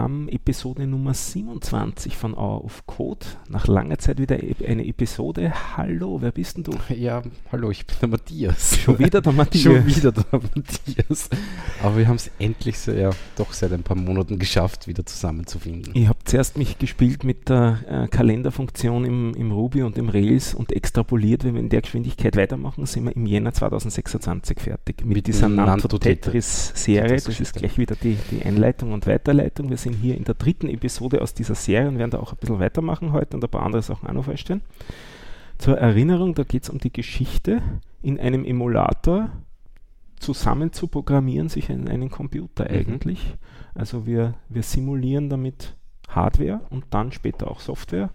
[0.00, 3.26] Haben Episode Nummer 27 von Hour of Code.
[3.50, 5.52] Nach langer Zeit wieder eine Episode.
[5.76, 6.72] Hallo, wer bist denn du?
[6.88, 8.78] Ja, hallo, ich bin der Matthias.
[8.78, 9.62] Schon wieder der Matthias.
[9.62, 11.28] Schon wieder der Matthias.
[11.82, 15.92] Aber wir haben es endlich so, ja, doch seit ein paar Monaten geschafft, wieder zusammenzufinden.
[15.94, 20.54] Ich habe zuerst mich gespielt mit der äh, Kalenderfunktion im, im Ruby und im Rails
[20.54, 25.16] und extrapoliert, wenn wir in der Geschwindigkeit weitermachen, sind wir im Jänner 2026 fertig mit,
[25.16, 27.20] mit dieser Nanto-Tetris-Serie.
[27.20, 29.70] Das ist gleich wieder die, die Einleitung Einleitung und Weiterleitung.
[29.70, 32.38] Wir sind hier in der dritten Episode aus dieser Serie und werden da auch ein
[32.38, 34.62] bisschen weitermachen heute und ein paar andere Sachen auch noch vorstellen.
[35.58, 37.62] Zur Erinnerung, da geht es um die Geschichte,
[38.02, 39.30] in einem Emulator
[40.18, 42.70] zusammen zu programmieren, sich in einen Computer mhm.
[42.70, 43.36] eigentlich.
[43.74, 45.76] Also wir, wir simulieren damit
[46.08, 48.10] Hardware und dann später auch Software,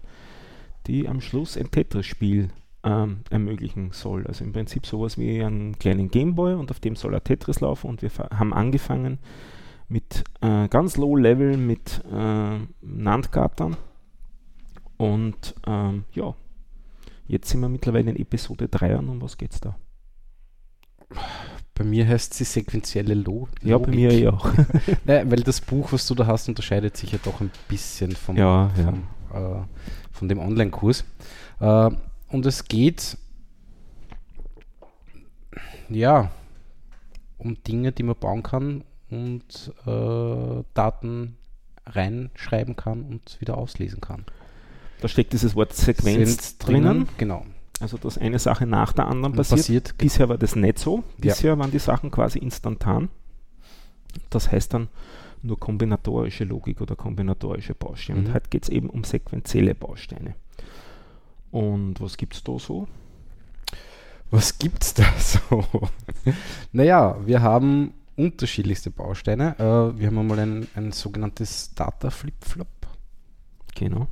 [0.86, 2.48] die am Schluss ein Tetris-Spiel
[2.84, 4.26] ähm, ermöglichen soll.
[4.26, 7.88] Also im Prinzip sowas wie einen kleinen Gameboy und auf dem soll ein Tetris laufen
[7.88, 9.18] und wir haben angefangen
[9.88, 13.76] mit äh, ganz low level mit äh, Nandgatern.
[14.96, 16.34] Und ähm, ja,
[17.26, 19.76] jetzt sind wir mittlerweile in Episode 3 und um was geht's da?
[21.74, 23.62] Bei mir heißt sie sequentielle Lo Logik.
[23.62, 24.50] Ja, bei mir ja auch.
[25.04, 28.36] naja, weil das Buch, was du da hast, unterscheidet sich ja doch ein bisschen vom,
[28.36, 29.60] ja, vom, ja.
[29.60, 29.64] Äh,
[30.10, 31.04] von dem Online-Kurs.
[31.60, 31.90] Äh,
[32.28, 33.18] und es geht
[35.88, 36.30] ja
[37.38, 41.36] um Dinge, die man bauen kann, und äh, Daten
[41.86, 44.24] reinschreiben kann und wieder auslesen kann.
[45.00, 46.82] Da steckt dieses Wort Sequenz drinnen.
[46.82, 47.08] drinnen.
[47.18, 47.46] Genau.
[47.80, 49.58] Also dass eine Sache nach der anderen passiert.
[49.58, 49.98] passiert.
[49.98, 51.04] Bisher war das nicht so.
[51.18, 51.58] Bisher ja.
[51.58, 53.10] waren die Sachen quasi instantan.
[54.30, 54.88] Das heißt dann
[55.42, 58.20] nur kombinatorische Logik oder kombinatorische Bausteine.
[58.20, 58.26] Mhm.
[58.26, 60.34] Und heute geht es eben um sequenzielle Bausteine.
[61.50, 62.88] Und was gibt es da so?
[64.30, 65.64] Was gibt es da so?
[66.72, 69.58] naja, wir haben unterschiedlichste Bausteine.
[69.58, 72.68] Äh, wir haben einmal ein, ein sogenanntes Data Flip-Flop.
[73.74, 74.08] Genau.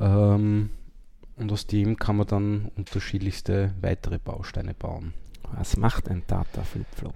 [0.00, 0.70] Ähm,
[1.36, 5.14] und aus dem kann man dann unterschiedlichste weitere Bausteine bauen.
[5.52, 7.14] Was macht ein Data Flip-Flop?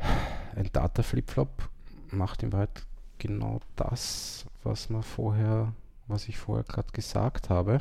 [0.57, 1.69] Ein Data Flip-Flop
[2.11, 2.83] macht in Wahrheit
[3.19, 5.73] genau das, was man vorher,
[6.07, 7.79] was ich vorher gerade gesagt habe.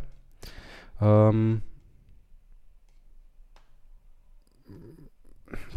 [1.00, 1.62] Ähm,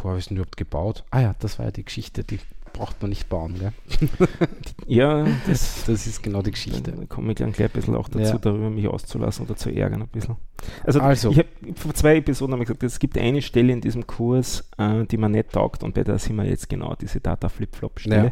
[0.01, 1.03] wo habe ich es denn überhaupt gebaut?
[1.11, 2.39] Ah ja, das war ja die Geschichte, die
[2.73, 3.73] braucht man nicht bauen, gell?
[4.87, 6.91] ja, das, das ist genau die Geschichte.
[6.91, 8.37] Da komme ich dann gleich ein bisschen auch dazu, ja.
[8.37, 10.37] darüber mich auszulassen oder zu ärgern ein bisschen.
[10.83, 11.31] Also, also.
[11.31, 15.05] ich habe vor zwei Episoden habe gesagt, es gibt eine Stelle in diesem Kurs, äh,
[15.05, 18.25] die man nicht taugt und bei der sind wir jetzt genau diese Data Flip-Flop-Stelle.
[18.25, 18.31] Ja.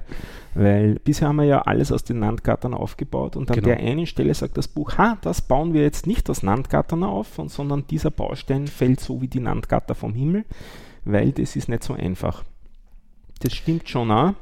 [0.55, 3.67] Weil bisher haben wir ja alles aus den Nandgattern aufgebaut und an genau.
[3.67, 7.39] der einen Stelle sagt das Buch, ha, das bauen wir jetzt nicht aus Nandgattern auf,
[7.47, 10.45] sondern dieser Baustein fällt so wie die Nandgatter vom Himmel
[11.11, 12.43] weil das ist nicht so einfach.
[13.39, 14.33] Das stimmt schon auch.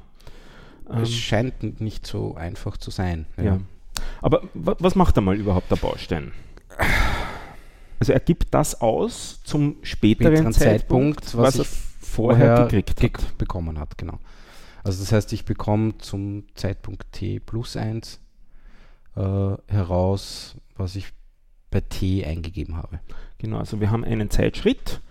[0.90, 3.26] Es ähm, scheint nicht so einfach zu sein.
[3.38, 3.44] Ja.
[3.44, 3.60] ja.
[4.22, 6.32] Aber was macht er mal überhaupt der Baustein?
[8.00, 11.66] Also er gibt das aus zum späteren, Zeitpunkt, Zeitpunkt, was, was er
[12.00, 13.38] vorher gekriegt hat.
[13.38, 14.20] bekommen hat, genau.
[14.84, 18.20] Also das heißt, ich bekomme zum Zeitpunkt t plus 1
[19.16, 19.22] äh,
[19.68, 21.08] heraus, was ich
[21.72, 23.00] bei t eingegeben habe.
[23.40, 25.02] Genau, also wir haben einen Zeitschritt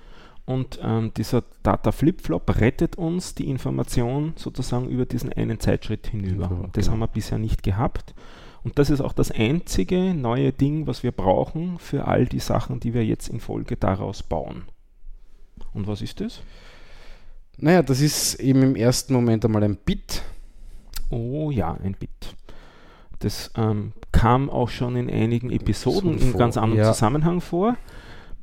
[0.46, 6.48] und ähm, dieser Data Flip-Flop rettet uns die Information sozusagen über diesen einen Zeitschritt hinüber.
[6.50, 6.92] Ja, das genau.
[6.92, 8.14] haben wir bisher nicht gehabt.
[8.62, 12.80] Und das ist auch das einzige neue Ding, was wir brauchen für all die Sachen,
[12.80, 14.62] die wir jetzt in Folge daraus bauen.
[15.72, 16.40] Und was ist das?
[17.58, 20.22] Naja, das ist eben im ersten Moment einmal ein Bit.
[21.10, 22.36] Oh ja, ein Bit.
[23.18, 26.92] Das ähm, kam auch schon in einigen Episoden in ganz anderem ja.
[26.92, 27.76] Zusammenhang vor.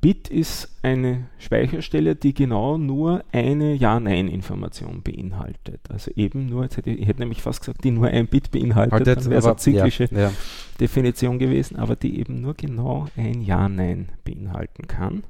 [0.03, 5.79] Bit ist eine Speicherstelle, die genau nur eine Ja-Nein-Information beinhaltet.
[5.89, 8.51] Also eben nur, jetzt hätte ich, ich hätte nämlich fast gesagt, die nur ein Bit
[8.51, 10.31] beinhaltet, Haltet, dann wäre eine zyklische ja, ja.
[10.77, 15.23] Definition gewesen, aber die eben nur genau ein Ja-Nein beinhalten kann.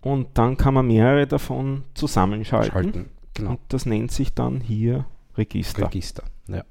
[0.00, 2.70] Und dann kann man mehrere davon zusammenschalten.
[2.70, 3.50] Schalten, genau.
[3.50, 5.06] Und das nennt sich dann hier
[5.36, 5.86] Register.
[5.86, 6.62] Register, ja.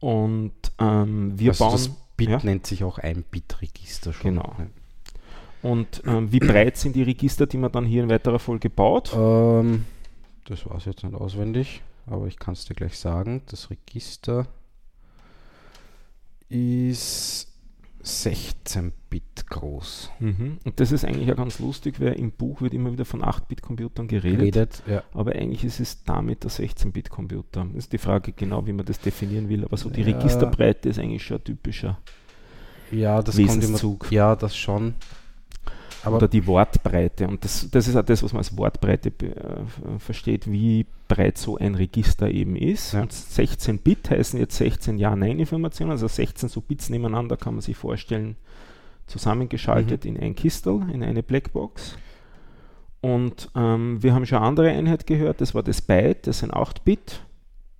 [0.00, 1.72] Und ähm, wir also bauen.
[1.72, 2.40] Das Bit ja?
[2.42, 4.36] nennt sich auch ein Bit-Register schon.
[4.36, 4.56] Genau.
[5.64, 9.14] Und ähm, wie breit sind die Register, die man dann hier in weiterer Folge baut?
[9.16, 9.86] Ähm,
[10.44, 13.40] das war es jetzt nicht auswendig, aber ich kann es dir gleich sagen.
[13.46, 14.46] Das Register
[16.50, 17.50] ist
[18.02, 20.10] 16 Bit groß.
[20.18, 20.58] Mhm.
[20.64, 24.06] Und das ist eigentlich ja ganz lustig, weil im Buch wird immer wieder von 8-Bit-Computern
[24.06, 24.38] geredet.
[24.38, 25.02] Geredet, ja.
[25.14, 27.64] Aber eigentlich ist es damit der 16-Bit-Computer.
[27.72, 29.64] Das ist die Frage genau, wie man das definieren will.
[29.64, 30.14] Aber so die ja.
[30.14, 31.98] Registerbreite ist eigentlich schon ein typischer
[32.92, 34.00] ja, das Wesenszug.
[34.00, 34.94] Kommt immer, ja, das schon.
[36.04, 37.26] Aber oder die Wortbreite.
[37.26, 41.56] Und das, das ist auch das, was man als Wortbreite äh, versteht, wie breit so
[41.56, 42.92] ein Register eben ist.
[42.92, 43.02] Ja.
[43.02, 47.76] Und 16 Bit heißen jetzt 16 Ja-Nein-Informationen, also 16 so Bits nebeneinander kann man sich
[47.76, 48.36] vorstellen,
[49.06, 50.16] zusammengeschaltet mhm.
[50.16, 51.96] in ein Kistel, in eine Blackbox.
[53.00, 56.54] Und ähm, wir haben schon eine andere Einheit gehört, das war das Byte, das sind
[56.54, 57.20] 8 Bit.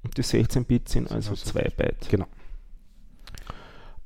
[0.02, 2.08] Und die 16 Bit sind also 2 Byte.
[2.10, 2.26] Genau.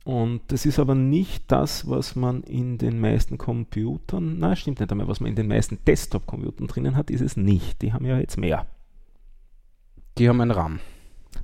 [0.08, 4.90] Und das ist aber nicht das, was man in den meisten Computern, na stimmt nicht
[4.90, 7.82] einmal, was man in den meisten Desktop-Computern drinnen hat, ist es nicht.
[7.82, 8.64] Die haben ja jetzt mehr.
[10.16, 10.80] Die haben einen RAM.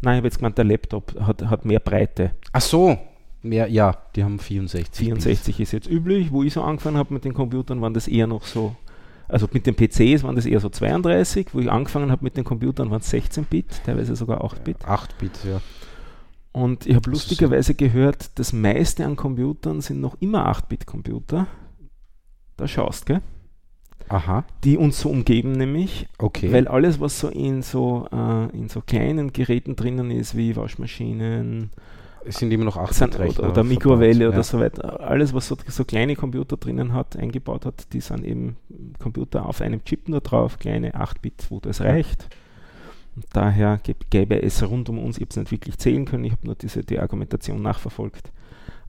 [0.01, 2.31] Nein, ich habe jetzt gemeint, der Laptop hat, hat mehr Breite.
[2.53, 2.97] Ach so,
[3.43, 4.97] mehr, ja, die haben 64.
[4.97, 6.33] 64 ist jetzt üblich.
[6.33, 8.75] Wo ich so angefangen habe mit den Computern, waren das eher noch so,
[9.29, 11.49] also mit den PCs waren das eher so 32.
[11.53, 14.87] Wo ich angefangen habe mit den Computern, waren es 16 Bit, teilweise sogar 8 Bit.
[14.87, 15.61] 8 Bit, ja.
[16.55, 21.49] Und ich habe lustigerweise gehört, das meiste an Computern sind noch immer 8-Bit-Computer.
[22.57, 23.23] Da schaust, gell?
[24.09, 24.45] Aha.
[24.63, 26.07] Die uns so umgeben, nämlich.
[26.17, 26.53] Okay.
[26.53, 31.71] Weil alles, was so in so, äh, in so kleinen Geräten drinnen ist, wie Waschmaschinen,
[32.25, 34.43] es sind immer noch 8 oder, oder Mikrowelle oder ja.
[34.45, 35.01] so weiter.
[35.01, 38.59] Alles, was so, so, kleine Computer drinnen hat, eingebaut hat, die sind eben
[39.01, 42.29] Computer auf einem Chip nur drauf, kleine 8-Bit, wo das reicht.
[43.17, 43.81] Und daher
[44.11, 46.55] gäbe es rund um uns, ich habe es nicht wirklich zählen können, ich habe nur
[46.55, 48.33] diese, die Argumentation nachverfolgt.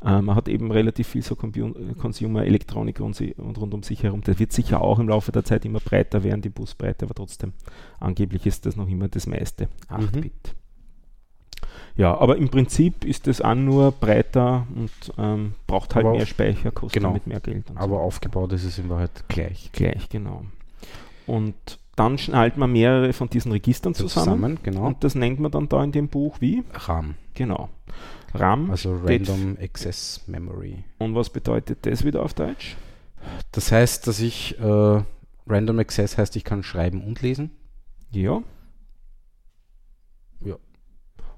[0.04, 4.22] Äh, man hat eben relativ viel so Consumer-Elektronik rund, rund, um sich herum.
[4.22, 7.54] Das wird sicher auch im Laufe der Zeit immer breiter werden, die Busbreite, aber trotzdem,
[8.00, 10.32] angeblich ist das noch immer das meiste, 8 mhm.
[11.98, 16.26] Ja, aber im Prinzip ist das auch nur breiter und ähm, braucht halt aber mehr
[16.26, 17.66] Speicher, kostet genau, damit mehr Geld.
[17.74, 18.02] aber so.
[18.02, 19.72] aufgebaut ist es in Wahrheit gleich.
[19.72, 20.44] Gleich, genau.
[21.26, 21.56] Und
[21.96, 24.26] dann schnallt man mehrere von diesen Registern zusammen.
[24.26, 24.88] zusammen genau.
[24.88, 26.64] Und das nennt man dann da in dem Buch wie?
[26.74, 27.16] RAM.
[27.34, 27.70] Genau.
[28.34, 28.70] RAM.
[28.70, 30.84] Also Random Access Memory.
[30.98, 32.76] Und was bedeutet das wieder auf Deutsch?
[33.52, 35.02] Das heißt, dass ich äh,
[35.48, 37.52] Random Access heißt, ich kann schreiben und lesen.
[38.12, 38.42] Ja.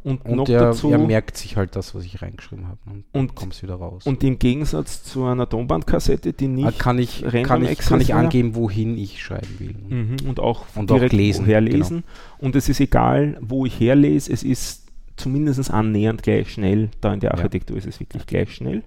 [0.07, 2.80] Und, und noch er, dazu, er merkt sich halt das, was ich reingeschrieben habe.
[2.86, 3.04] Ne?
[3.12, 4.06] Und, kommt es wieder raus.
[4.06, 8.13] Und im Gegensatz zu einer Tonbandkassette, die nicht ah, kann ich, kann ich, kann ich
[8.13, 9.75] angeben, wohin ich schreiben will.
[9.89, 11.45] Mhm, und auch, und direkt auch lesen.
[11.45, 11.98] herlesen.
[11.98, 12.45] Genau.
[12.45, 14.88] Und es ist egal, wo ich herlese, es ist
[15.18, 16.88] zumindest annähernd gleich schnell.
[17.01, 17.80] Da in der Architektur ja.
[17.80, 18.83] ist es wirklich gleich schnell.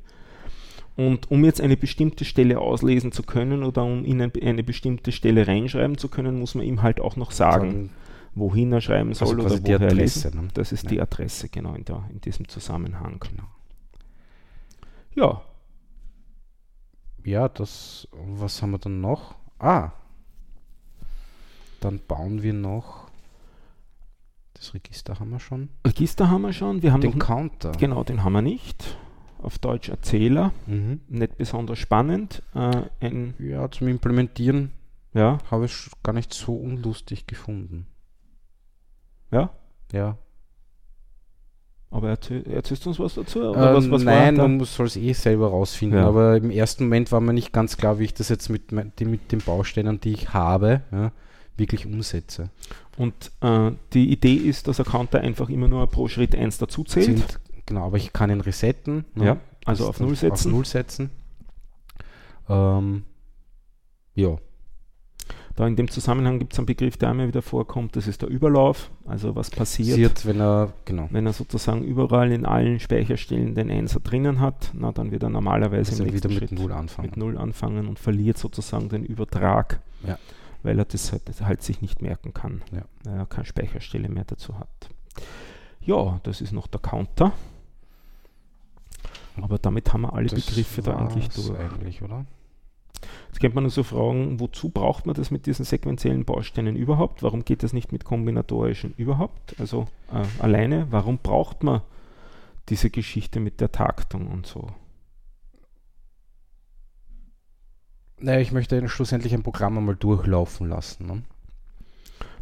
[0.96, 5.46] Und um jetzt eine bestimmte Stelle auslesen zu können oder um in eine bestimmte Stelle
[5.46, 7.90] reinschreiben zu können, muss man ihm halt auch noch sagen,
[8.34, 10.48] wohin er schreiben soll also oder woher Adresse, ne?
[10.54, 10.90] Das ist ja.
[10.90, 13.20] die Adresse, genau, in, der, in diesem Zusammenhang.
[13.20, 13.48] Genau.
[15.14, 15.42] Ja.
[17.24, 19.34] Ja, das, was haben wir dann noch?
[19.58, 19.92] Ah,
[21.80, 23.08] dann bauen wir noch.
[24.54, 25.70] Das Register haben wir schon.
[25.86, 26.82] Register haben wir schon.
[26.82, 27.72] Wir haben den Counter.
[27.72, 28.98] Genau, den haben wir nicht.
[29.38, 30.52] Auf Deutsch Erzähler.
[30.66, 31.00] Mhm.
[31.08, 32.42] Nicht besonders spannend.
[32.54, 34.72] Äh, ja, zum Implementieren
[35.14, 35.38] ja.
[35.50, 37.86] habe ich gar nicht so unlustig gefunden.
[39.30, 39.50] Ja?
[39.92, 40.16] Ja.
[41.92, 43.40] Aber erzähl, erzählst du uns was dazu?
[43.40, 45.98] Oder ähm, was, was nein, man soll es eh selber rausfinden.
[45.98, 46.06] Ja.
[46.06, 49.00] Aber im ersten Moment war mir nicht ganz klar, wie ich das jetzt mit, mit
[49.00, 51.10] den Bausteinen, die ich habe, ja,
[51.56, 52.50] wirklich umsetze.
[52.96, 56.84] Und äh, die Idee ist, dass ein Counter einfach immer nur pro Schritt 1 dazu
[56.84, 57.06] zählt.
[57.06, 59.04] Sind, genau, aber ich kann ihn resetten.
[59.14, 59.24] Ne?
[59.24, 60.50] Ja, also auf Null setzen.
[60.50, 61.10] Auf Null setzen.
[62.48, 63.04] Ähm,
[64.14, 64.36] ja.
[65.60, 68.30] Da in dem Zusammenhang gibt es einen Begriff, der immer wieder vorkommt, das ist der
[68.30, 68.90] Überlauf.
[69.04, 71.06] Also was passiert, passiert wenn, er, genau.
[71.10, 75.28] wenn er sozusagen überall in allen Speicherstellen den Einser drinnen hat, na, dann wird er
[75.28, 77.10] normalerweise also im wieder mit Null anfangen.
[77.10, 80.18] mit Null anfangen und verliert sozusagen den Übertrag, ja.
[80.62, 82.84] weil er das halt, das halt, sich nicht merken kann, ja.
[83.04, 84.88] weil er keine Speicherstelle mehr dazu hat.
[85.82, 87.32] Ja, das ist noch der Counter.
[89.38, 91.50] Aber damit haben wir alle das Begriffe da eigentlich durch.
[91.58, 92.24] Eigentlich, oder?
[93.28, 97.22] Jetzt könnte man nur so fragen, wozu braucht man das mit diesen sequenziellen Bausteinen überhaupt?
[97.22, 99.58] Warum geht das nicht mit kombinatorischen überhaupt?
[99.58, 101.82] Also äh, alleine, warum braucht man
[102.68, 104.68] diese Geschichte mit der Taktung und so?
[108.18, 111.06] Naja, ich möchte schlussendlich ein Programm einmal durchlaufen lassen.
[111.06, 111.22] Ne?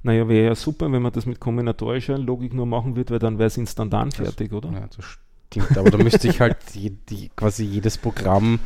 [0.02, 3.38] Naja, wäre ja super, wenn man das mit kombinatorischer Logik nur machen würde, weil dann
[3.38, 4.70] wäre es instantan fertig, oder?
[4.72, 8.58] Ja, das stimmt, aber da müsste ich halt die, die, quasi jedes Programm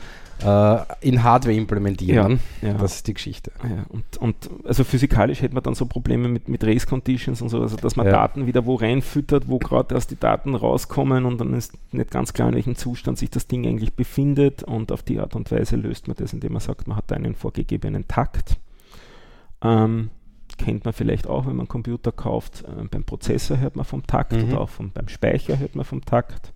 [1.01, 2.41] in Hardware implementieren.
[2.61, 2.75] Ja, ja.
[2.75, 3.53] Das ist die Geschichte.
[3.63, 7.49] Ja, und, und also physikalisch hätte man dann so Probleme mit, mit Race Conditions und
[7.49, 11.41] so, also dass man Daten wieder wo reinfüttert, wo gerade erst die Daten rauskommen und
[11.41, 15.03] dann ist nicht ganz klar, in welchem Zustand sich das Ding eigentlich befindet und auf
[15.03, 18.57] die Art und Weise löst man das, indem man sagt, man hat einen vorgegebenen Takt.
[19.63, 20.11] Ähm,
[20.59, 22.65] kennt man vielleicht auch, wenn man einen Computer kauft.
[22.65, 24.51] Äh, beim Prozessor hört man vom Takt mhm.
[24.51, 26.53] oder auch vom, beim Speicher hört man vom Takt.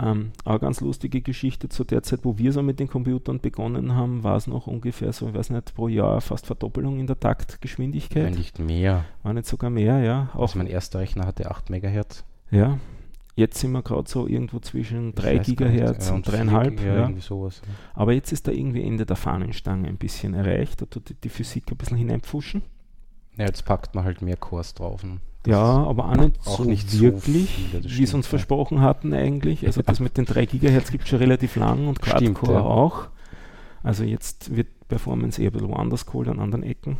[0.00, 3.94] Ähm, auch ganz lustige Geschichte zu der Zeit, wo wir so mit den Computern begonnen
[3.94, 7.18] haben, war es noch ungefähr so, ich weiß nicht, pro Jahr fast Verdoppelung in der
[7.18, 8.26] Taktgeschwindigkeit.
[8.26, 9.04] Wenn nicht mehr.
[9.22, 10.30] War nicht sogar mehr, ja.
[10.34, 12.24] Auch also mein erster Rechner hatte 8 MHz.
[12.50, 12.78] Ja,
[13.38, 16.82] Jetzt sind wir gerade so irgendwo zwischen 3 Gigahertz und 3,5.
[16.84, 17.48] Ja, ja.
[17.94, 20.82] Aber jetzt ist da irgendwie Ende der Fahnenstange ein bisschen erreicht.
[20.82, 22.62] Da tut die, die Physik ein bisschen hineinpfuschen.
[23.36, 25.04] Ja, jetzt packt man halt mehr Cores drauf.
[25.48, 29.66] Ja, aber auch nicht auch so nicht wirklich, so wie es uns versprochen hatten eigentlich.
[29.66, 32.60] Also das mit den 3 Gigahertz gibt es schon relativ lang und Quad-Core ja.
[32.60, 33.08] auch.
[33.82, 36.98] Also jetzt wird Performance eher ein bisschen woanders geholt an anderen Ecken.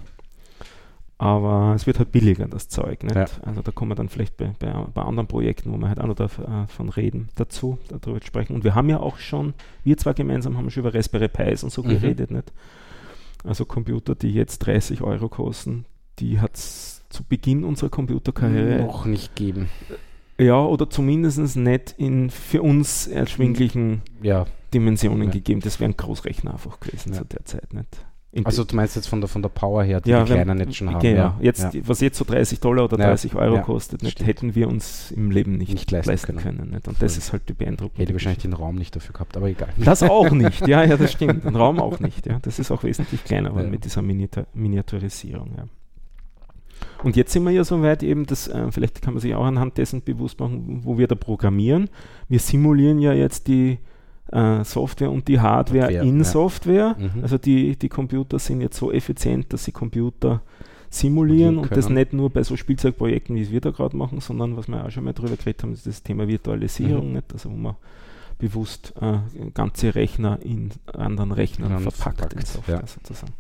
[1.19, 3.03] Aber es wird halt billiger, das Zeug.
[3.03, 3.17] Nicht?
[3.17, 3.27] Ja.
[3.43, 6.07] Also da kommen wir dann vielleicht bei, bei, bei, anderen Projekten, wo wir halt auch
[6.07, 8.55] noch davon reden, dazu, darüber sprechen.
[8.55, 9.53] Und wir haben ja auch schon,
[9.85, 11.89] wir zwei gemeinsam haben schon über Raspberry Pis und so mhm.
[11.89, 12.31] geredet.
[12.31, 12.51] Nicht?
[13.45, 15.85] Also Computer, die jetzt 30 Euro kosten,
[16.19, 19.69] die hat es zu Beginn unserer Computerkarriere noch nicht geben.
[20.39, 24.47] Ja, oder zumindest nicht in für uns erschwinglichen ja.
[24.73, 25.33] Dimensionen ja.
[25.33, 25.61] gegeben.
[25.61, 27.19] Das wäre ein Großrechner einfach gewesen ja.
[27.19, 27.73] zu der Zeit.
[27.73, 28.07] Nicht?
[28.45, 30.77] Also du meinst jetzt von der, von der Power her, die ja, die Kleinen jetzt
[30.77, 31.01] schon haben.
[31.01, 31.39] Genau, ja.
[31.41, 31.81] Jetzt, ja.
[31.85, 35.31] was jetzt so 30 Dollar oder 30 ja, Euro kostet, nicht, hätten wir uns im
[35.31, 36.59] Leben nicht, nicht leisten, leisten, können.
[36.71, 36.83] können?
[36.87, 37.97] Und das ist halt die Beeindruckung.
[37.97, 39.71] Hätte wahrscheinlich den Raum nicht dafür gehabt, aber egal.
[39.79, 41.45] Das auch nicht, ja, ja, das stimmt.
[41.45, 42.39] Den Raum auch nicht, ja.
[42.43, 45.65] Das ist auch wesentlich kleiner mit dieser Miniatur Miniaturisierung, ja.
[47.05, 49.45] Und jetzt sind wir ja so weit eben, dass, äh, vielleicht kann man sich auch
[49.45, 51.89] anhand dessen bewusst machen, wo wir da programmieren.
[52.29, 53.79] Wir simulieren ja jetzt die
[54.33, 56.25] äh, Software und die Hardware Hardware, in ja.
[56.25, 56.97] Software.
[56.99, 57.23] Mhm.
[57.23, 60.43] Also die, die Computer sind jetzt so effizient, dass sie Computer
[60.91, 64.57] simulieren und das nicht nur bei so Spielzeugprojekten, wie es wir da gerade machen, sondern
[64.57, 67.13] was wir auch schon mal drüber geredet haben, ist das Thema Virtualisierung, mhm.
[67.15, 67.33] nicht?
[67.33, 67.77] also wo man
[68.39, 69.19] bewusst äh,
[69.53, 72.87] ganze Rechner in anderen Rechnern verpackt, verpackt, in Software ja.
[72.87, 73.33] sozusagen.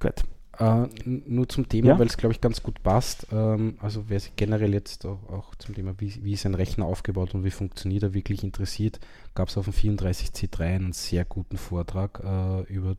[0.00, 0.24] Gut.
[0.58, 1.98] Uh, nur zum Thema, ja?
[1.98, 3.26] weil es glaube ich ganz gut passt.
[3.30, 6.86] Ähm, also wer sich generell jetzt auch, auch, zum Thema, wie, wie ist ein Rechner
[6.86, 8.98] aufgebaut und wie funktioniert er wirklich interessiert,
[9.34, 12.96] gab es auf dem 34C3 einen sehr guten Vortrag uh, über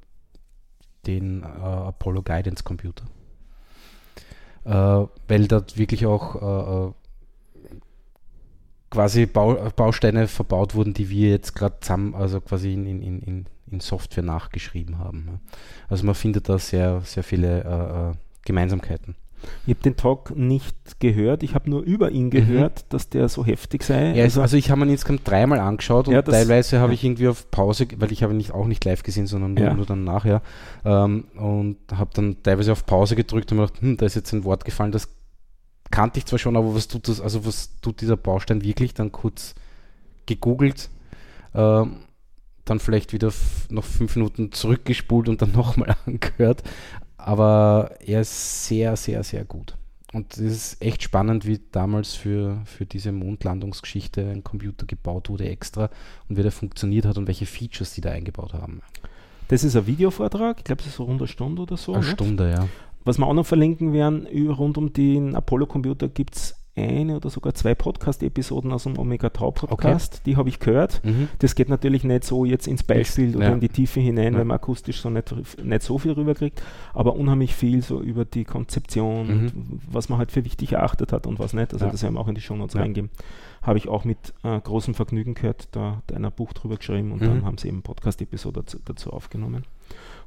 [1.08, 3.06] den uh, Apollo Guidance Computer.
[4.64, 6.94] weil dort wirklich auch
[8.98, 13.46] quasi Bau, Bausteine verbaut wurden, die wir jetzt gerade zusammen, also quasi in, in, in
[13.72, 15.40] in Software nachgeschrieben haben.
[15.90, 18.14] Also man findet da sehr, sehr viele äh, äh
[18.46, 19.16] Gemeinsamkeiten.
[19.66, 22.86] Ich habe den Talk nicht gehört, ich habe nur über ihn gehört, mhm.
[22.90, 24.14] dass der so heftig sei.
[24.14, 26.94] Ja, also, also, ich habe ihn insgesamt dreimal angeschaut und ja, teilweise habe ja.
[26.94, 29.74] ich irgendwie auf Pause, weil ich habe ihn nicht, auch nicht live gesehen, sondern nur,
[29.74, 30.42] nur dann nachher
[30.86, 34.32] ähm, und habe dann teilweise auf Pause gedrückt und mir gedacht, hm, da ist jetzt
[34.34, 35.10] ein Wort gefallen, das
[35.92, 38.94] kannte ich zwar schon, aber was tut das, also was tut dieser Baustein wirklich?
[38.94, 39.56] Dann kurz
[40.26, 40.90] gegoogelt
[41.54, 41.98] ähm,
[42.66, 43.32] dann vielleicht wieder
[43.70, 46.64] noch fünf Minuten zurückgespult und dann nochmal angehört.
[47.18, 49.76] Aber er ist sehr, sehr, sehr gut.
[50.14, 55.50] Und es ist echt spannend, wie damals für, für diese Mondlandungsgeschichte ein Computer gebaut wurde
[55.50, 55.90] extra
[56.30, 58.82] und wie der funktioniert hat und welche Features die da eingebaut haben.
[59.50, 61.94] Das ist ein Videovortrag, ich glaube, es ist so rund eine Stunde oder so.
[61.94, 62.14] Eine nicht?
[62.14, 62.68] Stunde, ja.
[63.08, 67.54] Was wir auch noch verlinken werden, rund um den Apollo-Computer gibt es eine oder sogar
[67.54, 70.22] zwei Podcast-Episoden aus dem Omega Tau Podcast, okay.
[70.26, 71.02] die habe ich gehört.
[71.06, 71.30] Mhm.
[71.40, 73.54] Das geht natürlich nicht so jetzt ins Beispiel oder ja.
[73.54, 74.40] in die Tiefe hinein, ja.
[74.40, 75.34] weil man akustisch so nicht,
[75.64, 76.62] nicht so viel rüberkriegt,
[76.94, 79.52] aber unheimlich viel so über die Konzeption, mhm.
[79.90, 81.72] was man halt für wichtig erachtet hat und was nicht.
[81.72, 81.92] Also ja.
[81.92, 83.10] das werden wir auch in die Show Notes reingeben.
[83.62, 87.22] Habe ich auch mit äh, großem Vergnügen gehört, da hat einer Buch drüber geschrieben und
[87.22, 87.28] mhm.
[87.28, 89.64] dann haben sie eben Podcast-Episode dazu, dazu aufgenommen.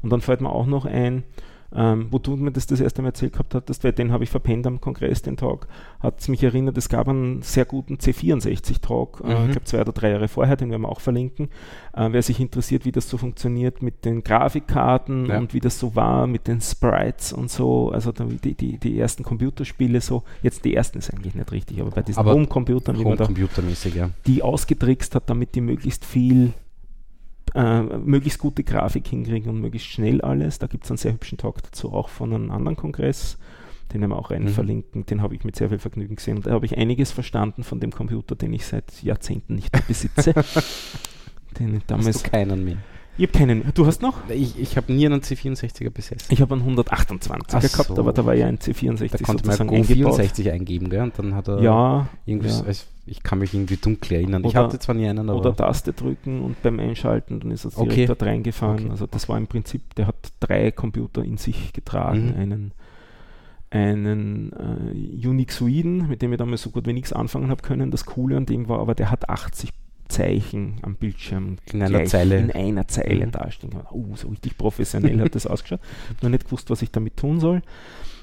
[0.00, 1.24] Und dann fällt mir auch noch ein,
[1.74, 4.30] ähm, wo du mir das das erste Mal erzählt gehabt hattest, weil den habe ich
[4.30, 5.68] verpennt am Kongress, den Tag,
[6.00, 9.44] hat es mich erinnert, es gab einen sehr guten C64-Talk, äh, mhm.
[9.44, 11.48] ich glaube zwei oder drei Jahre vorher, den werden wir auch verlinken.
[11.94, 15.38] Äh, wer sich interessiert, wie das so funktioniert mit den Grafikkarten ja.
[15.38, 19.22] und wie das so war mit den Sprites und so, also die, die, die ersten
[19.22, 23.16] Computerspiele so, jetzt die ersten ist eigentlich nicht richtig, aber bei diesen Home-Computern, Home
[23.94, 24.10] ja.
[24.26, 26.52] die ausgetrickst hat, damit die möglichst viel
[27.54, 30.58] äh, möglichst gute Grafik hinkriegen und möglichst schnell alles.
[30.58, 33.38] Da gibt es einen sehr hübschen Talk dazu, auch von einem anderen Kongress.
[33.92, 34.48] Den werden wir auch rein mhm.
[34.48, 35.06] verlinken.
[35.06, 36.36] Den habe ich mit sehr viel Vergnügen gesehen.
[36.36, 39.82] Und da habe ich einiges verstanden von dem Computer, den ich seit Jahrzehnten nicht mehr
[39.86, 40.32] besitze.
[41.58, 42.76] den damals Hast du keinen mehr?
[43.18, 43.74] Ich habe keinen.
[43.74, 44.16] Du hast noch?
[44.30, 46.26] Ich, ich habe nie einen C64er besessen.
[46.30, 47.82] Ich habe einen 128er so.
[47.82, 51.02] gehabt, aber da war ja ein C64 da konnte man Go 64 eingeben, gell?
[51.02, 52.64] Und dann hat er ja, irgendwie, ja.
[53.10, 54.42] Ich kann mich irgendwie dunkel erinnern.
[54.42, 57.64] Oder, ich hatte zwar nie einen, aber oder Taste drücken und beim Einschalten, dann ist
[57.64, 58.06] er direkt okay.
[58.06, 58.80] dort reingefahren.
[58.82, 58.90] Okay.
[58.90, 62.40] Also das war im Prinzip, der hat drei Computer in sich getragen, mhm.
[62.40, 62.72] einen
[63.72, 67.92] einen äh, Unixoiden, mit dem ich damals so gut wie nichts anfangen habe können.
[67.92, 69.70] Das Coole an dem war aber, der hat 80
[70.08, 73.30] Zeichen am Bildschirm in einer Zeile, in einer Zeile mhm.
[73.30, 73.70] dastehen.
[73.92, 75.80] Oh, so richtig professionell hat das ausgeschaut.
[75.82, 77.62] Ich habe noch nicht gewusst, was ich damit tun soll.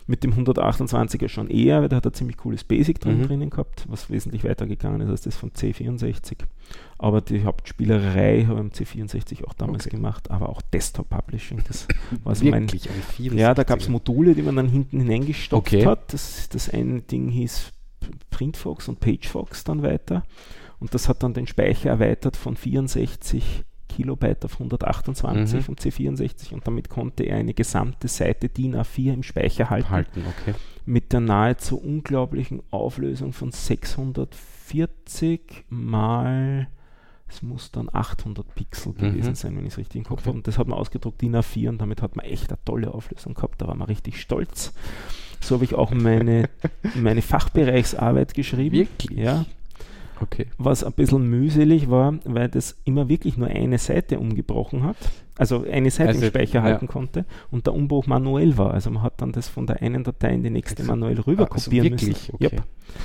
[0.09, 3.27] Mit dem 128er schon eher, weil da hat er ziemlich cooles Basic drin, mhm.
[3.27, 6.37] drinnen gehabt, was wesentlich weitergegangen ist als das von C64.
[6.97, 9.97] Aber die Hauptspielerei habe ich am C64 auch damals okay.
[9.97, 11.61] gemacht, aber auch Desktop Publishing.
[11.67, 11.87] Das
[12.23, 12.67] war so mein.
[13.19, 15.85] Ja, da gab es Module, die man dann hinten hineingestopft okay.
[15.85, 16.13] hat.
[16.13, 17.73] Das, das eine Ding hieß
[18.29, 20.23] Printfox und PageFox dann weiter.
[20.79, 25.63] Und das hat dann den Speicher erweitert von 64 Kilobyte auf 128 mhm.
[25.63, 29.89] vom C64 und damit konnte er eine gesamte Seite DIN A4 im Speicher halten.
[29.89, 30.53] halten okay.
[30.85, 36.67] Mit der nahezu unglaublichen Auflösung von 640 mal
[37.29, 38.99] es muss dann 800 Pixel mhm.
[38.99, 40.29] gewesen sein, wenn ich es richtig im Kopf okay.
[40.29, 40.37] habe.
[40.37, 43.33] Und das hat man ausgedruckt DIN A4 und damit hat man echt eine tolle Auflösung
[43.33, 43.61] gehabt.
[43.61, 44.71] Da war man richtig stolz.
[45.41, 46.49] So habe ich auch meine,
[46.95, 48.77] meine Fachbereichsarbeit geschrieben.
[48.77, 49.19] Wirklich?
[49.19, 49.45] Ja.
[50.21, 50.47] Okay.
[50.57, 54.97] Was ein bisschen mühselig war, weil das immer wirklich nur eine Seite umgebrochen hat
[55.37, 56.63] also eine Seite also, im Speicher ja.
[56.63, 58.73] halten konnte und der Umbruch manuell war.
[58.73, 61.47] Also man hat dann das von der einen Datei in die nächste also, manuell rüber
[61.49, 62.15] ah, also kopieren müssen.
[62.33, 62.43] Okay.
[62.43, 62.63] Yep.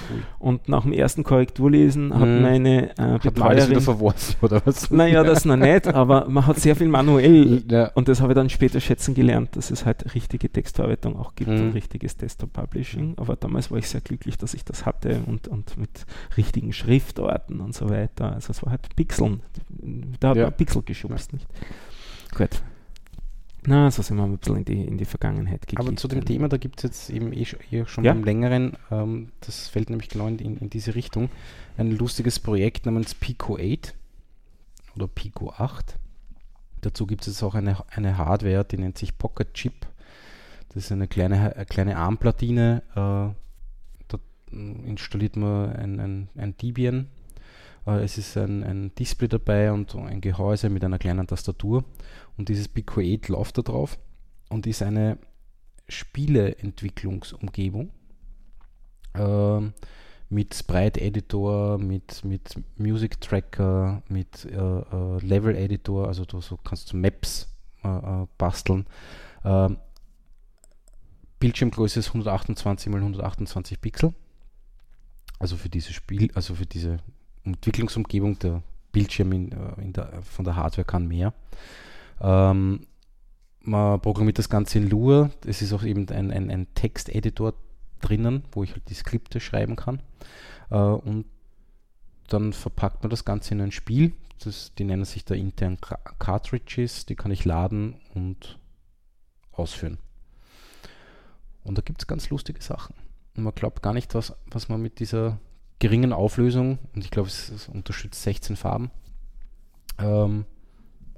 [0.09, 0.23] Cool.
[0.39, 2.43] Und nach dem ersten Korrekturlesen hat hm.
[2.43, 3.71] meine äh, Betreuerin...
[3.71, 4.91] wieder verworfen oder was?
[4.91, 7.91] Naja, das noch nicht, aber man hat sehr viel manuell ja.
[7.95, 11.51] und das habe ich dann später schätzen gelernt, dass es halt richtige Textverarbeitung auch gibt
[11.51, 11.61] hm.
[11.61, 13.15] und richtiges Desktop-Publishing.
[13.17, 17.61] Aber damals war ich sehr glücklich, dass ich das hatte und, und mit richtigen Schriftorten
[17.61, 18.33] und so weiter.
[18.33, 19.43] Also es war halt Pixeln.
[20.21, 20.45] Da hat ja.
[20.45, 21.47] man Pixel geschubst, nicht?
[22.35, 22.63] Gut.
[23.65, 25.89] Na, so sind wir ein bisschen in die, in die Vergangenheit gegangen.
[25.89, 28.13] Aber zu dem Thema, da gibt es jetzt eben eh, eh schon ja.
[28.13, 31.31] beim längeren, ähm, das fällt nämlich genau in, in, diese Richtung,
[31.77, 33.95] ein lustiges Projekt namens Pico 8
[34.97, 35.97] oder Pico 8.
[36.81, 39.87] Dazu gibt es auch eine, eine Hardware, die nennt sich Pocket Chip.
[40.69, 42.83] Das ist eine kleine, eine kleine ARM-Platine.
[42.91, 43.35] Äh,
[44.09, 44.19] da
[44.51, 47.07] installiert man ein, ein, ein Debian
[47.87, 51.85] äh, es ist ein, ein, Display dabei und ein Gehäuse mit einer kleinen Tastatur.
[52.37, 53.99] Und dieses 8 läuft da drauf
[54.49, 55.19] und ist eine
[55.89, 57.91] Spieleentwicklungsumgebung
[59.15, 59.61] äh,
[60.31, 66.57] mit Sprite Editor, mit, mit Music Tracker, mit äh, äh, Level Editor, also du so
[66.57, 67.49] kannst du Maps
[67.85, 68.87] äh, äh, basteln.
[69.45, 69.77] Ähm,
[71.39, 74.15] Bildschirmgröße ist 128 x 128 Pixel.
[75.39, 76.99] Also für dieses Spiel, also für diese
[77.45, 81.35] Entwicklungsumgebung, der Bildschirm in, äh, in der, von der Hardware kann mehr.
[82.23, 82.87] Ähm,
[83.61, 85.31] man programmiert das Ganze in Lua.
[85.45, 87.55] Es ist auch eben ein, ein, ein Texteditor
[88.01, 90.01] drinnen, wo ich halt die Skripte schreiben kann.
[90.71, 91.27] Äh, und
[92.29, 94.15] dann verpackt man das Ganze in ein Spiel.
[94.45, 95.79] Das, die nennen sich da intern
[96.19, 97.07] Cartridges.
[97.07, 98.59] Die kann ich laden und
[99.53, 99.99] ausführen.
[101.65, 102.95] Und da gibt es ganz lustige Sachen.
[103.37, 105.39] Und man glaubt gar nicht, was, was man mit dieser
[105.79, 108.91] geringen Auflösung, und ich glaube, es, es, unterstützt 16 Farben,
[109.99, 110.45] ähm,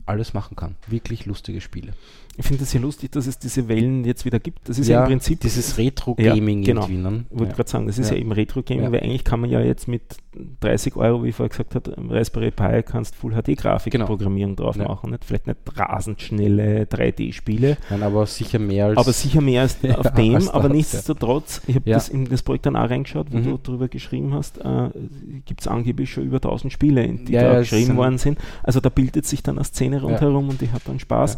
[0.06, 0.76] alles machen kann.
[0.86, 1.92] Wirklich lustige Spiele.
[2.36, 4.68] Ich finde es sehr lustig, dass es diese Wellen jetzt wieder gibt.
[4.68, 6.88] Das ist ja, ja im Prinzip dieses Retro-Gaming ja, genau.
[6.88, 7.24] Ne?
[7.30, 7.56] Ich wollte ja.
[7.56, 10.02] gerade sagen, das ist ja, ja eben Retro-Gaming, weil eigentlich kann man ja jetzt mit
[10.60, 14.06] 30 Euro, wie ich vorher gesagt habe, Raspberry Pi kannst Full HD-Grafik genau.
[14.06, 15.10] programmieren drauf machen.
[15.10, 15.24] Nicht?
[15.24, 17.76] Vielleicht nicht rasend schnelle 3D-Spiele.
[17.90, 21.76] Nein, aber sicher mehr als Aber sicher mehr als auf dem, als aber nichtsdestotrotz, ich
[21.76, 23.44] habe das in das Projekt dann auch reingeschaut, wo mhm.
[23.44, 24.90] du darüber geschrieben hast, äh,
[25.44, 28.38] gibt es angeblich schon über 1000 Spiele, die da geschrieben worden sind.
[28.62, 31.36] Also da bildet sich dann eine Szene rundherum und die hat dann Spaß.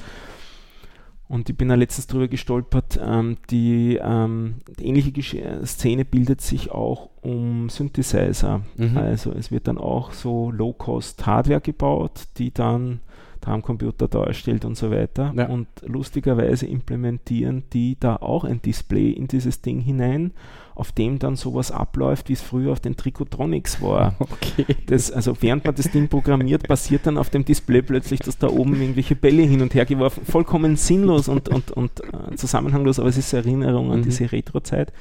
[1.28, 6.04] Und ich bin da letztens drüber gestolpert, ähm, die, ähm, die, ähnliche Gesch äh, Szene
[6.04, 8.62] bildet sich auch um Synthesizer.
[8.76, 8.96] Mhm.
[8.96, 13.00] Also es wird dann auch so Low-Cost-Hardware gebaut, die dann
[13.40, 15.32] Drumcomputer darstellt und so weiter.
[15.36, 15.48] Ja.
[15.48, 20.32] Und lustigerweise implementieren die da auch ein Display in dieses Ding hinein
[20.76, 24.14] auf dem dann sowas abläuft, wie es früher auf den Trikotronics war.
[24.36, 24.66] Okay.
[24.86, 28.48] Das, also während man das Ding programmiert, passiert dann auf dem Display plötzlich, dass da
[28.48, 33.08] oben irgendwelche Bälle hin und her geworfen, vollkommen sinnlos und, und, und äh, zusammenhanglos, aber
[33.08, 34.04] es ist Erinnerung an mhm.
[34.04, 34.92] diese Retro-Zeit.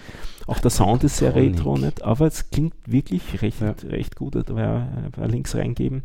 [0.47, 2.03] Auch der Sound ist sehr retro, nicht?
[2.03, 3.75] aber es klingt wirklich recht, ja.
[3.89, 4.35] recht gut.
[4.35, 6.03] Da war ja Links reingeben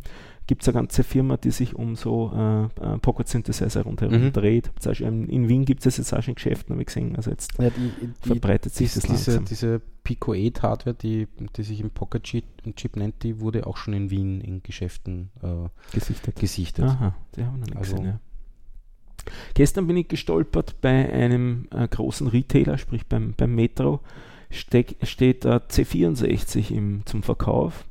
[0.50, 4.32] gibt es eine ganze Firma, die sich um so äh, äh Pocket Synthesizer rundherum mhm.
[4.32, 4.68] dreht.
[4.98, 7.14] In, in Wien gibt es jetzt auch schon Geschäfte, habe ich gesehen.
[7.14, 9.44] Also jetzt ja, die, die, verbreitet sich das diese, langsam.
[9.44, 12.42] Diese Pico 8 Hardware, die, die sich im Pocket Chip,
[12.74, 16.34] Chip nennt, die wurde auch schon in Wien in Geschäften äh, gesichtet.
[16.34, 16.86] gesichtet.
[16.86, 18.20] Aha, die haben wir noch nicht also, gesehen, ja.
[19.54, 24.00] Gestern bin ich gestolpert bei einem äh, großen Retailer, sprich beim, beim Metro,
[24.50, 27.84] steck, steht äh, C64 im, zum Verkauf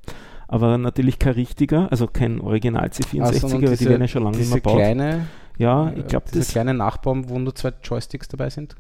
[0.52, 4.38] aber natürlich kein richtiger, also kein Original C64er, also weil die werden ja schon lange
[4.38, 4.78] nicht mehr gebaut.
[4.78, 5.28] Kleine,
[5.60, 6.50] ja, ich glaube, das.
[6.50, 8.76] kleine Nachbaum, wo nur zwei Joysticks dabei sind.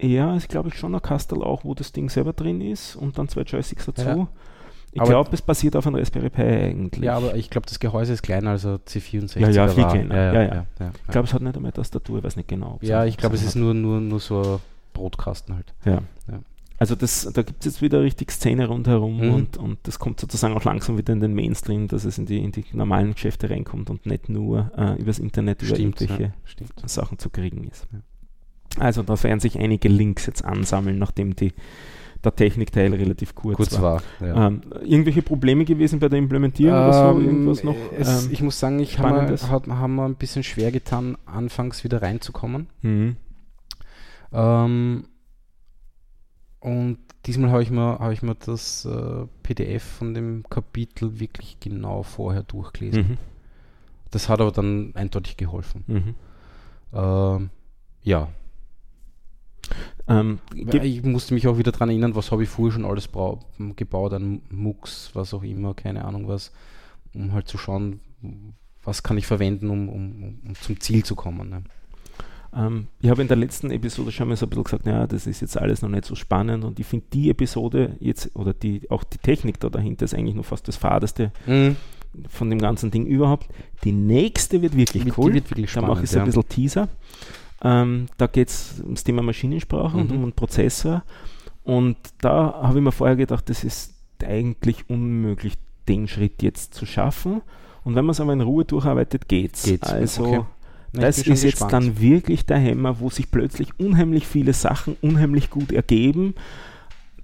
[0.00, 3.18] Ja, ich glaube ich schon ein Kastel auch, wo das Ding selber drin ist und
[3.18, 4.02] dann zwei Joysticks dazu.
[4.02, 4.28] Ja.
[4.92, 7.04] Ich glaube, es basiert auf einem Raspberry Pi eigentlich.
[7.04, 9.38] Ja, aber ich glaube, das Gehäuse ist kleiner als C64.
[9.38, 10.16] Ja, ja, viel kleiner.
[10.16, 10.42] Ja, ja,
[10.80, 12.78] ja, Ich glaube, es hat nicht einmal Tastatur, ich weiß nicht genau.
[12.80, 14.60] Ja, ich glaube, es ist nur, nur, nur so
[14.94, 15.74] Brotkasten halt.
[15.84, 15.98] Ja.
[16.28, 16.40] ja.
[16.80, 19.34] Also das, da gibt es jetzt wieder richtig Szene rundherum mhm.
[19.34, 22.42] und, und das kommt sozusagen auch langsam wieder in den Mainstream, dass es in die,
[22.42, 26.88] in die normalen Geschäfte reinkommt und nicht nur äh, übers Internet über stimmt, irgendwelche ja,
[26.88, 27.86] Sachen zu kriegen ist.
[28.78, 31.52] Also da werden sich einige Links jetzt ansammeln, nachdem die,
[32.24, 34.02] der Technikteil relativ kurz, kurz war.
[34.18, 34.46] war ja.
[34.46, 37.20] ähm, irgendwelche Probleme gewesen bei der Implementierung ähm, oder so?
[37.20, 37.76] Ähm, irgendwas noch?
[37.98, 42.00] Es, ähm, ich muss sagen, ich habe mir, hab, ein bisschen schwer getan, anfangs wieder
[42.00, 42.68] reinzukommen.
[42.80, 43.16] Mhm.
[46.60, 51.58] Und diesmal habe ich mir, hab ich mir das äh, PDF von dem Kapitel wirklich
[51.60, 53.02] genau vorher durchgelesen.
[53.02, 53.18] Mhm.
[54.10, 55.84] Das hat aber dann eindeutig geholfen.
[55.86, 56.14] Mhm.
[56.92, 57.50] Ähm,
[58.02, 58.28] ja.
[60.08, 63.08] Ähm, ich musste mich auch wieder daran erinnern, was habe ich vorher schon alles
[63.76, 66.52] gebaut, an MUX, was auch immer, keine Ahnung was,
[67.14, 68.00] um halt zu schauen,
[68.82, 71.48] was kann ich verwenden, um, um, um zum Ziel zu kommen.
[71.48, 71.62] Ne?
[72.54, 75.26] Ähm, ich habe in der letzten Episode schon mal so ein bisschen gesagt, naja, das
[75.26, 78.90] ist jetzt alles noch nicht so spannend und ich finde die Episode jetzt oder die,
[78.90, 81.76] auch die Technik da dahinter ist eigentlich nur fast das Fadeste mhm.
[82.28, 83.48] von dem ganzen Ding überhaupt.
[83.84, 85.32] Die nächste wird wirklich die, cool.
[85.32, 86.88] Wird wirklich spannend, da mache ich so ein bisschen Teaser.
[87.62, 90.02] Ähm, da geht es ums Thema Maschinensprache mhm.
[90.02, 91.04] und um einen Prozessor.
[91.62, 95.54] Und da habe ich mir vorher gedacht, das ist eigentlich unmöglich,
[95.88, 97.42] den Schritt jetzt zu schaffen.
[97.84, 99.64] Und wenn man es aber in Ruhe durcharbeitet, geht's.
[99.64, 99.88] geht's.
[99.88, 100.44] Also okay.
[100.92, 101.72] Das ist jetzt gespannt.
[101.72, 106.34] dann wirklich der Hämmer, wo sich plötzlich unheimlich viele Sachen unheimlich gut ergeben.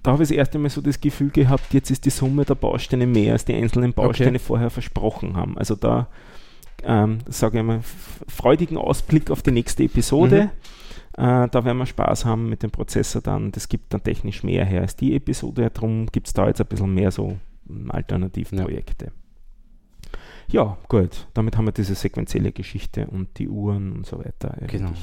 [0.03, 2.55] Da habe ich das erste Mal so das Gefühl gehabt, jetzt ist die Summe der
[2.55, 4.39] Bausteine mehr, als die einzelnen Bausteine okay.
[4.39, 5.57] vorher versprochen haben.
[5.57, 6.07] Also da
[6.83, 7.81] ähm, sage ich mal,
[8.27, 10.49] freudigen Ausblick auf die nächste Episode.
[11.17, 11.23] Mhm.
[11.23, 13.51] Äh, da werden wir Spaß haben mit dem Prozessor dann.
[13.51, 15.69] Das gibt dann technisch mehr her als die Episode.
[15.73, 17.37] Darum gibt es da jetzt ein bisschen mehr so
[17.89, 19.05] Alternativprojekte.
[19.05, 19.11] Ja.
[20.49, 21.27] Ja, gut.
[21.33, 24.71] Damit haben wir diese sequenzielle Geschichte und die Uhren und so weiter erledigt.
[24.81, 24.93] Genau.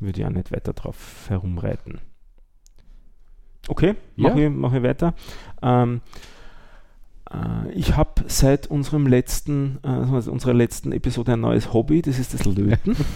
[0.00, 2.00] Würde ja nicht weiter drauf herumreiten.
[3.68, 4.48] Okay, mache ja.
[4.48, 5.14] ich, mach ich weiter.
[5.62, 6.00] Ähm,
[7.30, 12.18] äh, ich habe seit unserem letzten, äh, also unserer letzten Episode ein neues Hobby, das
[12.18, 12.96] ist das Löten.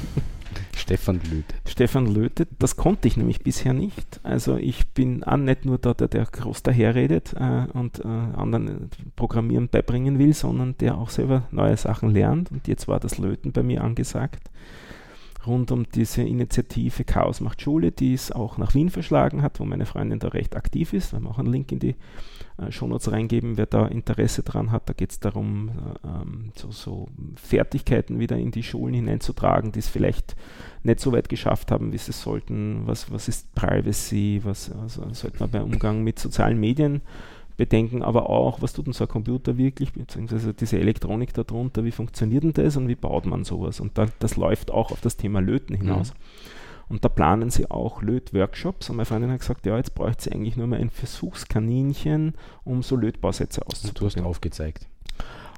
[0.77, 1.57] Stefan lötet.
[1.67, 4.21] Stefan lötet, das konnte ich nämlich bisher nicht.
[4.23, 8.91] Also ich bin auch nicht nur da, der, der groß daherredet äh, und äh, anderen
[9.17, 12.51] Programmieren beibringen will, sondern der auch selber neue Sachen lernt.
[12.51, 14.51] Und jetzt war das Löten bei mir angesagt
[15.47, 19.65] rund um diese Initiative Chaos macht Schule, die es auch nach Wien verschlagen hat, wo
[19.65, 21.12] meine Freundin da recht aktiv ist.
[21.12, 21.95] Wir haben auch einen Link in die
[22.59, 24.88] äh, Shownotes reingeben, wer da Interesse dran hat.
[24.88, 29.81] Da geht es darum, äh, ähm, so, so, Fertigkeiten wieder in die Schulen hineinzutragen, die
[29.81, 30.37] es vielleicht
[30.83, 32.87] nicht so weit geschafft haben, wie sie es sollten.
[32.87, 34.40] Was, was ist Privacy?
[34.45, 37.03] Was also sollte man beim Umgang mit sozialen Medien
[37.57, 42.53] bedenken, aber auch, was tut ein Computer wirklich, beziehungsweise diese Elektronik darunter, wie funktioniert denn
[42.53, 43.81] das und wie baut man sowas?
[43.81, 46.12] Und da, das läuft auch auf das Thema Löten hinaus.
[46.12, 46.16] Mhm.
[46.88, 48.90] Und da planen sie auch Lötworkshops.
[48.90, 52.83] Und meine Freundin hat gesagt, ja, jetzt bräuchte sie eigentlich nur mal ein Versuchskaninchen, um
[52.83, 54.14] so Lötbausätze auszuprobieren.
[54.14, 54.87] du hast aufgezeigt.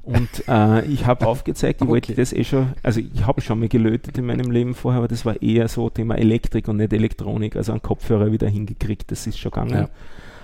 [0.03, 1.91] Und äh, ich habe aufgezeigt, ich okay.
[1.91, 5.09] wollte das eh schon, also ich habe schon mal gelötet in meinem Leben vorher, aber
[5.09, 9.27] das war eher so Thema Elektrik und nicht Elektronik, also einen Kopfhörer wieder hingekriegt, das
[9.27, 9.75] ist schon gegangen.
[9.75, 9.89] Ja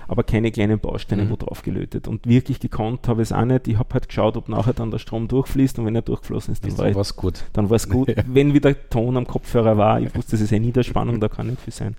[0.07, 1.31] aber keine kleinen Bausteine mhm.
[1.31, 2.07] wo drauf gelötet.
[2.07, 3.67] Und wirklich gekonnt habe ich es auch nicht.
[3.67, 6.63] Ich habe halt geschaut, ob nachher dann der Strom durchfließt und wenn er durchgeflossen ist,
[6.65, 7.45] dann war es gut.
[7.53, 8.07] Dann war es gut.
[8.15, 8.23] ja.
[8.27, 11.61] Wenn wieder Ton am Kopfhörer war, ich wusste, das ist eine Niederspannung, da kann nicht
[11.61, 11.95] viel sein.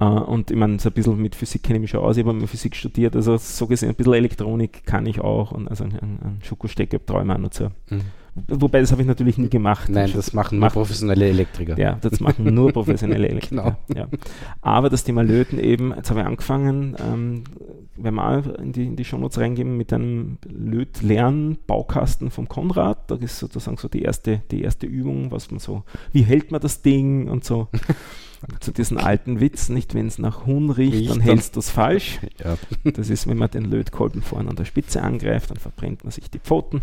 [0.00, 2.24] Uh, und ich meine, so ein bisschen mit Physik kenne ich mich schon aus, ich
[2.24, 5.84] habe mal Physik studiert, also so gesehen, ein bisschen Elektronik kann ich auch und also
[5.84, 7.70] einen, einen Schokostecker mir auch noch zu.
[7.88, 8.00] Mhm.
[8.34, 9.90] Wobei, das habe ich natürlich nie gemacht.
[9.90, 11.78] Nein, das machen nur professionelle Elektriker.
[11.78, 13.76] Ja, das machen nur professionelle Elektriker.
[13.90, 14.00] genau.
[14.00, 14.08] Ja.
[14.62, 17.44] Aber das Thema Löten eben, jetzt habe ich angefangen, ähm,
[17.96, 23.10] wenn wir in die, in die Shownotes reingeben, mit einem Löt-Lern-Baukasten vom Konrad.
[23.10, 26.60] Da ist sozusagen so die erste, die erste Übung, was man so, wie hält man
[26.62, 27.68] das Ding und so.
[28.60, 31.70] zu diesem alten Witz, nicht wenn es nach Huhn riecht, riecht dann hältst du es
[31.70, 32.20] falsch.
[32.42, 32.56] Ja.
[32.84, 36.28] Das ist, wenn man den Lötkolben vorne an der Spitze angreift, dann verbrennt man sich
[36.30, 36.82] die Pfoten.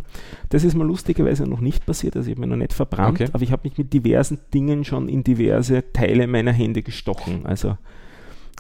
[0.50, 3.30] Das ist mir lustigerweise noch nicht passiert, also ich habe mir noch nicht verbrannt, okay.
[3.34, 7.46] aber ich habe mich mit diversen Dingen schon in diverse Teile meiner Hände gestochen.
[7.46, 7.78] Also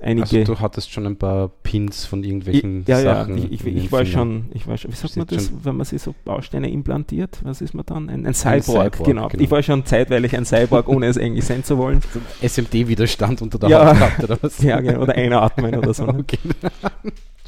[0.01, 0.39] einige.
[0.39, 3.37] Also du hattest schon ein paar Pins von irgendwelchen ich, ja, Sachen.
[3.37, 5.85] Ja, ich, ich, ich war schon, ich war schon, wie sagt man das, wenn man
[5.85, 7.39] sich so Bausteine implantiert?
[7.43, 8.09] Was ist man dann?
[8.09, 9.27] Ein, ein Cyborg, ein Cyborg genau.
[9.27, 9.43] genau.
[9.43, 12.01] Ich war schon zeitweilig ein Cyborg, ohne es eigentlich sein zu wollen.
[12.41, 14.61] SMD-Widerstand unter der ja, Haut gehabt oder was?
[14.69, 16.05] Ja, genau, oder einatmen oder so.
[16.05, 16.19] Ne?
[16.29, 16.37] Okay.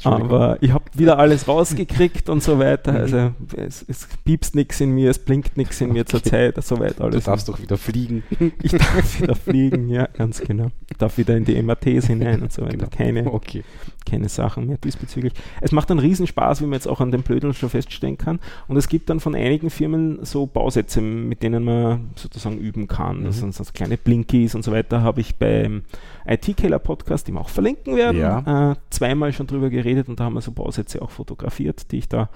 [0.04, 2.92] Aber ich habe wieder alles rausgekriegt und so weiter.
[2.92, 6.78] Also es, es piepst nichts in mir, es blinkt nichts in mir zur Zeit, so
[6.78, 7.04] weiter.
[7.04, 7.24] Alles.
[7.24, 8.22] Du darfst doch wieder fliegen.
[8.62, 10.70] Ich darf wieder fliegen, ja, ganz genau.
[10.88, 12.76] Ich darf wieder in die MRTs hinein und so weiter.
[12.76, 12.88] Genau.
[12.90, 13.64] Keine, okay.
[14.08, 15.32] keine Sachen mehr diesbezüglich.
[15.60, 18.40] Es macht einen Riesenspaß, wie man jetzt auch an dem Blödeln schon feststellen kann.
[18.68, 23.20] Und es gibt dann von einigen Firmen so Bausätze, mit denen man sozusagen üben kann.
[23.20, 23.24] Mhm.
[23.24, 25.02] Das sind so kleine Blinkies und so weiter.
[25.02, 25.82] Habe ich beim
[26.26, 28.72] IT-Killer-Podcast, den wir auch verlinken werden, ja.
[28.72, 32.08] äh, zweimal schon drüber geredet und da haben wir so Bausätze auch fotografiert, die ich
[32.08, 32.28] da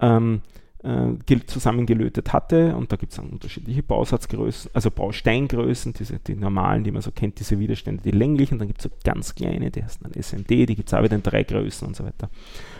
[0.00, 0.42] ähm,
[0.82, 2.76] äh, zusammengelötet hatte.
[2.76, 7.10] Und da gibt es dann unterschiedliche Bausatzgrößen, also Bausteingrößen, diese, die normalen, die man so
[7.10, 8.58] kennt, diese Widerstände, die länglichen.
[8.58, 11.16] Dann gibt es so ganz kleine, die heißen dann SMD, die gibt es auch wieder
[11.16, 12.28] in drei Größen und so weiter.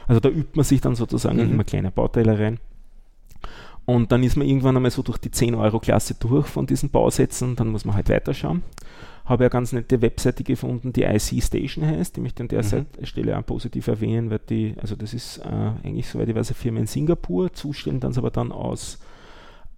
[0.06, 1.52] Also da übt man sich dann sozusagen mhm.
[1.52, 2.58] immer kleine Bauteile rein.
[3.84, 7.68] Und dann ist man irgendwann einmal so durch die 10-Euro-Klasse durch von diesen Bausätzen, dann
[7.68, 8.62] muss man halt weiterschauen
[9.32, 12.86] habe ja ganz nette Webseite gefunden, die IC Station heißt, die möchte an der mhm.
[13.02, 15.48] Stelle auch positiv erwähnen, weil die, also das ist äh,
[15.82, 18.98] eigentlich, soweit ich weiß, eine Firma in Singapur, zustellen dann aber dann aus,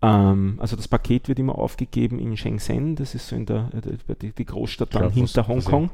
[0.03, 4.15] ähm, also das Paket wird immer aufgegeben in Shenzhen, das ist so in der, äh,
[4.17, 5.91] die, die Großstadt dann Klar, hinter Hongkong,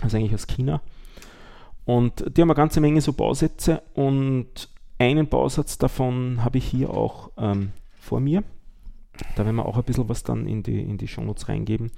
[0.00, 0.80] also eigentlich aus China.
[1.84, 6.90] Und die haben eine ganze Menge so Bausätze und einen Bausatz davon habe ich hier
[6.90, 8.44] auch ähm, vor mir.
[9.34, 11.90] Da werden wir auch ein bisschen was dann in die, in die Shownotes reingeben.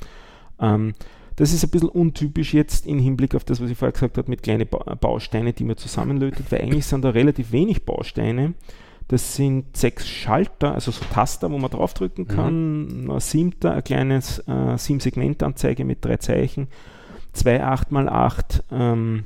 [0.60, 0.94] Ähm,
[1.36, 4.30] das ist ein bisschen untypisch jetzt im Hinblick auf das, was ich vorher gesagt habe,
[4.30, 8.54] mit kleinen ba Bausteine, die man zusammenlötet, weil eigentlich sind da relativ wenig Bausteine.
[9.08, 12.28] Das sind sechs Schalter, also so Taster, wo man draufdrücken mhm.
[12.28, 13.10] kann, mhm.
[13.10, 16.68] ein Siemter, ein kleines äh, Sieben-Segment-Anzeige mit drei Zeichen,
[17.32, 19.24] zwei 8x8 ähm,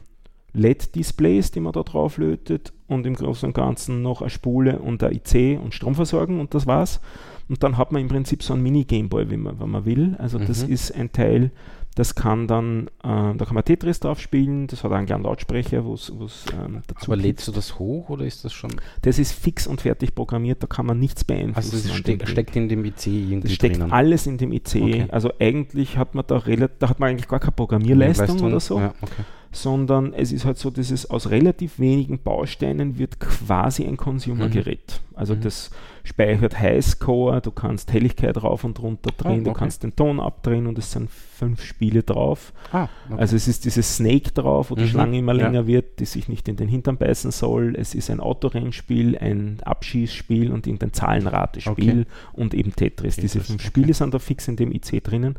[0.55, 5.03] LED-Displays, die man da drauf lötet und im Großen und Ganzen noch eine Spule und
[5.05, 7.01] ein IC und Stromversorgung und das war's.
[7.49, 10.17] Und dann hat man im Prinzip so einen Mini-Gameboy, wenn man, wenn man will.
[10.19, 10.47] Also mhm.
[10.47, 11.51] das ist ein Teil,
[11.99, 15.85] das kann dann, äh, da kann man Tetris drauf spielen, das hat einen kleinen Lautsprecher,
[15.85, 16.13] wo es
[16.53, 18.71] ähm, dazu Aber lädst du das hoch oder ist das schon?
[19.03, 21.75] Das ist fix und fertig programmiert, da kann man nichts beeinflussen.
[21.75, 23.91] Also das steck, steckt in dem IC irgendwie Das steckt drinnen.
[23.93, 24.77] alles in dem IC.
[24.77, 25.07] Okay.
[25.09, 28.79] Also eigentlich hat man da, da hat man eigentlich gar keine Programmierleistung oder so.
[28.79, 33.85] Ja, okay sondern es ist halt so, dass es aus relativ wenigen Bausteinen wird quasi
[33.85, 35.01] ein Consumer-Gerät.
[35.11, 35.17] Mhm.
[35.17, 35.41] Also mhm.
[35.41, 35.71] das
[36.09, 39.45] speichert Highscore, du kannst Helligkeit rauf und runter drehen, oh, okay.
[39.45, 42.53] du kannst den Ton abdrehen und es sind fünf Spiele drauf.
[42.73, 43.21] Ah, okay.
[43.21, 44.89] Also es ist dieses Snake drauf, wo die mhm.
[44.89, 45.67] Schlange immer länger ja.
[45.67, 47.75] wird, die sich nicht in den Hintern beißen soll.
[47.77, 52.07] Es ist ein Autorennspiel, ein Abschießspiel und irgendein Zahlenratespiel okay.
[52.33, 53.17] und eben Tetris.
[53.17, 53.33] Tetris.
[53.33, 55.37] Diese fünf Spiele sind da fix in dem IC drinnen.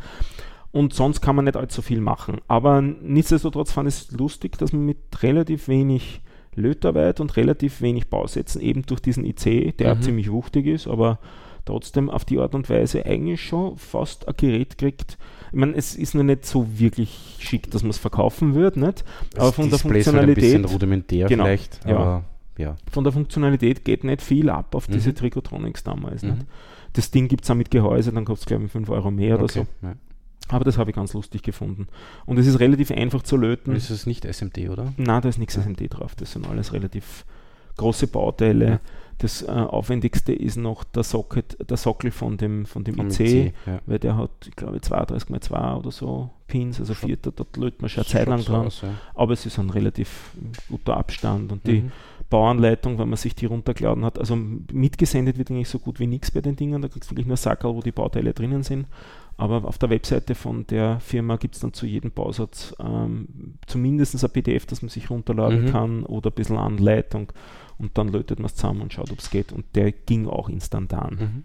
[0.71, 2.41] Und sonst kann man nicht allzu viel machen.
[2.47, 6.21] Aber nichtsdestotrotz fand ich es lustig, dass man mit relativ wenig
[6.55, 10.01] Lötarbeit und relativ wenig Bausätzen eben durch diesen IC, der mhm.
[10.01, 11.19] ziemlich wuchtig ist, aber
[11.65, 15.17] trotzdem auf die Art und Weise eigentlich schon fast ein Gerät kriegt.
[15.51, 19.03] Ich meine, es ist noch nicht so wirklich schick, dass man es verkaufen wird, nicht?
[19.31, 20.43] Das aber von Display der Funktionalität.
[20.43, 22.23] Halt ein bisschen rudimentär genau, vielleicht, ja.
[22.57, 22.75] ja.
[22.91, 24.93] Von der Funktionalität geht nicht viel ab auf mhm.
[24.93, 26.23] diese Tricotronics damals.
[26.23, 26.29] Mhm.
[26.29, 26.45] Nicht?
[26.93, 29.35] Das Ding gibt es auch mit Gehäuse, dann kostet es glaube ich 5 Euro mehr
[29.35, 29.43] okay.
[29.43, 29.67] oder so.
[29.81, 29.93] Ja.
[30.49, 31.87] Aber das habe ich ganz lustig gefunden.
[32.25, 33.75] Und es ist relativ einfach zu löten.
[33.75, 34.93] Ist es nicht SMD, oder?
[34.97, 35.55] Nein, da ist nichts.
[35.55, 36.15] SMD drauf.
[36.15, 37.25] Das sind alles relativ
[37.77, 38.65] große Bauteile.
[38.67, 38.79] Ja.
[39.19, 43.53] Das äh, aufwendigste ist noch der Socket, der Sockel von dem, von dem IC, IC
[43.65, 43.79] ja.
[43.85, 47.81] weil der hat, ich glaube, 32 x 2 oder so Pins, also vierter, dort lötet
[47.81, 48.67] man schon eine Zeit lang dran.
[48.67, 48.89] Aus, ja.
[49.13, 50.31] Aber es ist ein relativ
[50.69, 51.69] guter Abstand und mhm.
[51.69, 51.91] die
[52.29, 56.31] Bauanleitung, wenn man sich die runtergeladen hat, also mitgesendet wird eigentlich so gut wie nichts
[56.31, 58.87] bei den Dingen, da kriegst du wirklich nur Sackerl, wo die Bauteile drinnen sind.
[59.39, 64.21] Aber auf der Webseite von der Firma gibt es dann zu jedem Bausatz ähm, zumindest
[64.21, 65.71] ein PDF, das man sich runterladen mhm.
[65.71, 67.31] kann oder ein bisschen Anleitung
[67.77, 69.53] und dann lötet man es zusammen und schaut, ob es geht.
[69.53, 71.17] Und der ging auch instantan.
[71.19, 71.43] Mhm.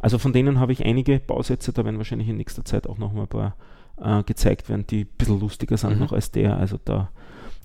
[0.00, 3.12] Also von denen habe ich einige Bausätze, da werden wahrscheinlich in nächster Zeit auch noch
[3.12, 3.56] mal ein paar
[4.00, 6.00] äh, gezeigt werden, die ein bisschen lustiger sind mhm.
[6.00, 6.56] noch als der.
[6.56, 7.10] Also da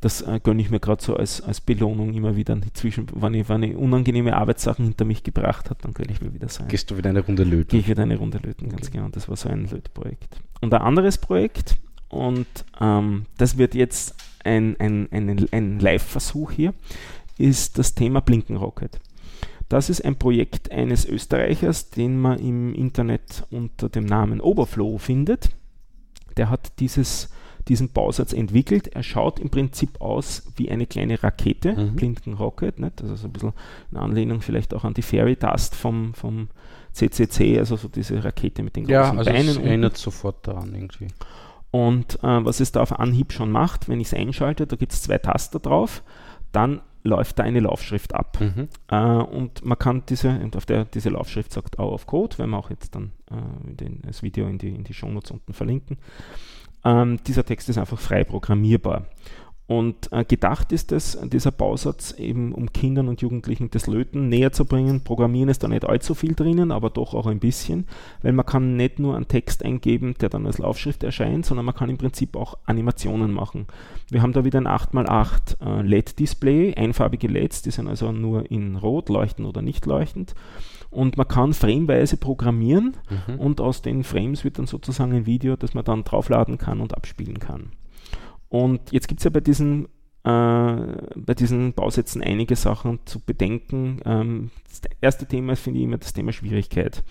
[0.01, 2.53] das äh, gönne ich mir gerade so als, als Belohnung immer wieder.
[2.53, 6.33] Inzwischen, wenn ich, wenn ich unangenehme Arbeitssachen hinter mich gebracht habe, dann gönne ich mir
[6.33, 6.67] wieder sein.
[6.67, 7.69] Gehst du wieder eine Runde löten?
[7.69, 8.97] Gehe ich wieder eine Runde löten, ganz okay.
[8.97, 9.09] genau.
[9.09, 10.41] Das war so ein Lötprojekt.
[10.59, 11.75] Und ein anderes Projekt,
[12.09, 12.47] und
[12.81, 16.73] ähm, das wird jetzt ein, ein, ein, ein Live-Versuch hier,
[17.37, 18.99] ist das Thema Blinkenrocket.
[19.69, 25.51] Das ist ein Projekt eines Österreichers, den man im Internet unter dem Namen Oberflow findet.
[26.37, 27.29] Der hat dieses
[27.67, 28.87] diesen Bausatz entwickelt.
[28.87, 31.95] Er schaut im Prinzip aus wie eine kleine Rakete, mhm.
[31.95, 33.01] Blinken Rocket, nicht?
[33.01, 33.53] also so ein bisschen
[33.91, 36.49] in Anlehnung vielleicht auch an die Fairy Dust vom, vom
[36.93, 39.49] CCC, also so diese Rakete mit den großen ja, also Beinen.
[39.49, 41.07] Es erinnert sofort daran irgendwie.
[41.71, 44.91] Und äh, was es da auf Anhieb schon macht, wenn ich es einschalte, da gibt
[44.91, 46.03] es zwei Taster drauf,
[46.51, 48.39] dann läuft da eine Laufschrift ab.
[48.39, 48.67] Mhm.
[48.89, 52.51] Äh, und man kann diese, und auf der diese Laufschrift sagt Hour of Code, werden
[52.51, 55.97] wir auch jetzt dann äh, den, das Video in die, in die Shownotes unten verlinken.
[56.83, 59.05] Ähm, dieser Text ist einfach frei programmierbar.
[59.71, 64.51] Und äh, gedacht ist es, dieser Bausatz eben, um Kindern und Jugendlichen das Löten näher
[64.51, 64.99] zu bringen.
[64.99, 67.87] Programmieren ist da nicht allzu viel drinnen, aber doch auch ein bisschen,
[68.21, 71.73] weil man kann nicht nur einen Text eingeben, der dann als Laufschrift erscheint, sondern man
[71.73, 73.65] kann im Prinzip auch Animationen machen.
[74.09, 78.75] Wir haben da wieder ein 8x8 äh, LED-Display, einfarbige LEDs, die sind also nur in
[78.75, 80.35] Rot, leuchten oder nicht leuchtend.
[80.91, 83.39] Und man kann frameweise programmieren mhm.
[83.39, 86.95] und aus den Frames wird dann sozusagen ein Video, das man dann draufladen kann und
[86.95, 87.71] abspielen kann.
[88.49, 89.87] Und jetzt gibt es ja bei diesen, äh,
[91.15, 94.01] bei diesen Bausätzen einige Sachen zu bedenken.
[94.03, 97.03] Ähm, das erste Thema ist, finde ich, immer das Thema Schwierigkeit.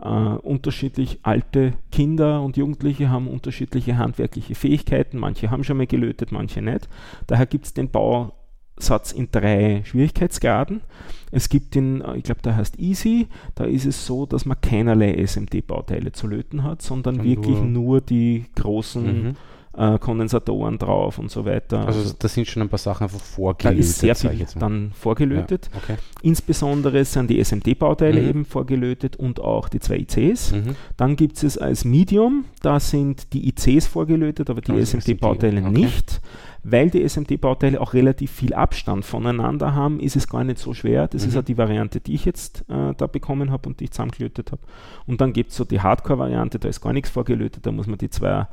[0.00, 5.18] Uh, unterschiedlich alte Kinder und Jugendliche haben unterschiedliche handwerkliche Fähigkeiten.
[5.18, 6.88] Manche haben schon mal gelötet, manche nicht.
[7.26, 10.82] Daher gibt es den Bausatz in drei Schwierigkeitsgraden.
[11.30, 13.28] Es gibt den, ich glaube, der heißt Easy.
[13.54, 18.46] Da ist es so, dass man keinerlei SMD-Bauteile zu löten hat, sondern wirklich nur, die
[18.54, 19.22] großen.
[19.22, 19.36] Mhm
[19.78, 21.86] äh, Kondensatoren drauf und so weiter.
[21.86, 23.78] Also, also da sind schon ein paar Sachen einfach vorgelötet.
[23.78, 25.70] Da ist sehr viel dann vorgelötet.
[25.72, 25.96] Ja, okay.
[26.22, 28.28] Insbesondere sind die SMD-Bauteile mhm.
[28.28, 30.52] eben vorgelötet und auch die zwei ICs.
[30.52, 30.76] Mhm.
[30.96, 35.70] Dann gibt es als Medium, da sind die ICs vorgelötet, aber die also SMD-Bauteile okay.
[35.70, 36.20] nicht.
[36.70, 41.08] Weil die SMD-Bauteile auch relativ viel Abstand voneinander haben, ist es gar nicht so schwer.
[41.08, 41.28] Das mhm.
[41.28, 44.52] ist auch die Variante, die ich jetzt äh, da bekommen habe und die ich zusammengelötet
[44.52, 44.62] habe.
[45.06, 47.98] Und dann gibt es so die Hardcore-Variante, da ist gar nichts vorgelötet, da muss man
[47.98, 48.46] die zwei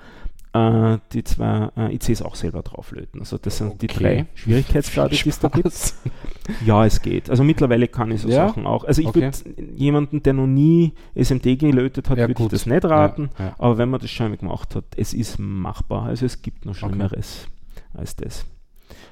[0.55, 3.19] äh, die zwei äh, ICs auch selber drauflöten.
[3.19, 3.77] Also das sind okay.
[3.81, 5.93] die drei Schwierigkeitsgrade, die es da gibt.
[6.65, 7.29] Ja, es geht.
[7.29, 8.47] Also mittlerweile kann ich so ja?
[8.47, 8.85] Sachen auch.
[8.85, 9.21] Also ich okay.
[9.21, 9.37] würde
[9.75, 13.29] jemanden, der noch nie SMD gelötet hat, ja, würde ich das nicht raten.
[13.37, 16.03] Ja, aber wenn man das schon gemacht hat, es ist machbar.
[16.03, 17.54] Also es gibt noch Schlimmeres okay.
[17.97, 18.45] Als das.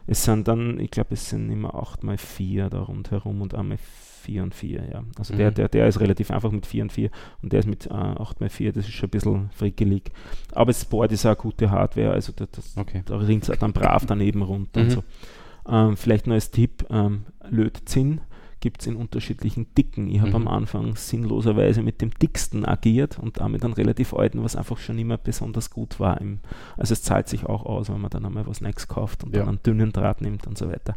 [0.06, 3.78] Es sind dann, ich glaube, es sind immer 8 mal 4 da rundherum und einmal
[3.78, 5.04] 4 und 4, ja.
[5.18, 5.38] Also mhm.
[5.38, 7.10] der, der, der ist relativ einfach mit 4 und 4
[7.42, 10.12] und der ist mit äh, 8 mal 4, das ist schon ein bisschen frickelig.
[10.52, 13.04] Aber das Board ist auch eine gute Hardware, also das, das, okay.
[13.06, 14.86] da ringt es dann brav daneben runter mhm.
[14.86, 15.04] und so.
[15.68, 18.22] Ähm, vielleicht noch als Tipp, ähm, Lötzinn
[18.64, 20.10] gibt es in unterschiedlichen Dicken.
[20.10, 20.36] Ich habe mhm.
[20.36, 24.98] am Anfang sinnloserweise mit dem dicksten agiert und damit einen relativ alten, was einfach schon
[24.98, 26.22] immer besonders gut war.
[26.22, 26.40] Im,
[26.78, 29.42] also es zahlt sich auch aus, wenn man dann einmal was Neues kauft und ja.
[29.42, 30.96] dann einen dünnen Draht nimmt und so weiter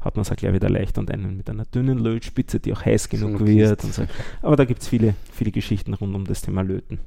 [0.00, 2.82] hat man es auch gleich wieder leicht und einen mit einer dünnen Lötspitze, die auch
[2.82, 3.82] heiß genug so wird.
[3.82, 4.06] So.
[4.40, 7.00] Aber da gibt es viele, viele Geschichten rund um das Thema Löten.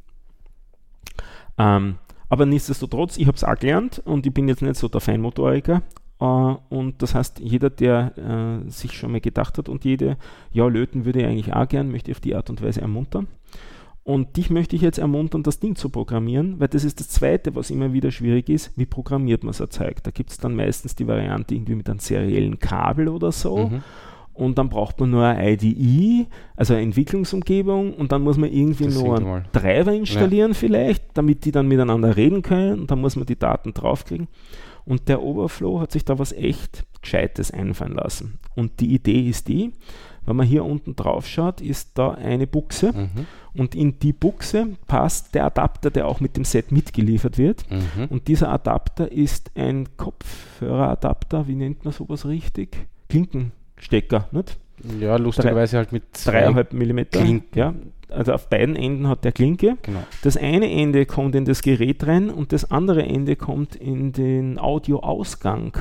[1.57, 1.95] Ähm,
[2.29, 5.81] aber nichtsdestotrotz, ich habe es auch gelernt und ich bin jetzt nicht so der Feinmotoriker.
[6.23, 10.17] Äh, und das heißt, jeder, der äh, sich schon mal gedacht hat und jede,
[10.51, 13.27] ja, löten würde ich eigentlich auch gern, möchte ich auf die Art und Weise ermuntern.
[14.05, 17.55] Und dich möchte ich jetzt ermuntern, das Ding zu programmieren, weil das ist das Zweite,
[17.55, 18.77] was immer wieder schwierig ist.
[18.77, 20.03] Wie programmiert man so Zeug?
[20.03, 23.69] Da gibt es dann meistens die Variante irgendwie mit einem seriellen Kabel oder so.
[23.69, 23.83] Mhm.
[24.33, 28.85] Und dann braucht man nur eine IDE, also eine Entwicklungsumgebung, und dann muss man irgendwie
[28.85, 30.57] das nur einen Treiber installieren ja.
[30.57, 34.27] vielleicht, damit die dann miteinander reden können, und dann muss man die Daten draufkriegen.
[34.85, 38.39] Und der Overflow hat sich da was echt Gescheites einfallen lassen.
[38.55, 39.73] Und die Idee ist die,
[40.25, 43.25] wenn man hier unten drauf schaut, ist da eine Buchse mhm.
[43.53, 47.69] und in die Buchse passt der Adapter, der auch mit dem Set mitgeliefert wird.
[47.69, 48.05] Mhm.
[48.09, 52.87] Und dieser Adapter ist ein Kopfhöreradapter, wie nennt man sowas richtig?
[53.09, 54.57] Klinkenstecker, nicht?
[54.99, 57.19] Ja, lustigerweise halt mit dreieinhalb Millimeter.
[57.21, 57.57] Klinken.
[57.57, 57.73] Ja,
[58.09, 59.77] also auf beiden Enden hat der Klinke.
[59.81, 60.03] Genau.
[60.23, 64.59] Das eine Ende kommt in das Gerät rein und das andere Ende kommt in den
[64.59, 65.73] Audioausgang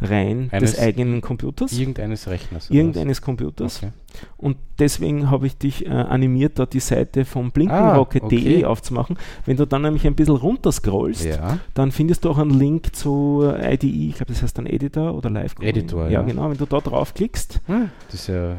[0.00, 1.72] rein Eines des eigenen Computers.
[1.72, 2.70] Irgendeines Rechners.
[2.70, 3.78] Irgendeines Computers.
[3.78, 3.92] Okay.
[4.36, 8.64] Und deswegen habe ich dich äh, animiert, da die Seite vom blinkenrocket.de ah, okay.
[8.64, 9.18] aufzumachen.
[9.46, 11.58] Wenn du dann nämlich ein bisschen runterscrollst, ja.
[11.74, 15.30] dann findest du auch einen Link zu IDE, ich glaube, das heißt dann Editor oder
[15.30, 15.54] Live.
[15.54, 15.64] -Coding.
[15.64, 16.12] Editor, ja.
[16.12, 16.22] ja.
[16.22, 16.50] genau.
[16.50, 18.56] Wenn du da draufklickst, hm, das ist ja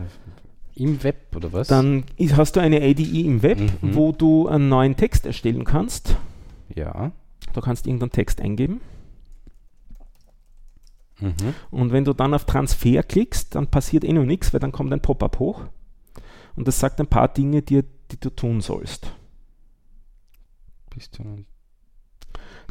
[0.75, 1.67] im Web oder was?
[1.67, 3.95] Dann ist, hast du eine IDE im Web, mhm.
[3.95, 6.15] wo du einen neuen Text erstellen kannst.
[6.73, 7.12] Ja.
[7.54, 8.80] Du kannst irgendeinen Text eingeben.
[11.21, 11.53] Mhm.
[11.69, 14.91] Und wenn du dann auf Transfer klickst, dann passiert eh noch nichts, weil dann kommt
[14.91, 15.65] ein Pop-up hoch
[16.55, 19.13] und das sagt ein paar Dinge, die, die du tun sollst.
[20.93, 21.45] Bist du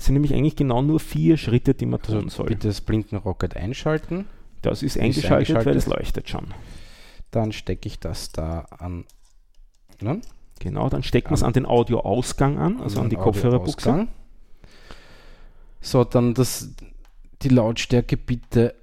[0.00, 2.46] das sind nämlich eigentlich genau nur vier Schritte, die man also tun soll.
[2.46, 4.24] Bitte das Blinken-Rocket einschalten.
[4.62, 6.54] Das ist eingeschaltet, eingeschaltet, weil es leuchtet schon.
[7.30, 9.04] Dann stecke ich das da an.
[10.00, 10.22] Ne?
[10.58, 14.08] Genau, dann steckt man es an den Audioausgang an, also an, an die Kopfhörerbuchse.
[15.82, 16.70] So, dann das,
[17.42, 18.74] die Lautstärke bitte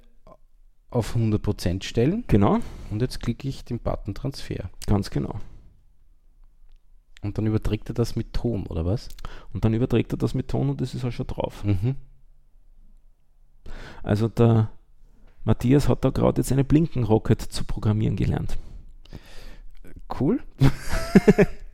[0.90, 2.24] auf 100% stellen.
[2.28, 2.60] Genau.
[2.90, 4.70] Und jetzt klicke ich den Button Transfer.
[4.86, 5.40] Ganz genau.
[7.22, 9.10] Und dann überträgt er das mit Ton, oder was?
[9.54, 11.64] Und dann überträgt er das mit Ton und das ist auch schon drauf.
[11.64, 11.96] Mhm.
[14.04, 14.70] Also der
[15.44, 18.58] Matthias hat da gerade jetzt eine Blinken-Rocket zu programmieren gelernt.
[20.20, 20.40] Cool.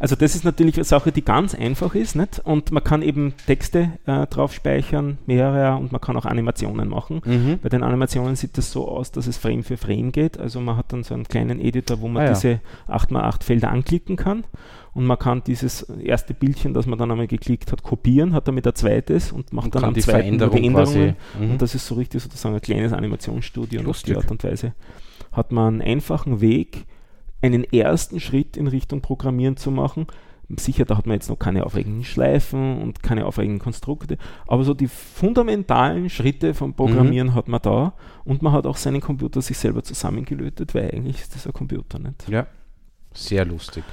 [0.00, 2.40] Also das ist natürlich eine Sache, die ganz einfach ist, nicht?
[2.40, 7.20] Und man kann eben Texte äh, drauf speichern, mehrere, und man kann auch Animationen machen.
[7.24, 7.58] Mhm.
[7.62, 10.38] Bei den Animationen sieht das so aus, dass es Frame für Frame geht.
[10.38, 14.16] Also man hat dann so einen kleinen Editor, wo man ah, diese 8x8 Felder anklicken
[14.16, 14.44] kann.
[14.94, 18.66] Und man kann dieses erste Bildchen, das man dann einmal geklickt hat, kopieren, hat damit
[18.66, 21.16] ein zweites und macht und dann am die zweiten Veränderung Veränderungen.
[21.38, 21.50] Mhm.
[21.52, 23.80] Und das ist so richtig sozusagen ein kleines Animationsstudio.
[23.80, 24.74] Und auf die Art und Weise
[25.30, 26.86] hat man einen einfachen Weg,
[27.42, 30.06] einen ersten Schritt in Richtung Programmieren zu machen.
[30.56, 34.16] Sicher, da hat man jetzt noch keine aufregenden Schleifen und keine aufregenden Konstrukte,
[34.46, 37.34] aber so die fundamentalen Schritte vom Programmieren mhm.
[37.34, 37.92] hat man da
[38.24, 41.98] und man hat auch seinen Computer sich selber zusammengelötet, weil eigentlich ist das ein Computer
[41.98, 42.26] nicht.
[42.30, 42.46] Ja,
[43.12, 43.84] sehr lustig.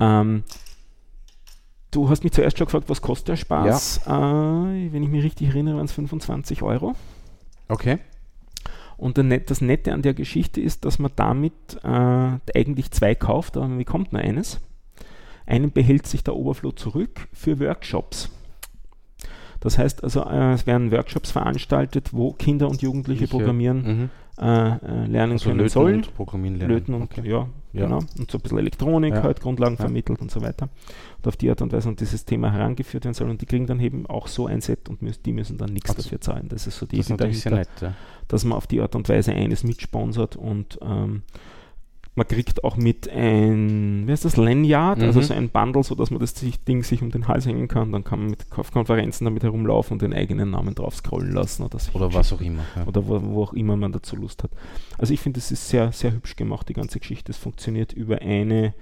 [0.00, 0.42] Ähm,
[1.92, 4.00] du hast mich zuerst schon gefragt, was kostet der Spaß?
[4.04, 4.72] Ja.
[4.72, 6.96] Äh, wenn ich mich richtig erinnere, waren es 25 Euro.
[7.68, 7.98] Okay.
[8.98, 13.68] Und das Nette an der Geschichte ist, dass man damit äh, eigentlich zwei kauft, aber
[13.68, 14.60] man bekommt nur eines.
[15.46, 18.30] Einen behält sich der Overflow zurück für Workshops.
[19.60, 24.10] Das heißt also, äh, es werden Workshops veranstaltet, wo Kinder und Jugendliche ich, programmieren mhm.
[24.40, 25.96] Äh, äh lernen also können löten sollen.
[25.96, 26.74] Und programmieren lernen.
[26.74, 27.22] Löten und, okay.
[27.24, 27.98] ja, ja, genau.
[28.18, 29.22] Und so ein bisschen Elektronik, ja.
[29.22, 29.80] halt Grundlagen ja.
[29.80, 30.68] vermittelt und so weiter.
[31.18, 33.28] Und auf die Art und Weise und dieses Thema herangeführt werden soll.
[33.28, 35.94] Und die kriegen dann eben auch so ein Set und müssen, die müssen dann nichts
[35.94, 36.48] dafür zahlen.
[36.48, 37.68] Das ist so die Idee dahinter, nett,
[38.28, 41.22] dass man auf die Art und Weise eines mitsponsert und ähm,
[42.18, 45.08] man kriegt auch mit ein, wie heißt das, Lanyard, also mhm.
[45.08, 47.92] also so ein Bundle, sodass man das Ding sich um den Hals hängen kann.
[47.92, 51.62] Dann kann man mit Konferenzen damit herumlaufen und den eigenen Namen drauf scrollen lassen.
[51.62, 52.64] Oder, oder was auch immer.
[52.74, 52.86] Ja.
[52.86, 54.50] Oder wo, wo, auch immer man dazu Lust hat.
[54.98, 57.30] Also ich finde, es ist sehr, sehr hübsch gemacht, die ganze Geschichte.
[57.30, 58.74] Es funktioniert über eine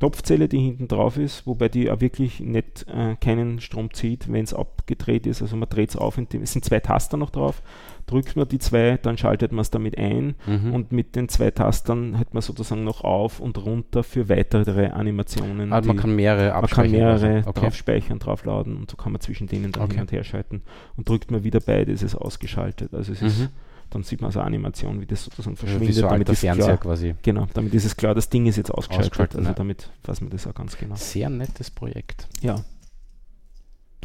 [0.00, 4.44] Knopfzelle, die hinten drauf ist, wobei die auch wirklich nicht äh, keinen Strom zieht, wenn
[4.44, 5.42] es abgedreht ist.
[5.42, 7.62] Also man dreht es auf, dem, es sind zwei Taster noch drauf,
[8.06, 10.72] drückt man die zwei, dann schaltet man es damit ein mhm.
[10.72, 15.70] und mit den zwei Tastern hat man sozusagen noch auf und runter für weitere Animationen.
[15.70, 17.50] Also man kann mehrere Man kann mehrere also.
[17.50, 17.60] okay.
[17.60, 19.92] drauf speichern, draufladen und so kann man zwischen denen dann okay.
[19.96, 20.62] hin und her schalten
[20.96, 22.94] und drückt man wieder beide, ist es ausgeschaltet.
[22.94, 23.26] Also es mhm.
[23.26, 23.50] ist
[23.90, 25.88] dann sieht man so Animation, wie das sozusagen verschwindet.
[25.88, 27.14] Wie so damit ist Fernseher klar, quasi.
[27.22, 29.12] Genau, damit ist es klar, das Ding ist jetzt ausgeschaltet.
[29.12, 29.54] ausgeschaltet also ja.
[29.54, 30.94] damit weiß man das auch ganz genau.
[30.94, 32.28] Sehr nettes Projekt.
[32.40, 32.64] Ja.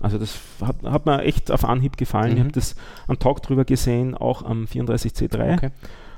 [0.02, 2.32] Also das hat, hat mir echt auf Anhieb gefallen.
[2.32, 2.38] Mhm.
[2.38, 2.76] Ich habe das
[3.08, 5.54] am Tag drüber gesehen, auch am 34C3.
[5.54, 5.72] Okay.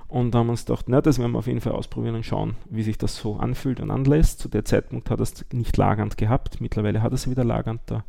[0.07, 2.25] Und da haben wir uns gedacht, na, das werden wir auf jeden Fall ausprobieren und
[2.25, 4.39] schauen, wie sich das so anfühlt und anlässt.
[4.39, 6.61] Zu der Zeitpunkt hat er es nicht lagernd gehabt.
[6.61, 7.81] Mittlerweile hat er es wieder lagernd.
[7.89, 8.05] Der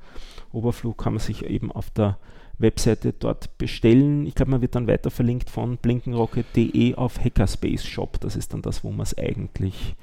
[0.52, 2.16] Oberflug kann man sich eben auf der
[2.58, 4.26] Webseite dort bestellen.
[4.26, 8.18] Ich glaube, man wird dann weiter verlinkt von blinkenrocket.de auf Hackerspace Shop.
[8.20, 9.94] Das ist dann das, wo man es eigentlich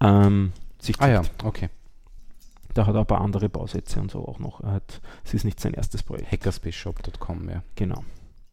[0.00, 1.68] ähm, sich Ah ja, okay.
[2.74, 4.60] Da hat er ein paar andere Bausätze und so auch noch.
[4.60, 6.30] Er hat, es ist nicht sein erstes Projekt.
[6.30, 7.62] Hackerspaceshop.com, ja.
[7.74, 8.04] Genau.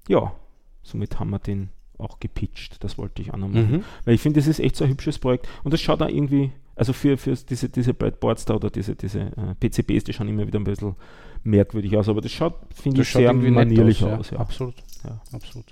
[0.08, 0.34] Ja,
[0.82, 2.84] somit haben wir den auch gepitcht.
[2.84, 3.72] Das wollte ich auch noch machen.
[3.72, 3.84] Mhm.
[4.06, 5.48] Weil ich finde, das ist echt so ein hübsches Projekt.
[5.64, 9.20] Und das schaut da irgendwie, also für, für diese, diese Breadboards da oder diese, diese
[9.22, 10.96] äh, PCBs, die schauen immer wieder ein bisschen
[11.44, 14.20] merkwürdig aus, aber das schaut, finde ich, sehr manierlich aus.
[14.20, 14.38] aus ja.
[14.40, 14.76] Absolut.
[15.04, 15.20] Ja.
[15.34, 15.66] absolut.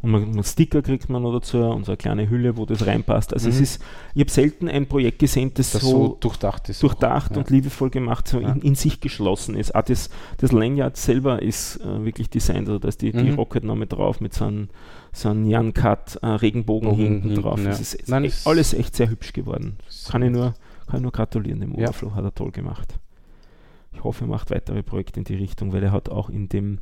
[0.00, 2.86] Und man, man Sticker kriegt man noch dazu und so eine kleine Hülle, wo das
[2.86, 3.34] reinpasst.
[3.34, 3.54] Also mhm.
[3.54, 3.82] es ist,
[4.14, 6.82] ich habe selten ein Projekt gesehen, das, das so, so, durchdacht ist.
[6.82, 7.56] Durchdacht auch, und ja.
[7.56, 9.74] liebevoll gemacht, so in, in, sich geschlossen ist.
[9.74, 13.24] Auch das, das Lanyard selber ist äh, wirklich designt, also da ist die, mhm.
[13.24, 14.68] die Rocket-Name drauf mit so einem,
[15.12, 17.60] so einem Jan Cut äh, Regenbogen oh, hinten, hinten drauf.
[17.64, 17.70] Ja.
[17.70, 19.78] Es ist Nein, echt, alles echt sehr hübsch geworden.
[20.08, 20.54] Kann ich nur,
[20.86, 23.00] kann ich nur gratulieren, dem Overflow hat er toll gemacht
[23.96, 26.78] ich hoffe, er macht weitere Projekte in die Richtung, weil er hat auch in dem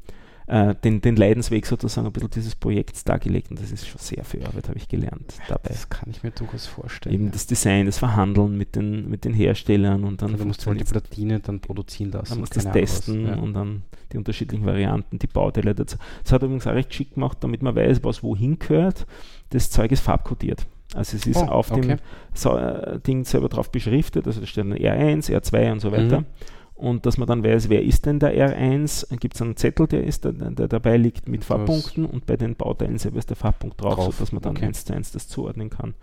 [0.47, 4.25] äh, den, den Leidensweg sozusagen ein bisschen dieses Projekts dargelegt und das ist schon sehr
[4.25, 5.69] viel Arbeit, habe ich gelernt dabei.
[5.69, 7.15] Das kann ich mir durchaus vorstellen.
[7.15, 7.33] Eben ja.
[7.33, 10.33] das Design, das Verhandeln mit den, mit den Herstellern und dann.
[10.33, 12.29] Also du musst halt die Platine dann produzieren lassen.
[12.31, 13.37] Dann musst du das testen ja.
[13.37, 15.97] und dann die unterschiedlichen Varianten, die Bauteile dazu.
[16.23, 19.07] Das hat übrigens auch recht schick gemacht, damit man weiß, was wohin gehört.
[19.49, 20.67] Das Zeug ist farbkodiert.
[20.93, 21.97] Also es ist oh, auf okay.
[21.97, 26.21] dem Ding selber drauf beschriftet, also da steht dann R1, R2 und so weiter.
[26.21, 26.27] Mhm
[26.75, 30.05] und dass man dann weiß, wer ist denn der R1, gibt es einen Zettel, der,
[30.05, 33.81] ist, der, der dabei liegt mit Farbpunkten und bei den Bauteilen selber ist der Farbpunkt
[33.81, 34.15] drauf, drauf.
[34.15, 34.67] sodass man dann okay.
[34.67, 35.95] eins zu eins das zuordnen kann.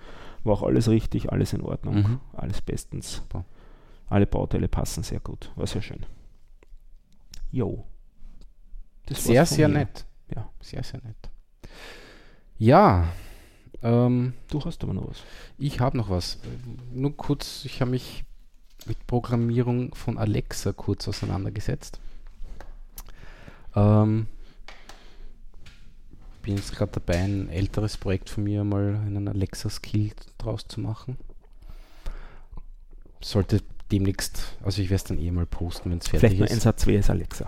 [0.43, 2.19] War auch alles richtig, alles in Ordnung, mhm.
[2.34, 3.15] alles bestens.
[3.15, 3.43] Super.
[4.07, 6.05] Alle Bauteile passen sehr gut, war sehr schön.
[7.51, 7.86] Jo.
[9.09, 9.80] sehr, sehr mir.
[9.80, 10.05] nett.
[10.34, 11.30] Ja, sehr, sehr nett.
[12.57, 13.09] Ja.
[13.84, 15.22] Ähm, du hast aber noch was.
[15.57, 16.39] Ich habe noch was.
[16.93, 18.24] Nur kurz, ich habe mich
[18.88, 21.99] mit Programmierung von Alexa kurz auseinandergesetzt.
[23.75, 24.27] Ähm,
[26.41, 31.17] bin jetzt gerade dabei, ein älteres Projekt von mir mal einen Alexa-Skill draus zu machen.
[33.21, 33.61] Sollte
[33.91, 36.38] demnächst, also ich werde es dann eh mal posten, wenn es fertig vielleicht ist.
[36.38, 37.45] Vielleicht ein Satz, wer ist Alexa?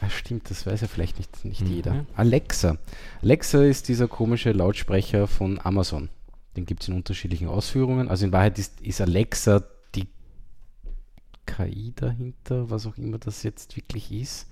[0.00, 1.66] Ah, stimmt, das weiß ja vielleicht nicht, nicht mhm.
[1.66, 2.06] jeder.
[2.14, 2.76] Alexa.
[3.22, 6.08] Alexa ist dieser komische Lautsprecher von Amazon.
[6.56, 8.08] Den gibt es in unterschiedlichen Ausführungen.
[8.08, 9.62] Also in Wahrheit ist, ist Alexa
[11.46, 14.48] KI dahinter, was auch immer das jetzt wirklich ist.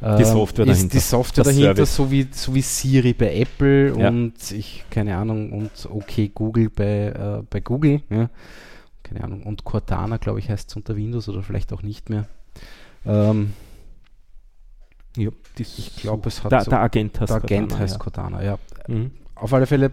[0.00, 0.86] Die Software dahinter.
[0.86, 4.08] Ist die Software dahinter, so wie, so wie Siri bei Apple ja.
[4.08, 8.02] und ich, keine Ahnung, und okay Google bei, äh, bei Google.
[8.10, 8.28] Ja.
[9.04, 9.44] Keine Ahnung.
[9.44, 12.26] Und Cortana, glaube ich, heißt es unter Windows oder vielleicht auch nicht mehr.
[13.06, 13.52] Ähm,
[15.16, 16.50] ja, ich glaube, es hat.
[16.50, 17.98] Der, so, der Agent heißt der Agent Cortana, heißt ja.
[17.98, 18.58] Cortana, ja.
[18.88, 19.12] Mhm.
[19.36, 19.92] Auf alle Fälle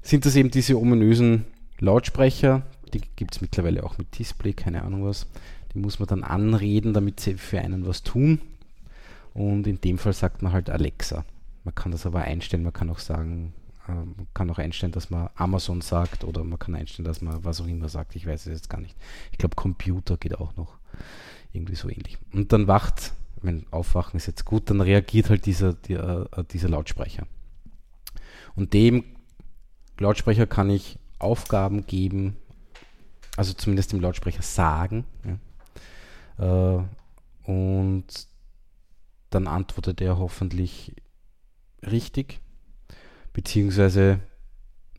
[0.00, 1.44] sind das eben diese ominösen
[1.78, 2.62] Lautsprecher.
[2.90, 5.26] Die gibt es mittlerweile auch mit Display, keine Ahnung was.
[5.74, 8.40] Die muss man dann anreden, damit sie für einen was tun.
[9.34, 11.24] Und in dem Fall sagt man halt Alexa.
[11.64, 13.52] Man kann das aber einstellen, man kann auch sagen,
[13.86, 17.44] äh, man kann auch einstellen, dass man Amazon sagt oder man kann einstellen, dass man
[17.44, 18.16] was auch immer sagt.
[18.16, 18.96] Ich weiß es jetzt gar nicht.
[19.32, 20.78] Ich glaube, Computer geht auch noch.
[21.52, 22.18] Irgendwie so ähnlich.
[22.32, 23.12] Und dann wacht,
[23.42, 27.26] wenn Aufwachen ist jetzt gut, dann reagiert halt dieser, die, äh, dieser Lautsprecher.
[28.54, 29.04] Und dem
[29.98, 32.36] Lautsprecher kann ich Aufgaben geben,
[33.36, 35.04] also zumindest dem Lautsprecher sagen.
[36.38, 36.78] Ja.
[36.78, 36.84] Äh,
[37.44, 38.04] und
[39.30, 40.94] dann antwortet er hoffentlich
[41.82, 42.40] richtig,
[43.32, 44.20] beziehungsweise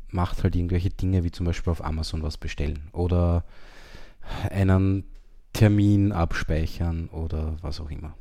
[0.10, 3.46] macht halt irgendwelche Dinge, wie zum Beispiel auf Amazon was bestellen oder
[4.50, 5.06] einen
[5.54, 8.16] Termin abspeichern oder was auch immer.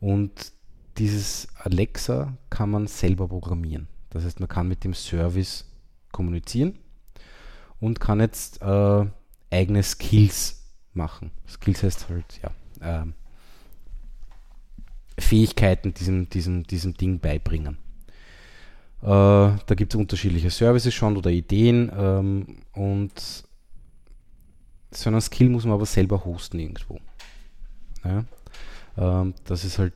[0.00, 0.52] Und
[0.98, 3.88] dieses Alexa kann man selber programmieren.
[4.10, 5.66] Das heißt, man kann mit dem Service
[6.12, 6.78] kommunizieren
[7.80, 9.06] und kann jetzt äh,
[9.50, 10.62] eigene Skills
[10.94, 11.30] machen.
[11.48, 13.06] Skills heißt halt, ja, äh,
[15.18, 17.78] Fähigkeiten diesem, diesem, diesem Ding beibringen.
[19.02, 23.44] Äh, da gibt es unterschiedliche Services schon oder Ideen ähm, und
[24.90, 26.98] so einen Skill muss man aber selber hosten irgendwo.
[28.04, 28.24] Ja?
[28.96, 29.94] Ähm, das ist halt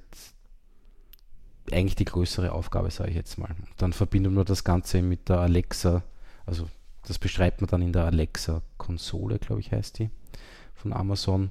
[1.72, 3.54] eigentlich die größere Aufgabe, sage ich jetzt mal.
[3.76, 6.02] Dann verbindet man das Ganze mit der Alexa,
[6.46, 6.68] also
[7.06, 10.10] das beschreibt man dann in der Alexa-Konsole, glaube ich, heißt die,
[10.74, 11.50] von Amazon.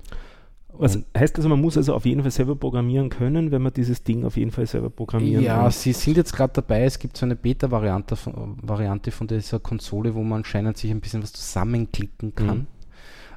[0.71, 3.73] Was und heißt also, man muss also auf jeden Fall selber programmieren können, wenn man
[3.73, 5.71] dieses Ding auf jeden Fall selber programmieren Ja, will?
[5.71, 10.13] sie sind jetzt gerade dabei, es gibt so eine Beta-Variante von, Variante von dieser Konsole,
[10.13, 12.67] wo man anscheinend sich ein bisschen was zusammenklicken kann.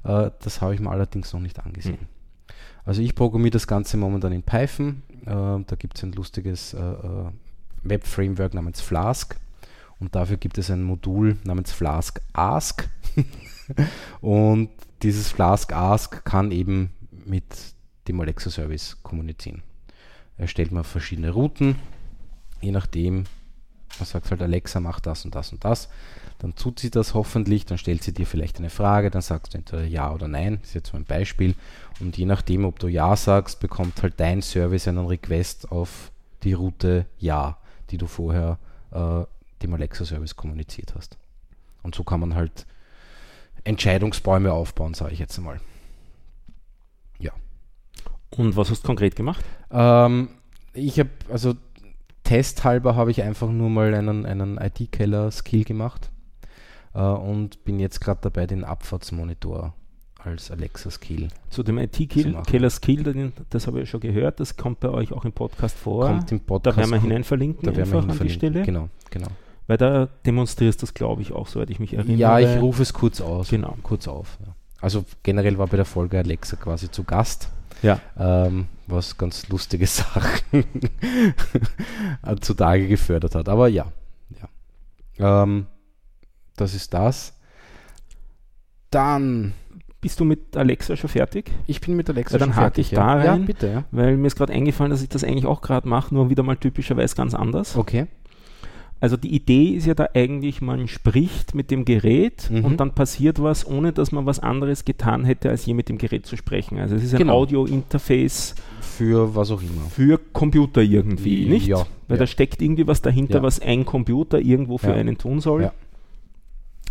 [0.04, 0.10] Mhm.
[0.10, 1.98] Äh, das habe ich mir allerdings noch nicht angesehen.
[2.00, 2.54] Mhm.
[2.84, 5.02] Also ich programmiere das Ganze momentan in Python.
[5.22, 7.30] Äh, da gibt es ein lustiges äh, äh,
[7.84, 9.36] Web-Framework namens Flask.
[10.02, 12.90] Und dafür gibt es ein Modul namens Flask Ask.
[14.20, 14.68] und
[15.00, 16.90] dieses Flask Ask kann eben
[17.24, 17.44] mit
[18.08, 19.62] dem Alexa-Service kommunizieren.
[20.36, 21.76] Er stellt mir verschiedene Routen,
[22.60, 23.26] je nachdem,
[24.00, 25.88] man sagt halt Alexa, mach das und das und das.
[26.40, 29.58] Dann tut sie das hoffentlich, dann stellt sie dir vielleicht eine Frage, dann sagst du
[29.58, 31.54] entweder Ja oder Nein, ist jetzt so ein Beispiel.
[32.00, 36.10] Und je nachdem, ob du Ja sagst, bekommt halt dein Service einen Request auf
[36.42, 37.58] die Route Ja,
[37.90, 38.58] die du vorher
[38.90, 39.26] äh,
[39.62, 41.16] dem Alexa-Service kommuniziert hast.
[41.82, 42.66] Und so kann man halt
[43.64, 45.60] Entscheidungsbäume aufbauen, sage ich jetzt einmal.
[47.18, 47.32] Ja.
[48.30, 49.44] Und was hast du konkret gemacht?
[49.70, 50.30] Ähm,
[50.72, 51.54] ich habe, also
[52.24, 56.10] testhalber habe ich einfach nur mal einen, einen IT-Keller-Skill gemacht
[56.94, 59.74] äh, und bin jetzt gerade dabei, den Abfahrtsmonitor
[60.18, 61.28] als Alexa-Skill.
[61.50, 65.76] Zu dem IT-Keller-Skill, das habe ich schon gehört, das kommt bei euch auch im Podcast
[65.76, 66.06] vor.
[66.06, 66.76] Kommt im Podcast.
[66.76, 68.62] Da werden wir hinein verlinken, da werden wir an die Stelle.
[68.62, 69.28] Genau, genau.
[69.66, 72.16] Weil da demonstrierst du das, glaube ich, auch, soweit ich mich erinnere.
[72.16, 73.48] Ja, ich rufe es kurz aus.
[73.48, 73.76] Genau.
[73.82, 74.38] Kurz auf.
[74.44, 74.54] Ja.
[74.80, 77.48] Also generell war bei der Folge Alexa quasi zu Gast.
[77.82, 78.00] Ja.
[78.18, 80.64] Ähm, was ganz lustige Sachen
[82.40, 83.48] zutage gefördert hat.
[83.48, 83.86] Aber ja.
[85.18, 85.42] ja.
[85.42, 85.66] Ähm,
[86.56, 87.34] das ist das.
[88.90, 89.54] Dann.
[90.00, 91.52] Bist du mit Alexa schon fertig?
[91.68, 92.90] Ich bin mit Alexa ja, dann schon fertig.
[92.90, 93.84] Dann hake ich da rein, ja, bitte, ja.
[93.92, 96.56] weil mir ist gerade eingefallen, dass ich das eigentlich auch gerade mache, nur wieder mal
[96.56, 97.76] typischerweise ganz anders.
[97.76, 98.08] Okay.
[99.02, 102.64] Also die Idee ist ja da eigentlich, man spricht mit dem Gerät mhm.
[102.64, 105.98] und dann passiert was, ohne dass man was anderes getan hätte, als je mit dem
[105.98, 106.78] Gerät zu sprechen.
[106.78, 107.34] Also es ist ein genau.
[107.38, 108.54] Audio-Interface.
[108.80, 109.90] Für was auch immer.
[109.90, 111.66] Für Computer irgendwie, nicht?
[111.66, 111.78] Ja.
[112.06, 112.18] Weil ja.
[112.18, 113.42] da steckt irgendwie was dahinter, ja.
[113.42, 115.62] was ein Computer irgendwo für einen tun soll.
[115.62, 115.72] Ja.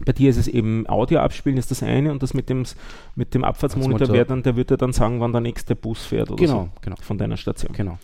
[0.05, 2.65] Bei dir ist es eben Audio abspielen, ist das eine und das mit dem,
[3.15, 6.43] mit dem Abfahrtsmonitor wäre dann, der würde dann sagen, wann der nächste Bus fährt oder
[6.43, 6.97] genau, so genau.
[6.99, 7.71] von deiner Station.
[7.71, 7.97] Genau.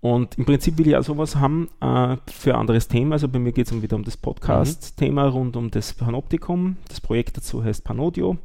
[0.00, 3.14] Und im Prinzip will ich auch sowas haben äh, für ein anderes Thema.
[3.14, 6.76] Also bei mir geht es wieder um das Podcast-Thema rund um das Panoptikum.
[6.88, 8.38] Das Projekt dazu heißt Panodio.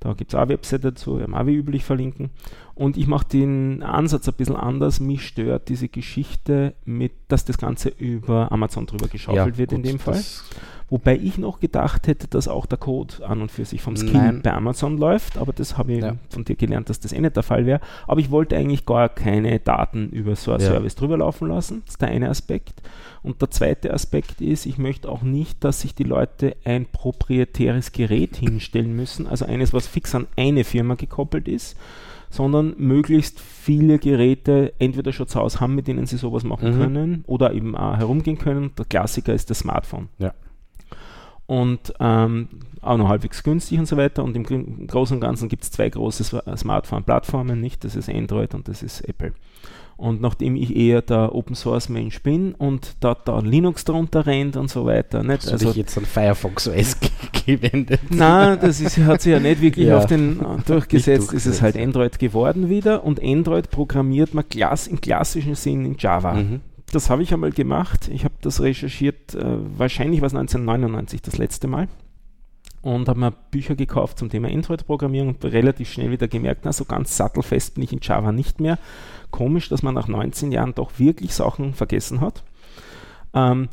[0.00, 2.28] Da gibt es auch eine Webseite dazu, werden wir auch wie üblich verlinken.
[2.74, 5.00] Und ich mache den Ansatz ein bisschen anders.
[5.00, 9.78] Mich stört diese Geschichte mit, dass das Ganze über Amazon drüber geschaufelt ja, wird gut,
[9.78, 10.22] in dem Fall.
[10.94, 14.12] Wobei ich noch gedacht hätte, dass auch der Code an und für sich vom Skill
[14.12, 14.42] Nein.
[14.42, 16.14] bei Amazon läuft, aber das habe ich ja.
[16.28, 17.80] von dir gelernt, dass das eh nicht der Fall wäre.
[18.06, 20.68] Aber ich wollte eigentlich gar keine Daten über so ein ja.
[20.68, 21.82] Service drüber laufen lassen.
[21.84, 22.80] Das ist der eine Aspekt.
[23.24, 27.90] Und der zweite Aspekt ist, ich möchte auch nicht, dass sich die Leute ein proprietäres
[27.90, 31.76] Gerät hinstellen müssen, also eines, was fix an eine Firma gekoppelt ist,
[32.30, 36.78] sondern möglichst viele Geräte entweder schon zu Hause haben, mit denen sie sowas machen mhm.
[36.80, 38.70] können oder eben auch herumgehen können.
[38.78, 40.08] Der Klassiker ist das Smartphone.
[40.18, 40.32] Ja.
[41.46, 42.48] Und ähm,
[42.80, 44.24] auch noch halbwegs günstig und so weiter.
[44.24, 47.84] Und im, im Großen und Ganzen gibt es zwei große Smartphone-Plattformen, nicht?
[47.84, 49.32] Das ist Android und das ist Apple.
[49.96, 54.56] Und nachdem ich eher der Open Source Mensch bin und da, da Linux drunter rennt
[54.56, 55.22] und so weiter.
[55.22, 55.44] Nicht?
[55.44, 56.96] Hast also dich jetzt an Firefox OS
[57.46, 58.00] gewendet?
[58.10, 59.98] Nein, das ist, hat sich ja nicht wirklich ja.
[59.98, 64.88] auf den uh, durchgesetzt, ist es halt Android geworden wieder und Android programmiert man klass,
[64.88, 66.34] im klassischen Sinn in Java.
[66.34, 66.60] Mhm.
[66.94, 68.08] Das habe ich einmal gemacht.
[68.08, 69.44] Ich habe das recherchiert, äh,
[69.78, 71.88] wahrscheinlich war es 1999 das letzte Mal
[72.82, 76.84] und habe mir Bücher gekauft zum Thema Android-Programmierung und relativ schnell wieder gemerkt, na, so
[76.84, 78.78] ganz sattelfest bin ich in Java nicht mehr.
[79.32, 82.44] Komisch, dass man nach 19 Jahren doch wirklich Sachen vergessen hat.
[83.32, 83.68] Ähm,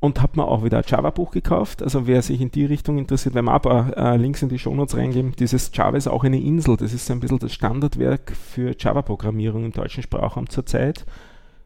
[0.00, 1.82] und habe mir auch wieder ein Java-Buch gekauft.
[1.82, 4.96] Also wer sich in die Richtung interessiert, wenn wir aber äh, Links in die Shownotes
[4.96, 6.78] reingeben, dieses Java ist auch eine Insel.
[6.78, 11.04] Das ist so ein bisschen das Standardwerk für Java-Programmierung im deutschen Sprachraum zurzeit.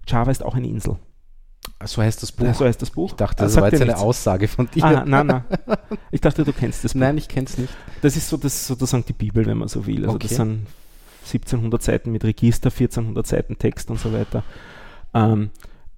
[0.08, 0.96] Java ist auch eine Insel.
[1.84, 2.46] So heißt das Buch.
[2.46, 3.10] Ja, so heißt das Buch.
[3.10, 4.84] Ich dachte, das, das war jetzt eine Aussage von dir.
[4.84, 5.44] Ah, nein, nein.
[6.10, 7.00] Ich dachte, du kennst das Buch.
[7.00, 7.72] Nein, ich kenne es nicht.
[8.02, 10.04] Das ist so das, sozusagen die Bibel, wenn man so will.
[10.04, 10.28] Also okay.
[10.28, 10.66] das sind
[11.26, 14.42] 1700 Seiten mit Register, 1400 Seiten Text und so weiter.
[15.14, 15.50] Ähm,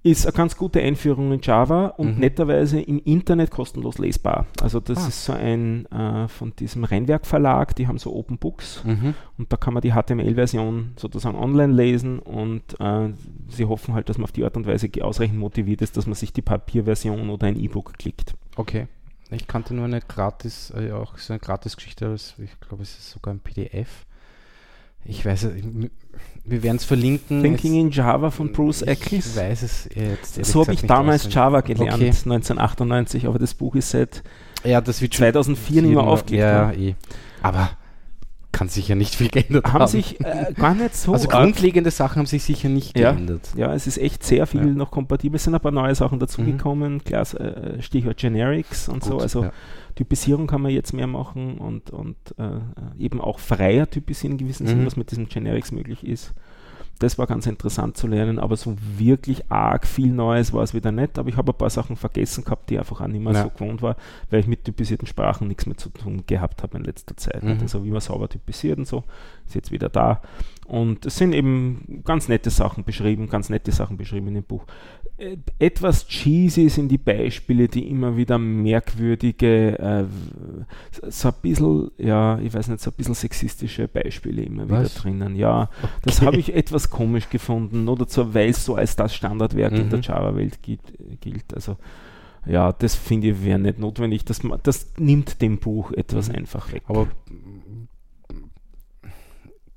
[0.03, 2.19] ist eine ganz gute Einführung in Java und mhm.
[2.19, 4.47] netterweise im Internet kostenlos lesbar.
[4.59, 5.07] Also das ah.
[5.07, 9.13] ist so ein äh, von diesem Rennwerk Verlag, die haben so Open Books mhm.
[9.37, 13.09] und da kann man die HTML-Version sozusagen online lesen und äh,
[13.49, 16.15] sie hoffen halt, dass man auf die Art und Weise ausreichend motiviert ist, dass man
[16.15, 18.33] sich die Papierversion oder ein E-Book klickt.
[18.55, 18.87] Okay.
[19.29, 23.33] Ich kannte nur eine gratis, äh, auch so eine Gratis-Geschichte, ich glaube, es ist sogar
[23.33, 24.05] ein PDF
[25.03, 25.63] ich weiß es,
[26.43, 27.43] wir werden es verlinken.
[27.43, 29.27] Thinking in Java von Bruce Eckles.
[29.27, 30.43] Ich weiß es jetzt.
[30.45, 31.31] So habe ich damals.
[31.33, 32.07] Java gelernt, okay.
[32.07, 34.23] 1998, aber das Buch ist seit
[34.63, 36.43] ja, das wird 2004 nicht mehr aufgelegt.
[36.43, 36.95] Ja, eh.
[37.41, 37.71] Aber
[38.51, 39.73] kann sich ja nicht viel geändert haben.
[39.73, 41.13] Haben sich äh, gar nicht so.
[41.13, 43.49] Also grundlegende Sachen haben sich sicher nicht ja, geändert.
[43.55, 44.73] Ja, es ist echt sehr viel ja.
[44.73, 45.37] noch kompatibel.
[45.37, 46.95] Es sind ein paar neue Sachen dazugekommen.
[46.95, 47.03] Mhm.
[47.03, 49.17] Klar, äh, Stichwort Generics und Gut, so.
[49.19, 49.51] Also ja.
[49.95, 52.59] Typisierung kann man jetzt mehr machen und, und äh,
[52.99, 54.69] eben auch freier typisieren in gewissem mhm.
[54.69, 56.33] Sinn, was mit diesen Generics möglich ist.
[57.01, 60.91] Das war ganz interessant zu lernen, aber so wirklich arg viel Neues war es wieder
[60.91, 61.17] nicht.
[61.17, 63.43] Aber ich habe ein paar Sachen vergessen gehabt, die einfach auch nicht mehr ja.
[63.43, 63.95] so gewohnt war,
[64.29, 67.41] weil ich mit typisierten Sprachen nichts mehr zu tun gehabt habe in letzter Zeit.
[67.41, 67.57] Mhm.
[67.59, 69.03] Also wie man sauber typisiert und so,
[69.47, 70.21] ist jetzt wieder da.
[70.71, 74.63] Und es sind eben ganz nette Sachen beschrieben, ganz nette Sachen beschrieben in dem Buch.
[75.17, 80.05] Äh, etwas cheesy sind die Beispiele, die immer wieder merkwürdige, äh,
[81.09, 84.95] so ein bisschen, ja, ich weiß nicht, so ein bisschen sexistische Beispiele immer Was?
[84.95, 85.35] wieder drinnen.
[85.35, 85.91] Ja, okay.
[86.03, 89.79] das habe ich etwas komisch gefunden, oder dazu, weil es so als das Standardwerk mhm.
[89.81, 90.03] in der mhm.
[90.03, 91.53] Java-Welt gilt.
[91.53, 91.75] Also,
[92.45, 94.23] ja, das finde ich wäre nicht notwendig.
[94.23, 96.35] Das, das nimmt dem Buch etwas mhm.
[96.35, 96.83] einfach weg.
[96.87, 97.07] Aber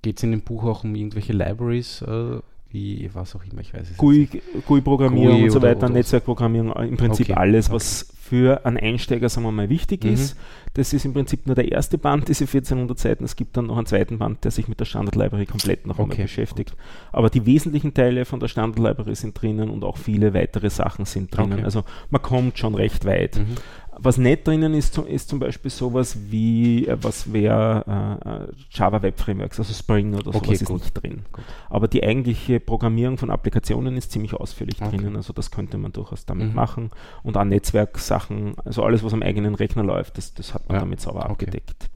[0.05, 2.03] geht es in dem Buch auch um irgendwelche Libraries?
[2.03, 2.39] Äh
[2.75, 4.29] wie was auch immer, ich weiß es GUI,
[4.67, 7.39] GUI-Programmierung GUI und so weiter, Netzwerkprogrammierung, im Prinzip okay.
[7.39, 8.19] alles, was okay.
[8.21, 10.15] für einen Einsteiger, sagen wir mal, wichtig mhm.
[10.15, 10.37] ist.
[10.75, 13.23] Das ist im Prinzip nur der erste Band, diese 1400 Seiten.
[13.23, 16.01] Es gibt dann noch einen zweiten Band, der sich mit der Standard Library komplett noch
[16.01, 16.11] okay.
[16.11, 16.71] einmal beschäftigt.
[16.71, 16.79] Gut.
[17.13, 21.05] Aber die wesentlichen Teile von der Standard Library sind drinnen und auch viele weitere Sachen
[21.05, 21.65] sind drinnen.
[21.65, 23.37] Also man kommt schon recht weit.
[23.39, 23.55] Mhm.
[23.99, 29.03] Was nicht drinnen ist, ist zum Beispiel sowas wie, äh, was wäre äh, äh, Java
[29.03, 31.23] Web Frameworks, also Spring oder sowas ist nicht drin.
[31.33, 31.45] Gut.
[31.71, 34.97] Aber die eigentliche Programmierung von Applikationen ist ziemlich ausführlich okay.
[34.97, 36.55] drinnen, also das könnte man durchaus damit mhm.
[36.55, 36.91] machen.
[37.23, 40.81] Und auch Netzwerksachen, also alles, was am eigenen Rechner läuft, das, das hat man ja.
[40.81, 41.33] damit sauber okay.
[41.33, 41.91] abgedeckt.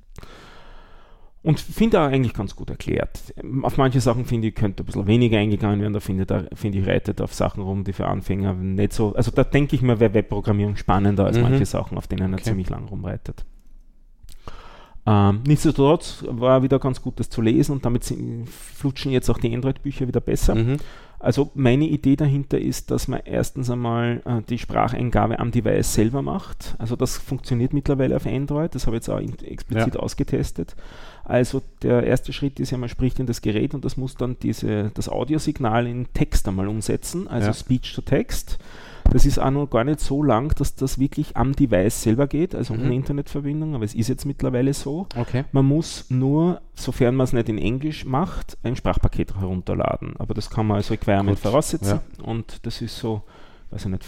[1.43, 3.32] Und finde auch eigentlich ganz gut erklärt.
[3.62, 5.93] Auf manche Sachen finde ich, könnte ein bisschen weniger eingegangen werden.
[5.93, 9.14] Da finde da, find ich, reitet auf Sachen rum, die für Anfänger nicht so.
[9.14, 11.45] Also da denke ich mir, wäre Webprogrammierung spannender als mhm.
[11.45, 13.45] manche Sachen, auf denen er ziemlich lang rumreitet.
[15.07, 19.39] Ähm, nichtsdestotrotz war wieder ganz gut, das zu lesen und damit sind, flutschen jetzt auch
[19.39, 20.55] die Android-Bücher wieder besser.
[20.55, 20.76] Mhm.
[21.20, 26.22] Also meine Idee dahinter ist, dass man erstens einmal äh, die Spracheingabe am Device selber
[26.22, 26.76] macht.
[26.78, 30.00] Also das funktioniert mittlerweile auf Android, das habe ich jetzt auch explizit ja.
[30.00, 30.76] ausgetestet.
[31.24, 34.36] Also der erste Schritt ist ja, man spricht in das Gerät und das muss dann
[34.40, 37.52] diese, das Audiosignal in Text einmal umsetzen, also ja.
[37.52, 38.58] Speech to Text.
[39.11, 42.54] Das ist auch noch gar nicht so lang, dass das wirklich am Device selber geht,
[42.54, 42.82] also mhm.
[42.82, 45.06] ohne Internetverbindung, aber es ist jetzt mittlerweile so.
[45.16, 45.44] Okay.
[45.52, 50.14] Man muss nur, sofern man es nicht in Englisch macht, ein Sprachpaket herunterladen.
[50.18, 51.50] Aber das kann man als Requirement Gut.
[51.50, 52.24] voraussetzen ja.
[52.24, 53.22] und das ist so,
[53.70, 54.04] weiß ich nicht,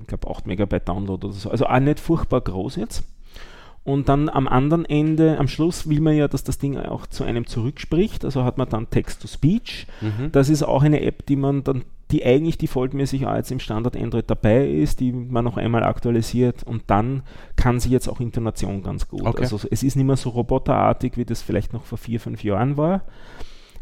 [0.00, 1.50] ich glaube 8 Megabyte Download oder so.
[1.50, 3.04] Also auch nicht furchtbar groß jetzt.
[3.84, 7.22] Und dann am anderen Ende, am Schluss will man ja, dass das Ding auch zu
[7.22, 8.24] einem zurückspricht.
[8.24, 9.86] Also hat man dann Text-to-Speech.
[10.00, 10.32] Mhm.
[10.32, 13.94] Das ist auch eine App, die man dann, die eigentlich defaultmäßig auch jetzt im Standard
[13.94, 17.24] Android dabei ist, die man noch einmal aktualisiert und dann
[17.56, 19.22] kann sie jetzt auch Intonation ganz gut.
[19.22, 19.42] Okay.
[19.42, 22.78] Also es ist nicht mehr so roboterartig, wie das vielleicht noch vor vier, fünf Jahren
[22.78, 23.02] war.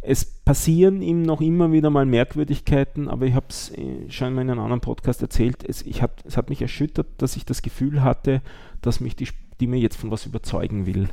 [0.00, 4.42] Es passieren ihm noch immer wieder mal Merkwürdigkeiten, aber ich habe es äh, schon mal
[4.42, 5.62] in einem anderen Podcast erzählt.
[5.64, 8.42] Es, ich hab, es hat mich erschüttert, dass ich das Gefühl hatte,
[8.80, 9.28] dass mich die
[9.62, 11.08] Stimme jetzt von was überzeugen will.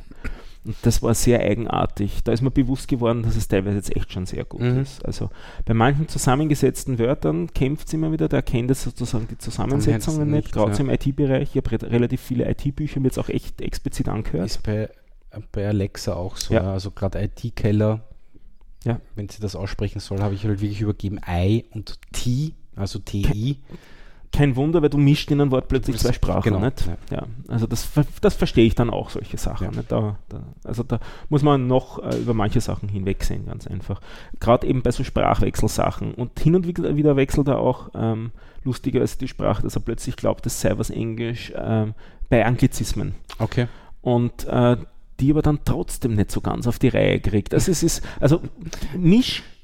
[0.64, 2.22] Und das war sehr eigenartig.
[2.24, 4.80] Da ist mir bewusst geworden, dass es teilweise jetzt echt schon sehr gut mhm.
[4.80, 5.04] ist.
[5.06, 5.30] Also
[5.64, 10.52] bei manchen zusammengesetzten Wörtern kämpft es immer wieder, da erkennt es sozusagen die Zusammensetzungen nicht,
[10.52, 10.80] gerade ja.
[10.80, 11.54] im IT-Bereich.
[11.54, 14.46] Ich habe re relativ viele IT-Bücher mir jetzt auch echt explizit angehört.
[14.46, 14.90] Ist bei,
[15.52, 16.52] bei Alexa auch so.
[16.52, 16.72] Ja.
[16.72, 18.02] Also gerade IT-Keller
[18.84, 19.00] ja.
[19.14, 23.58] wenn sie das aussprechen soll, habe ich halt wirklich übergeben I und T, also TI.
[24.32, 26.42] Kein Wunder, weil du mischt in ein Wort plötzlich zwei Sprachen.
[26.42, 26.86] Genau, nicht?
[26.86, 27.16] Ja.
[27.16, 27.22] ja.
[27.48, 27.88] also das,
[28.20, 29.72] das verstehe ich dann auch, solche Sachen.
[29.74, 29.82] Ja.
[29.88, 34.00] Da, da, also da muss man noch äh, über manche Sachen hinwegsehen, ganz einfach.
[34.38, 36.14] Gerade eben bei so Sprachwechselsachen.
[36.14, 38.30] Und hin und wieder wechselt er auch ähm,
[38.62, 41.94] lustigerweise die Sprache, dass er plötzlich glaubt, es sei was Englisch ähm,
[42.28, 43.14] bei Anglizismen.
[43.38, 43.66] Okay.
[44.00, 44.76] Und äh,
[45.20, 47.52] die aber dann trotzdem nicht so ganz auf die Reihe kriegt.
[47.52, 48.40] Also es ist, also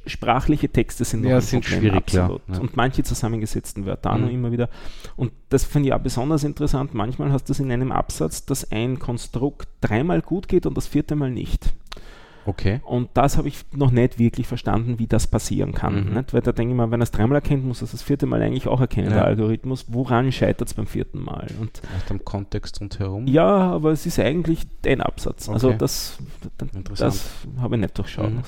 [0.07, 2.43] mischsprachliche Texte sind noch ja, sind schwierig, absolut.
[2.49, 2.61] Ja.
[2.61, 4.25] Und manche zusammengesetzten Wörter mhm.
[4.25, 4.71] noch immer wieder.
[5.17, 6.95] Und das finde ich auch besonders interessant.
[6.95, 10.87] Manchmal hast du es in einem Absatz, dass ein Konstrukt dreimal gut geht und das
[10.87, 11.75] vierte Mal nicht.
[12.47, 12.81] Okay.
[12.85, 16.07] Und das habe ich noch nicht wirklich verstanden, wie das passieren kann.
[16.07, 16.15] Mhm.
[16.15, 16.33] Nicht?
[16.33, 18.27] Weil da denke ich mal, wenn er es dreimal erkennt, muss er es das vierte
[18.27, 19.17] Mal eigentlich auch erkennen, ja.
[19.17, 19.87] der Algorithmus.
[19.89, 21.49] Woran scheitert es beim vierten Mal?
[21.61, 23.27] Und Vielleicht am Kontext rundherum?
[23.27, 25.49] Ja, aber es ist eigentlich ein Absatz.
[25.49, 25.75] Also okay.
[25.75, 26.19] Also das,
[26.99, 28.33] das habe ich nicht durchschaut.
[28.33, 28.43] Mhm.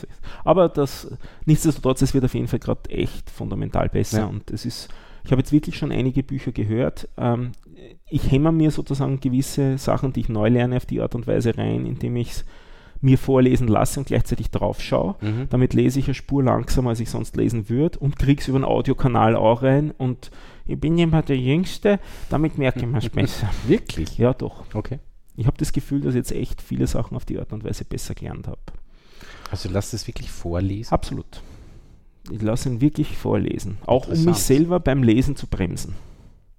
[0.44, 1.10] Aber das,
[1.44, 4.20] nichtsdestotrotz, es wird auf jeden Fall gerade echt fundamental besser.
[4.20, 4.26] Ja.
[4.26, 4.88] Und es ist,
[5.24, 7.08] ich habe jetzt wirklich schon einige Bücher gehört.
[7.16, 7.52] Ähm,
[8.08, 11.56] ich hämmer mir sozusagen gewisse Sachen, die ich neu lerne, auf die Art und Weise
[11.56, 12.44] rein, indem ich es
[13.00, 15.16] mir vorlesen lasse und gleichzeitig drauf schaue.
[15.20, 15.48] Mhm.
[15.50, 18.56] Damit lese ich eine Spur langsamer, als ich sonst lesen würde und kriege es über
[18.56, 20.30] einen Audiokanal auch rein und
[20.66, 23.48] ich bin immer der Jüngste, damit merke ich mir es besser.
[23.66, 24.18] Wirklich?
[24.18, 24.64] Ja, doch.
[24.74, 24.98] Okay.
[25.36, 27.84] Ich habe das Gefühl, dass ich jetzt echt viele Sachen auf die Art und Weise
[27.84, 28.58] besser gelernt habe.
[29.50, 30.92] Also lass es wirklich vorlesen?
[30.92, 31.40] Absolut.
[32.30, 33.78] Ich lasse ihn wirklich vorlesen.
[33.86, 35.94] Auch um mich selber beim Lesen zu bremsen.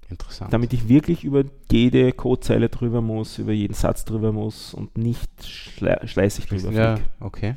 [0.09, 0.51] Interessant.
[0.51, 5.29] Damit ich wirklich über jede Codezeile drüber muss, über jeden Satz drüber muss und nicht
[5.45, 7.55] schle schleißig drüber Ja, okay.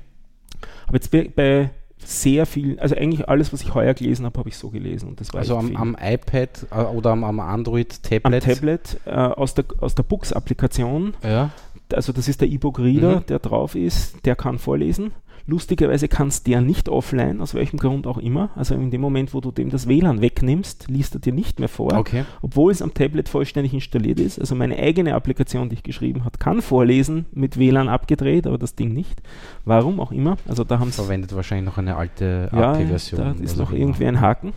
[0.87, 1.71] Aber jetzt bei
[2.05, 5.09] sehr viel, also eigentlich alles, was ich heuer gelesen habe, habe ich so gelesen.
[5.09, 8.25] Und das war also am, am, iPad äh, oder am, am Android-Tablet?
[8.25, 11.15] Am Tablet äh, aus der, aus der Books-Applikation.
[11.23, 11.51] Ja.
[11.93, 13.27] Also das ist der E-Book-Reader, mhm.
[13.27, 15.13] der drauf ist, der kann vorlesen.
[15.47, 18.51] Lustigerweise kannst der nicht offline, aus welchem Grund auch immer.
[18.55, 21.69] Also in dem Moment, wo du dem das WLAN wegnimmst, liest er dir nicht mehr
[21.69, 22.25] vor, okay.
[22.43, 24.39] obwohl es am Tablet vollständig installiert ist.
[24.39, 28.75] Also meine eigene Applikation, die ich geschrieben habe, kann vorlesen, mit WLAN abgedreht, aber das
[28.75, 29.23] Ding nicht.
[29.65, 30.37] Warum auch immer.
[30.47, 33.21] Also da haben Verwendet wahrscheinlich noch eine alte ja, API-Version.
[33.21, 34.53] Da ist noch irgendwie ein Haken.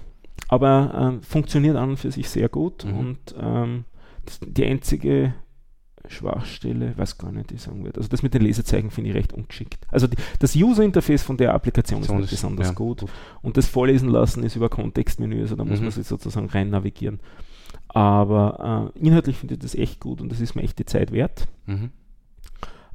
[0.48, 2.86] Aber äh, funktioniert an und für sich sehr gut.
[2.86, 2.98] Mhm.
[2.98, 3.86] Und ähm,
[4.46, 5.34] die einzige
[6.10, 7.98] Schwachstelle, weiß gar nicht, wie ich sagen würde.
[7.98, 9.86] Also das mit den Lesezeichen finde ich recht ungeschickt.
[9.92, 13.02] Also die, das User-Interface von der Applikation ist nicht besonders ja, gut.
[13.02, 13.12] gut.
[13.42, 15.86] Und das Vorlesen lassen ist über Kontextmenü, also da muss mhm.
[15.86, 17.20] man sich sozusagen rein navigieren.
[17.88, 21.12] Aber äh, inhaltlich finde ich das echt gut und das ist mir echt die Zeit
[21.12, 21.48] wert.
[21.66, 21.92] Mhm.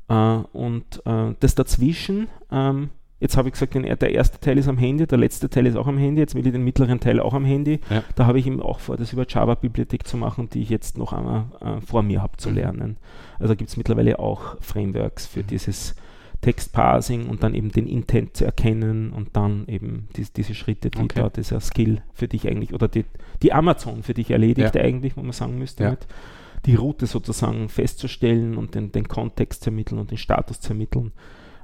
[0.09, 0.15] Äh,
[0.53, 2.91] und äh, das dazwischen, ähm,
[3.21, 5.87] Jetzt habe ich gesagt, der erste Teil ist am Handy, der letzte Teil ist auch
[5.87, 7.81] am Handy, jetzt will ich den mittleren Teil auch am Handy.
[7.91, 8.03] Ja.
[8.15, 11.13] Da habe ich ihm auch vor, das über Java-Bibliothek zu machen, die ich jetzt noch
[11.13, 12.55] einmal äh, vor mir habe zu mhm.
[12.55, 12.97] lernen.
[13.39, 15.49] Also gibt es mittlerweile auch Frameworks für mhm.
[15.49, 15.95] dieses
[16.41, 21.03] Textparsing und dann eben den Intent zu erkennen und dann eben die, diese Schritte, die
[21.03, 21.21] okay.
[21.21, 23.05] da dieser Skill für dich eigentlich oder die,
[23.43, 24.81] die Amazon für dich erledigt ja.
[24.81, 25.97] eigentlich, wo man sagen müsste, ja.
[26.65, 31.13] die Route sozusagen festzustellen und den, den Kontext zu ermitteln und den Status zu ermitteln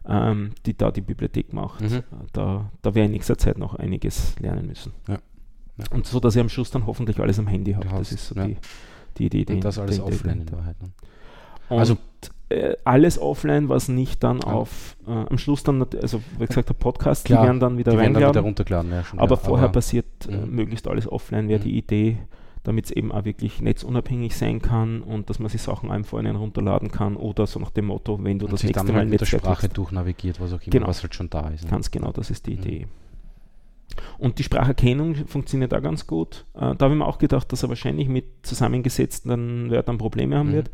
[0.09, 1.81] ähm, die da die Bibliothek macht.
[1.81, 2.03] Mhm.
[2.33, 4.93] Da, da werde ich in nächster Zeit noch einiges lernen müssen.
[5.09, 5.19] Ja.
[5.79, 5.85] Ja.
[5.91, 7.87] Und so, dass ich am Schluss dann hoffentlich alles am Handy habe.
[7.89, 8.47] Das ist so ja.
[8.47, 8.57] die,
[9.19, 9.55] die Idee.
[9.55, 10.77] Und das alles offline in Wahrheit.
[10.83, 10.89] Ne?
[11.69, 11.97] also
[12.49, 16.75] äh, alles offline, was nicht dann auf äh, am Schluss dann, also wie gesagt, der
[16.75, 18.91] Podcast, Klar, die werden dann wieder die werden dann wieder runtergeladen.
[18.93, 20.55] Ja, schon, aber vorher aber passiert äh, mhm.
[20.55, 21.65] möglichst alles offline, wäre mhm.
[21.65, 22.19] die Idee
[22.67, 26.35] damit es eben auch wirklich netzunabhängig sein kann und dass man sich Sachen einfach einen
[26.35, 29.09] runterladen kann oder so nach dem Motto, wenn du und das nächste dann Mal halt
[29.09, 30.89] mit der Sprache durchnavigiert, was auch immer, genau.
[30.89, 31.65] was halt schon da ist.
[31.65, 31.71] Ne?
[31.71, 32.63] Ganz genau, das ist die mhm.
[32.63, 32.87] Idee.
[34.19, 36.45] Und die Spracherkennung funktioniert da ganz gut.
[36.55, 40.51] Äh, da habe ich mir auch gedacht, dass er wahrscheinlich mit zusammengesetzten Wörtern Probleme haben
[40.51, 40.55] mhm.
[40.55, 40.71] wird.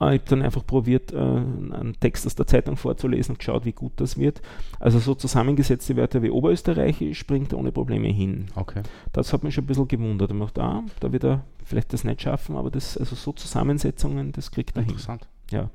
[0.00, 3.64] Äh, ich habe dann einfach probiert, äh, einen Text aus der Zeitung vorzulesen und geschaut,
[3.64, 4.42] wie gut das wird.
[4.78, 8.46] Also so zusammengesetzte Wörter wie Oberösterreichisch springt ohne Probleme hin.
[8.54, 8.82] Okay.
[9.12, 10.30] Das hat mich schon ein bisschen gewundert.
[10.30, 14.32] Ich dachte, ah, da wird er vielleicht das nicht schaffen, aber das, also so Zusammensetzungen,
[14.32, 14.90] das kriegt er hin.
[14.90, 15.28] Interessant.
[15.50, 15.70] Ja.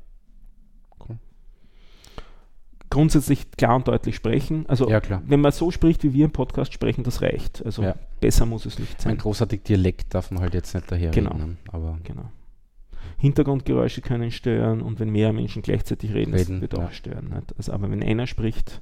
[0.99, 1.17] Cool.
[2.89, 4.65] Grundsätzlich klar und deutlich sprechen.
[4.67, 7.65] Also ja, wenn man so spricht, wie wir im Podcast sprechen, das reicht.
[7.65, 7.95] Also ja.
[8.19, 9.13] besser muss es nicht sein.
[9.13, 11.31] Ein großartig Dialekt darf man halt jetzt nicht daher genau.
[11.31, 11.57] reden.
[11.71, 12.29] Aber genau.
[13.21, 16.87] Hintergrundgeräusche können stören und wenn mehr Menschen gleichzeitig reden, reden wird ja.
[16.87, 17.29] auch stören.
[17.29, 17.55] Nicht?
[17.55, 18.81] Also, aber wenn einer spricht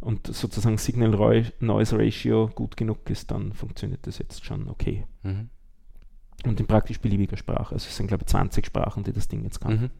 [0.00, 5.06] und sozusagen Signal-Noise Ratio gut genug ist, dann funktioniert das jetzt schon okay.
[5.22, 5.50] Mhm.
[6.44, 7.72] Und in praktisch beliebiger Sprache.
[7.72, 9.72] Also es sind, glaube ich, 20 Sprachen, die das Ding jetzt kann.
[9.72, 9.90] Mhm.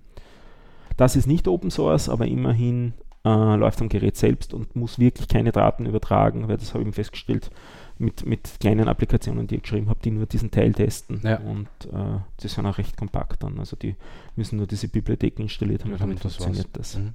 [0.97, 5.29] Das ist nicht Open Source, aber immerhin äh, läuft am Gerät selbst und muss wirklich
[5.29, 7.51] keine Daten übertragen, weil das habe ich festgestellt
[7.99, 11.21] mit, mit kleinen Applikationen, die ich geschrieben habe, die nur diesen Teil testen.
[11.25, 11.39] Ja.
[11.41, 13.59] Und äh, die sind auch recht kompakt dann.
[13.59, 13.97] Also die
[14.37, 16.97] müssen nur diese Bibliotheken installiert haben, ja, damit funktioniert das.
[16.97, 17.15] Mhm.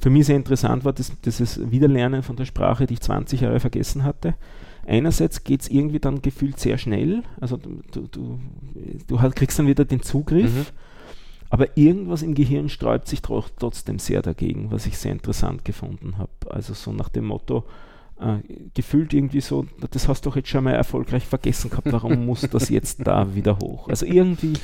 [0.00, 3.58] Für mich sehr interessant war das, dieses Wiederlernen von der Sprache, die ich 20 Jahre
[3.60, 4.34] vergessen hatte.
[4.86, 8.38] Einerseits geht es irgendwie dann gefühlt sehr schnell, also du, du,
[9.06, 10.66] du, halt kriegst dann wieder den Zugriff, mhm.
[11.50, 16.30] aber irgendwas im Gehirn sträubt sich trotzdem sehr dagegen, was ich sehr interessant gefunden habe.
[16.48, 17.64] Also so nach dem Motto,
[18.20, 18.38] äh,
[18.74, 22.42] gefühlt irgendwie so, das hast du doch jetzt schon mal erfolgreich vergessen gehabt, warum muss
[22.42, 23.88] das jetzt da wieder hoch?
[23.88, 24.54] Also irgendwie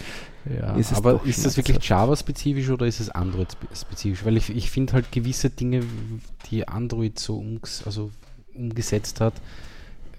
[0.44, 4.24] ja, ist es Aber ist das wirklich Java-spezifisch oder ist es Android-spezifisch?
[4.24, 5.82] Weil ich, ich finde halt gewisse Dinge,
[6.50, 8.10] die Android so umges also
[8.54, 9.34] umgesetzt hat,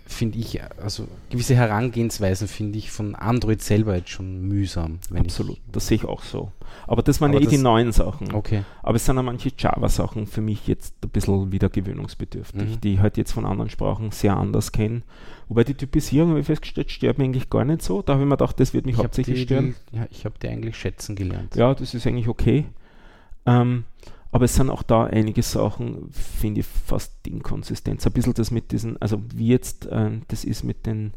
[0.06, 5.00] finde ich, also gewisse Herangehensweisen finde ich von Android selber jetzt schon mühsam.
[5.14, 6.52] Absolut, das sehe ich auch so.
[6.88, 8.34] Aber das waren ja eh die neuen Sachen.
[8.34, 8.64] Okay.
[8.84, 12.82] Aber es sind auch manche Java-Sachen für mich jetzt ein bisschen wieder gewöhnungsbedürftig, mhm.
[12.82, 15.02] die ich halt jetzt von anderen Sprachen sehr anders kenne.
[15.48, 18.02] Wobei die Typisierung, habe ich festgestellt, stört mir eigentlich gar nicht so.
[18.02, 19.76] Da habe ich mir gedacht, das wird mich ich hauptsächlich die, stören.
[19.92, 21.56] Die, ja, ich habe die eigentlich schätzen gelernt.
[21.56, 22.66] Ja, das ist eigentlich okay.
[23.46, 23.86] Ähm,
[24.36, 28.06] aber es sind auch da einige Sachen, finde ich, fast inkonsistent.
[28.06, 31.14] Ein bisschen das mit diesen, also wie jetzt äh, das ist mit den,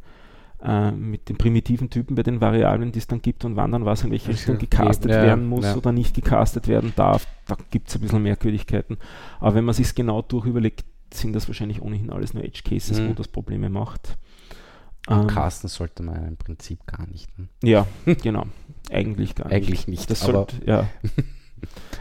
[0.63, 3.85] äh, mit den primitiven Typen bei den Variablen, die es dann gibt und wann dann
[3.85, 5.75] was in welche Richtung gecastet ja, werden muss ja.
[5.75, 8.99] oder nicht gecastet werden darf, da gibt es ein bisschen Merkwürdigkeiten.
[9.41, 13.01] Aber wenn man sich es genau durchüberlegt, sind das wahrscheinlich ohnehin alles nur Edge Cases,
[13.01, 13.09] mhm.
[13.09, 14.17] wo das Probleme macht.
[15.09, 17.37] Ähm, casten sollte man im Prinzip gar nicht.
[17.37, 17.49] Ne?
[17.65, 17.85] Ja,
[18.23, 18.47] genau.
[18.93, 19.57] Eigentlich gar nicht.
[19.57, 20.09] Eigentlich nicht.
[20.09, 20.87] Das sollte, ja.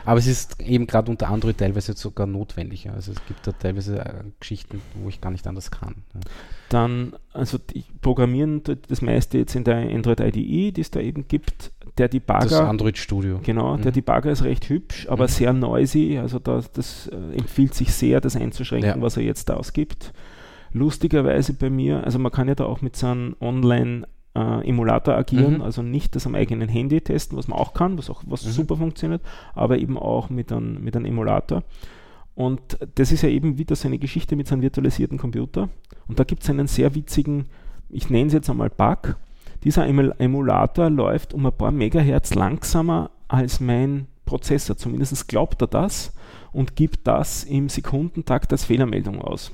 [0.08, 2.89] Aber es ist eben gerade unter Android teilweise sogar notwendig.
[2.89, 5.95] Also es gibt da teilweise äh, Geschichten, wo ich gar nicht anders kann.
[6.14, 6.22] Ja.
[6.70, 11.28] Dann, also die Programmieren das meiste jetzt in der Android IDE, die es da eben
[11.28, 11.74] gibt.
[11.97, 12.39] Der Debugger.
[12.39, 13.41] Das Android Studio.
[13.43, 13.82] Genau, mhm.
[13.82, 15.30] der Debugger ist recht hübsch, aber mhm.
[15.30, 16.20] sehr noisy.
[16.20, 19.01] Also da, das äh, empfiehlt sich sehr, das einzuschränken, ja.
[19.01, 20.14] was er jetzt ausgibt.
[20.72, 25.15] Lustigerweise bei mir, also man kann ja da auch mit so einem Online- äh, Emulator
[25.15, 25.61] agieren, mhm.
[25.61, 28.51] also nicht das am eigenen Handy testen, was man auch kann, was auch was mhm.
[28.51, 29.21] super funktioniert,
[29.55, 31.63] aber eben auch mit einem mit Emulator.
[32.35, 35.69] Und das ist ja eben wieder so eine Geschichte mit so einem virtualisierten Computer.
[36.07, 37.45] Und da gibt es einen sehr witzigen,
[37.89, 39.17] ich nenne es jetzt einmal Bug.
[39.63, 44.77] Dieser Emulator läuft um ein paar Megahertz langsamer als mein Prozessor.
[44.77, 46.13] Zumindest glaubt er das
[46.51, 49.51] und gibt das im Sekundentakt als Fehlermeldung aus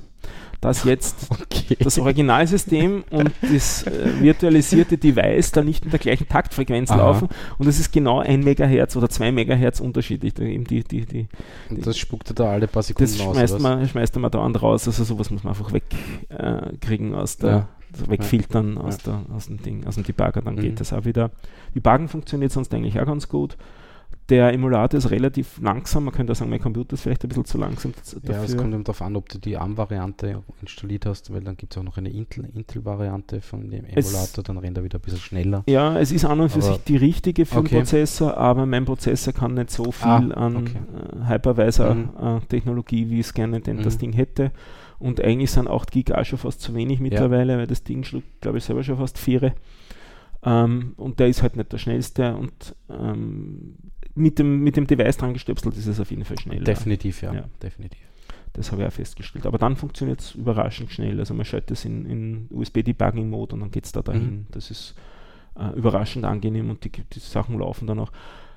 [0.64, 1.76] dass jetzt okay.
[1.78, 6.98] das Originalsystem und das äh, virtualisierte Device da nicht in der gleichen Taktfrequenz Aha.
[6.98, 10.32] laufen und es ist genau ein Megahertz oder zwei Megahertz unterschiedlich.
[10.32, 11.28] Die, die, die, die,
[11.68, 13.36] und das spuckt er da alle paar Sekunden das aus?
[13.36, 17.50] Schmeißt man, schmeißt man dauernd raus, also sowas muss man einfach wegkriegen äh, aus der
[17.50, 17.68] ja.
[17.92, 18.80] Also wegfiltern ja.
[18.80, 20.60] aus, der, aus dem Ding, aus dem Debugger, dann mhm.
[20.62, 21.30] geht das auch wieder.
[21.76, 23.56] Debuggen funktioniert sonst eigentlich auch ganz gut.
[24.28, 27.58] Der Emulator ist relativ langsam, man könnte sagen, mein Computer ist vielleicht ein bisschen zu
[27.58, 28.34] langsam dafür.
[28.34, 31.74] Ja, es kommt eben darauf an, ob du die ARM-Variante installiert hast, weil dann gibt
[31.74, 35.20] es auch noch eine Intel-Variante Intel von dem Emulator, dann rennt er wieder ein bisschen
[35.20, 35.62] schneller.
[35.66, 37.68] Ja, es ist an und für aber sich die richtige für okay.
[37.68, 40.78] den Prozessor, aber mein Prozessor kann nicht so viel ah, an okay.
[41.22, 43.10] äh, Hypervisor-Technologie, mhm.
[43.10, 43.82] äh, wie es gerne denn mhm.
[43.82, 44.52] das Ding hätte.
[44.98, 47.58] Und eigentlich sind 8 GB auch schon fast zu wenig mittlerweile, ja.
[47.58, 49.52] weil das Ding schluckt, glaube ich, selber schon fast 4.
[50.44, 53.76] Ähm, und der ist halt nicht der schnellste und ähm,
[54.14, 56.64] mit dem, mit dem Device dran gestöpselt ist es auf jeden Fall schneller.
[56.64, 57.34] Definitiv, ja.
[57.34, 57.44] ja.
[57.62, 58.00] Definitiv.
[58.52, 59.46] Das habe ich auch festgestellt.
[59.46, 61.18] Aber dann funktioniert es überraschend schnell.
[61.18, 64.22] Also man schaltet es in, in USB-Debugging-Mode und dann geht es da dahin.
[64.22, 64.46] Mhm.
[64.52, 64.94] Das ist
[65.58, 68.12] äh, überraschend angenehm und die, die Sachen laufen dann auch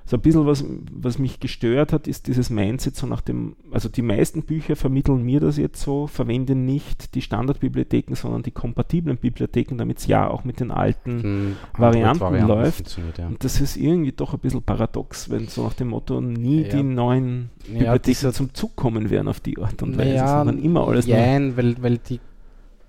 [0.10, 3.89] so ein bisschen was, was mich gestört hat, ist dieses Mindset so nach dem, also
[3.89, 9.18] die meisten Bücher vermitteln mir das jetzt so, verwenden nicht die Standardbibliotheken, sondern die kompatiblen
[9.18, 12.97] Bibliotheken, damit es ja auch mit den alten hm, Varianten, Varianten, läuft.
[13.18, 13.28] Ja.
[13.28, 16.70] Und das ist irgendwie doch ein bisschen paradox, wenn so nach dem Motto nie ja.
[16.70, 20.88] die neuen ja, Bibliotheken zum Zug kommen werden auf die Art und Weise, sondern immer
[20.88, 22.22] alles Nein, weil, weil die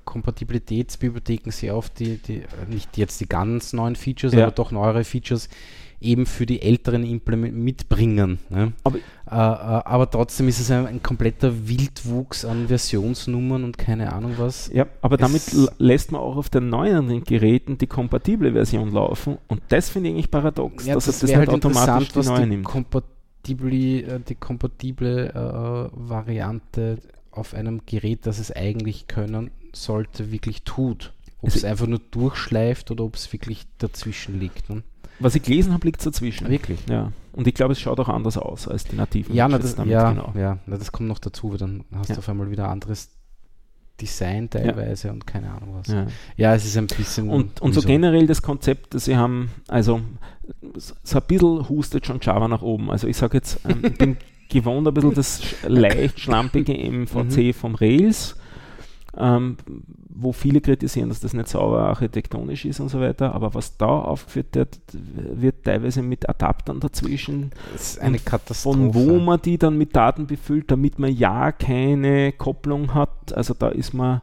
[0.04, 5.48] Kompatibilitätsbibliotheken sehr oft die, die, nicht jetzt die ganz neuen Features, aber doch neuere Features
[6.00, 8.38] eben für die älteren Implement mitbringen.
[8.50, 8.72] Ne?
[8.84, 14.12] Aber, äh, äh, aber, trotzdem ist es ein, ein, kompletter Wildwuchs an Versionsnummern und keine
[14.12, 14.70] Ahnung was.
[14.72, 15.42] Ja, aber damit
[15.78, 20.14] lässt man auch auf den neueren Geräten die kompatible Version laufen und das finde ich
[20.14, 22.64] eigentlich paradox, ja, dass das, das halt automatisch die neue nimmt.
[22.64, 26.98] Kompatibli, äh, die kompatible äh, Variante
[27.32, 31.12] auf einem Gerät, das es eigentlich können sollte, wirklich tut.
[31.40, 34.70] Ob es einfach nur durchschleift oder ob es wirklich dazwischen liegt.
[34.70, 34.82] Ne?
[35.20, 36.48] Was ich gelesen habe, liegt dazwischen.
[36.48, 36.80] Wirklich?
[36.88, 37.12] Ja.
[37.32, 39.34] Und ich glaube, es schaut auch anders aus als die nativen.
[39.34, 40.32] Ja, na, das, ja, genau.
[40.36, 42.14] ja na, das kommt noch dazu, weil dann hast ja.
[42.14, 43.10] du auf einmal wieder anderes
[44.00, 45.12] Design teilweise ja.
[45.12, 45.88] und keine Ahnung was.
[45.88, 46.06] Ja.
[46.36, 47.28] ja, es ist ein bisschen.
[47.28, 50.00] Und, und so generell das Konzept, dass sie haben, also
[50.76, 52.90] so ein bisschen hustet schon Java nach oben.
[52.90, 54.16] Also ich sage jetzt, ähm, ich bin
[54.48, 57.52] gewohnt ein bisschen das leicht schlampige MVC mhm.
[57.52, 58.36] vom Rails
[59.16, 59.56] ähm,
[60.08, 63.34] wo viele kritisieren, dass das nicht sauber architektonisch ist und so weiter.
[63.34, 67.50] Aber was da aufgeführt wird, wird teilweise mit Adaptern dazwischen.
[67.72, 68.78] Das ist eine Katastrophe.
[68.78, 73.32] Von wo man die dann mit Daten befüllt, damit man ja keine Kopplung hat.
[73.32, 74.20] Also da ist man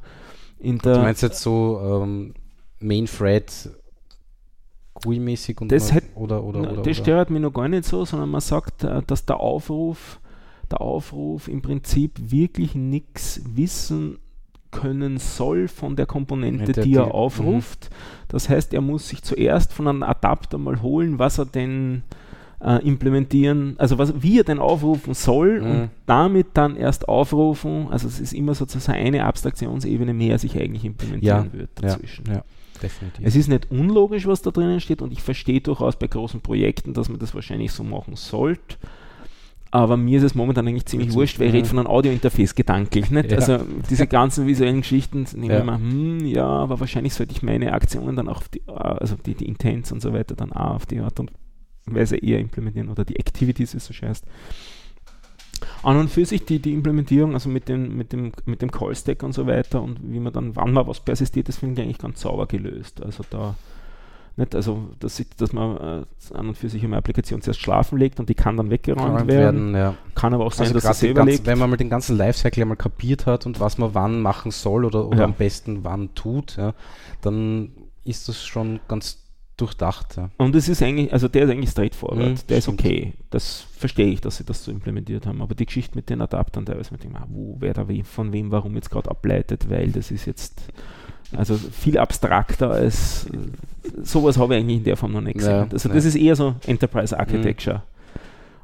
[0.59, 0.95] in der.
[0.95, 2.33] Du meinst jetzt so ähm,
[2.79, 3.69] Main Thread
[4.95, 8.05] GUI-mäßig und das man, hat, oder, oder, oder, Das stört mich noch gar nicht so,
[8.05, 10.19] sondern man sagt, äh, dass der Aufruf,
[10.71, 14.19] der Aufruf im Prinzip wirklich nichts wissen
[14.81, 17.89] können soll von der Komponente, der, die er aufruft.
[17.89, 17.95] Mhm.
[18.27, 22.03] Das heißt, er muss sich zuerst von einem Adapter mal holen, was er denn
[22.61, 25.71] äh, implementieren, also was, wie er denn aufrufen soll mhm.
[25.71, 27.87] und damit dann erst aufrufen.
[27.89, 32.25] Also es ist immer sozusagen eine Abstraktionsebene mehr, sich eigentlich implementieren ja, wird dazwischen.
[32.27, 32.43] Ja, ja.
[32.81, 33.25] Definitiv.
[33.25, 36.93] Es ist nicht unlogisch, was da drinnen steht, und ich verstehe durchaus bei großen Projekten,
[36.93, 38.75] dass man das wahrscheinlich so machen sollte.
[39.75, 42.55] Aber mir ist es momentan eigentlich ziemlich Witzig, wurscht, weil ich rede von einem Audio-Interface
[42.55, 43.11] gedanklich.
[43.11, 43.31] Nicht?
[43.31, 43.39] Ja.
[43.39, 43.59] Also
[43.89, 45.59] diese ganzen visuellen Geschichten nehme ja.
[45.59, 49.17] ich mal, hm, ja, aber wahrscheinlich sollte ich meine Aktionen dann auch auf die, also
[49.25, 51.33] die, die Intents und so weiter dann auch auf die Art und
[51.87, 54.23] Weise eher implementieren oder die Activities, wie es so scheißt.
[55.83, 59.23] An und für sich die, die Implementierung, also mit dem, mit dem, mit dem Call-Stack
[59.23, 61.97] und so weiter und wie man dann, wann man was persistiert, das finde ich eigentlich
[61.97, 63.03] ganz sauber gelöst.
[63.03, 63.55] Also da
[64.37, 64.55] nicht?
[64.55, 68.29] Also, dass, dass man äh, an und für sich eine Applikation zuerst schlafen legt und
[68.29, 69.73] die kann dann weggeräumt werden.
[69.73, 69.95] werden ja.
[70.13, 71.25] Kann aber auch sein, also dass es selber.
[71.25, 74.85] Wenn man mal den ganzen Lifecycle einmal kapiert hat und was man wann machen soll
[74.85, 75.23] oder, oder ja.
[75.25, 76.73] am besten wann tut, ja,
[77.21, 77.71] dann
[78.03, 79.25] ist das schon ganz
[79.57, 80.17] durchdacht.
[80.17, 80.29] Ja.
[80.37, 82.57] Und es ist eigentlich, also der ist eigentlich straightforward, mhm, der stimmt.
[82.57, 83.13] ist okay.
[83.29, 85.41] Das verstehe ich, dass sie das so implementiert haben.
[85.41, 88.51] Aber die Geschichte mit den Adaptern, teilweise mit dem, ah, wo, wer da von wem,
[88.51, 90.61] warum jetzt gerade ableitet, weil das ist jetzt
[91.35, 93.27] also viel abstrakter als
[94.03, 95.51] sowas habe ich eigentlich in der Form noch nicht gesehen.
[95.51, 97.77] Ja, also das ist eher so Enterprise Architecture.
[97.77, 97.81] Mhm.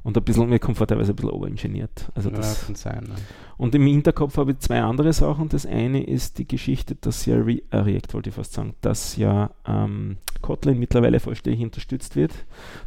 [0.04, 2.10] Und ein bisschen, mir kommt teilweise ein bisschen overengineert.
[2.16, 3.04] Also das, ja, kann sein.
[3.04, 3.16] Ne?
[3.62, 5.48] Und im Hinterkopf habe ich zwei andere Sachen.
[5.48, 9.18] Das eine ist die Geschichte, dass ja Re äh, React, wollte ich fast sagen, dass
[9.18, 12.32] ja ähm, Kotlin mittlerweile vollständig unterstützt wird.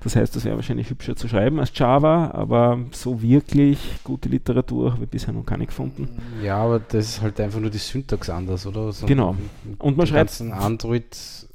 [0.02, 4.94] Das heißt, das wäre wahrscheinlich hübscher zu schreiben als Java, aber so wirklich gute Literatur
[4.94, 6.08] habe ich bisher noch keine gefunden.
[6.42, 8.90] Ja, aber das ist halt einfach nur die Syntax anders, oder?
[8.90, 9.36] So genau.
[9.78, 10.40] Und man schreibt.
[10.40, 11.06] Android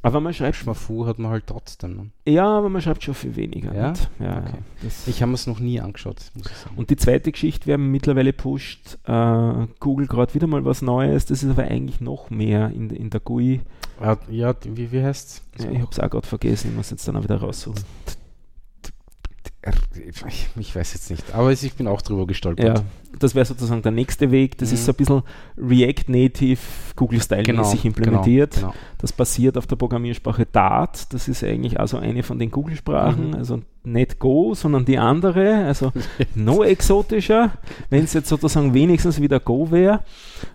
[0.02, 0.56] aber man schreibt.
[0.56, 1.96] Schmafu hat man halt trotzdem.
[1.96, 2.10] Ne?
[2.32, 3.74] Ja, aber man schreibt schon viel weniger.
[3.74, 3.94] Ja?
[4.20, 4.90] ja okay.
[5.08, 6.76] Ich habe es noch nie angeschaut, muss ich sagen.
[6.78, 11.26] Und die zweite Geschichte, wir haben mittlerweile pusht äh, Google gerade wieder mal was Neues.
[11.26, 13.62] Das ist aber eigentlich noch mehr in, in der GUI.
[14.30, 15.64] Ja, wie, wie heißt es?
[15.64, 17.84] Ja, ich habe es auch gerade vergessen, ich muss jetzt dann auch wieder raussuchen.
[20.58, 22.78] Ich weiß jetzt nicht, aber ich bin auch drüber gestolpert.
[22.78, 22.84] Ja,
[23.20, 24.58] das wäre sozusagen der nächste Weg.
[24.58, 24.76] Das mhm.
[24.76, 25.24] ist so ein bisschen
[25.58, 26.60] React Native
[26.96, 28.56] Google-Style-mäßig genau, implementiert.
[28.56, 28.80] Genau, genau.
[29.00, 31.14] Das basiert auf der Programmiersprache Dart.
[31.14, 33.32] Das ist eigentlich also eine von den Google-Sprachen.
[33.32, 33.36] Mhm.
[33.36, 35.66] Also nicht Go, sondern die andere.
[35.66, 35.92] Also
[36.36, 37.52] no exotischer,
[37.90, 40.06] wenn es jetzt sozusagen wenigstens wieder Go wäre.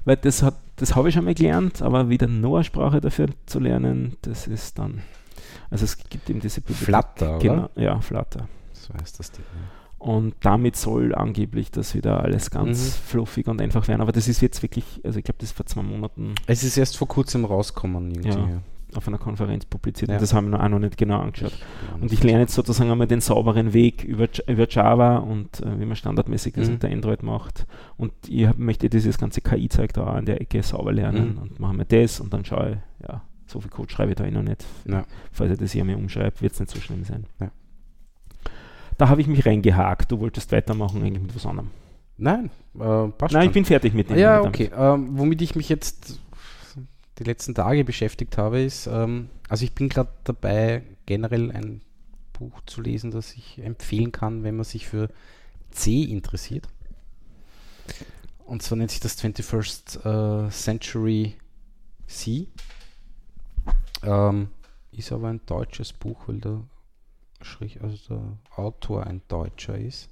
[0.06, 3.26] Weil das, hat, das habe ich schon mal gelernt, aber wieder noch eine Sprache dafür
[3.44, 5.02] zu lernen, das ist dann.
[5.68, 6.86] Also es gibt eben diese Bibliothek.
[6.86, 8.48] Flutter, genau, Ja, Flutter.
[8.84, 9.44] So heißt das Ding.
[9.98, 13.08] Und damit soll angeblich das wieder alles ganz mhm.
[13.08, 14.02] fluffig und einfach werden.
[14.02, 16.34] Aber das ist jetzt wirklich, also ich glaube, das ist vor zwei Monaten.
[16.46, 18.22] Es ist erst vor kurzem rausgekommen.
[18.22, 18.62] Ja, ja.
[18.94, 20.10] Auf einer Konferenz publiziert.
[20.10, 21.52] Und das haben wir auch noch nicht genau angeschaut.
[21.52, 25.80] Ich und ich lerne jetzt sozusagen einmal den sauberen Weg über, über Java und äh,
[25.80, 26.74] wie man standardmäßig das mhm.
[26.74, 27.66] unter Android macht.
[27.96, 31.42] Und ich möchte dieses ganze KI-Zeug da an der Ecke sauber lernen mhm.
[31.42, 34.24] und machen wir das und dann schaue ich, ja, so viel Code schreibe ich da
[34.24, 34.64] eh noch nicht.
[34.86, 35.04] Ja.
[35.32, 37.24] Falls ich das hier mir umschreibe, wird es nicht so schlimm sein.
[37.40, 37.50] Ja.
[38.98, 40.12] Da habe ich mich reingehakt.
[40.12, 41.70] Du wolltest weitermachen eigentlich mit was anderem.
[42.16, 43.42] Nein, äh, passt Nein, schon.
[43.42, 44.18] ich bin fertig mit dem.
[44.18, 44.70] Ja, okay.
[44.76, 46.20] Ähm, womit ich mich jetzt
[47.18, 51.80] die letzten Tage beschäftigt habe, ist, ähm, also ich bin gerade dabei, generell ein
[52.32, 55.08] Buch zu lesen, das ich empfehlen kann, wenn man sich für
[55.70, 56.68] C interessiert.
[58.44, 61.34] Und zwar nennt sich das 21st uh, äh, Century
[62.06, 62.48] C.
[64.02, 64.48] Ähm,
[64.92, 66.62] ist aber ein deutsches Buch, weil da
[67.80, 68.22] also der
[68.56, 70.08] Autor ein Deutscher ist.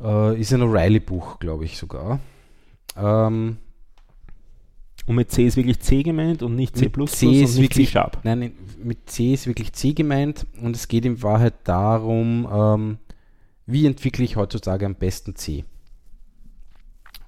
[0.00, 2.20] Äh, ist ein O'Reilly-Buch, glaube ich sogar.
[2.96, 3.58] Ähm,
[5.06, 7.92] und mit C ist wirklich C gemeint und nicht C++ mit C ist wirklich, C
[7.92, 8.18] Sharp.
[8.22, 12.98] Nein, mit C ist wirklich C gemeint und es geht in Wahrheit darum, ähm,
[13.66, 15.64] wie entwickle ich heutzutage am besten C.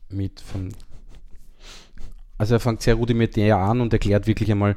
[0.08, 0.72] Mit von
[2.38, 4.76] also er fängt sehr rudimentär an und erklärt wirklich einmal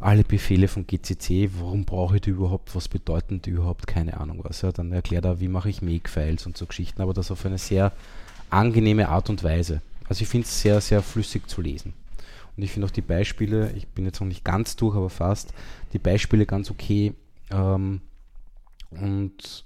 [0.00, 4.40] alle Befehle von GCC, warum brauche ich die überhaupt, was bedeuten die überhaupt, keine Ahnung
[4.42, 4.62] was.
[4.62, 7.58] Ja, dann erklärt er, wie mache ich Make-Files und so Geschichten, aber das auf eine
[7.58, 7.92] sehr
[8.48, 9.82] angenehme Art und Weise.
[10.08, 11.92] Also ich finde es sehr, sehr flüssig zu lesen.
[12.56, 15.52] Und ich finde auch die Beispiele, ich bin jetzt noch nicht ganz durch, aber fast,
[15.92, 17.14] die Beispiele ganz okay.
[17.50, 18.00] Ähm,
[18.90, 19.64] und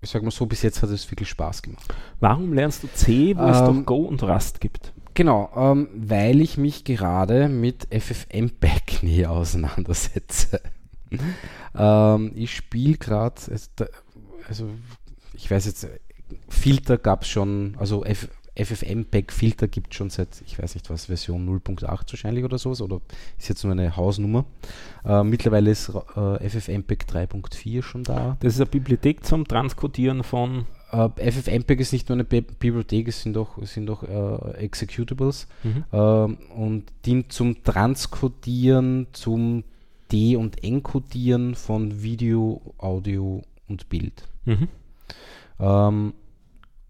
[0.00, 1.92] ich sage mal so, bis jetzt hat es wirklich Spaß gemacht.
[2.20, 4.92] Warum lernst du C, wo ähm, es doch Go und Rust gibt?
[5.14, 10.60] Genau, ähm, weil ich mich gerade mit FFmpeg näher auseinandersetze.
[11.76, 13.40] ähm, ich spiele gerade,
[14.48, 14.68] also
[15.34, 15.88] ich weiß jetzt,
[16.48, 21.06] Filter gab es schon, also F FFmpeg-Filter gibt es schon seit, ich weiß nicht was,
[21.06, 23.00] Version 0.8 wahrscheinlich oder sowas, oder
[23.36, 24.44] ist jetzt nur eine Hausnummer.
[25.04, 28.36] Äh, mittlerweile ist äh, FFmpeg 3.4 schon da.
[28.40, 33.22] Das ist eine Bibliothek zum Transkodieren von Uh, FFmpeg ist nicht nur eine Bibliothek, es
[33.22, 35.84] sind auch, sind auch uh, Executables mhm.
[35.92, 39.64] uh, und dient zum Transkodieren, zum
[40.12, 44.28] De- und Encodieren von Video, Audio und Bild.
[44.44, 44.68] Mhm.
[45.58, 46.14] Um, ähm,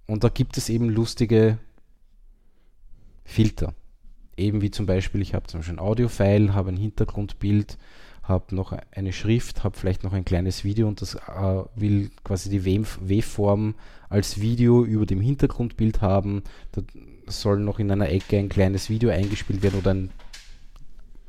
[0.06, 1.58] und da gibt es eben lustige
[3.24, 3.72] Filter.
[4.36, 7.78] Eben wie zum Beispiel, ich habe zum Beispiel ein Audio-File, habe ein Hintergrundbild,
[8.24, 12.48] habe noch eine Schrift, habe vielleicht noch ein kleines Video und das äh, will quasi
[12.48, 13.74] die W-Form
[14.08, 16.42] als Video über dem Hintergrundbild haben.
[16.72, 16.82] Da
[17.26, 20.10] soll noch in einer Ecke ein kleines Video eingespielt werden oder ein,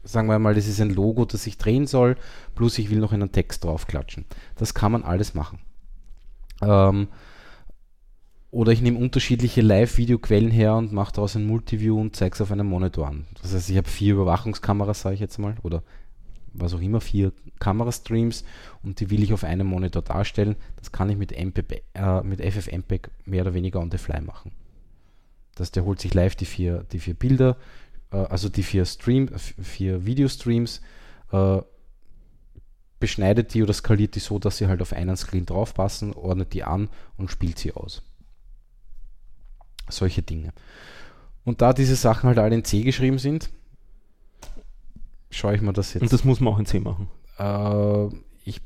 [0.04, 2.16] sagen wir mal, das ist ein Logo, das ich drehen soll,
[2.56, 4.26] plus ich will noch einen Text draufklatschen.
[4.56, 5.60] Das kann man alles machen.
[6.62, 7.10] Ähm,
[8.52, 12.54] oder ich nehme unterschiedliche Live-Videoquellen her und mache daraus ein Multiview und zeige es auf
[12.54, 13.26] einem Monitor an.
[13.42, 15.84] Das heißt, ich habe vier Überwachungskameras, sage ich jetzt mal, oder
[16.58, 18.44] was auch immer, vier Kamerastreams
[18.84, 20.56] und die will ich auf einem Monitor darstellen.
[20.78, 24.52] Das kann ich mit, MP, äh, mit FFmpeg mehr oder weniger on the fly machen.
[25.56, 27.58] Das, der holt sich live die vier, die vier Bilder,
[28.12, 30.82] äh, also die vier, Stream, vier Videostreams,
[31.32, 31.62] äh,
[33.00, 36.64] beschneidet die oder skaliert die so, dass sie halt auf einen Screen draufpassen, ordnet die
[36.64, 38.02] an und spielt sie aus.
[39.90, 40.54] Solche Dinge.
[41.44, 43.52] Und da diese Sachen halt alle in C geschrieben sind,
[45.36, 46.04] schaue ich mir das jetzt.
[46.04, 47.08] Und das muss man auch in C machen.
[47.38, 48.62] Äh, ich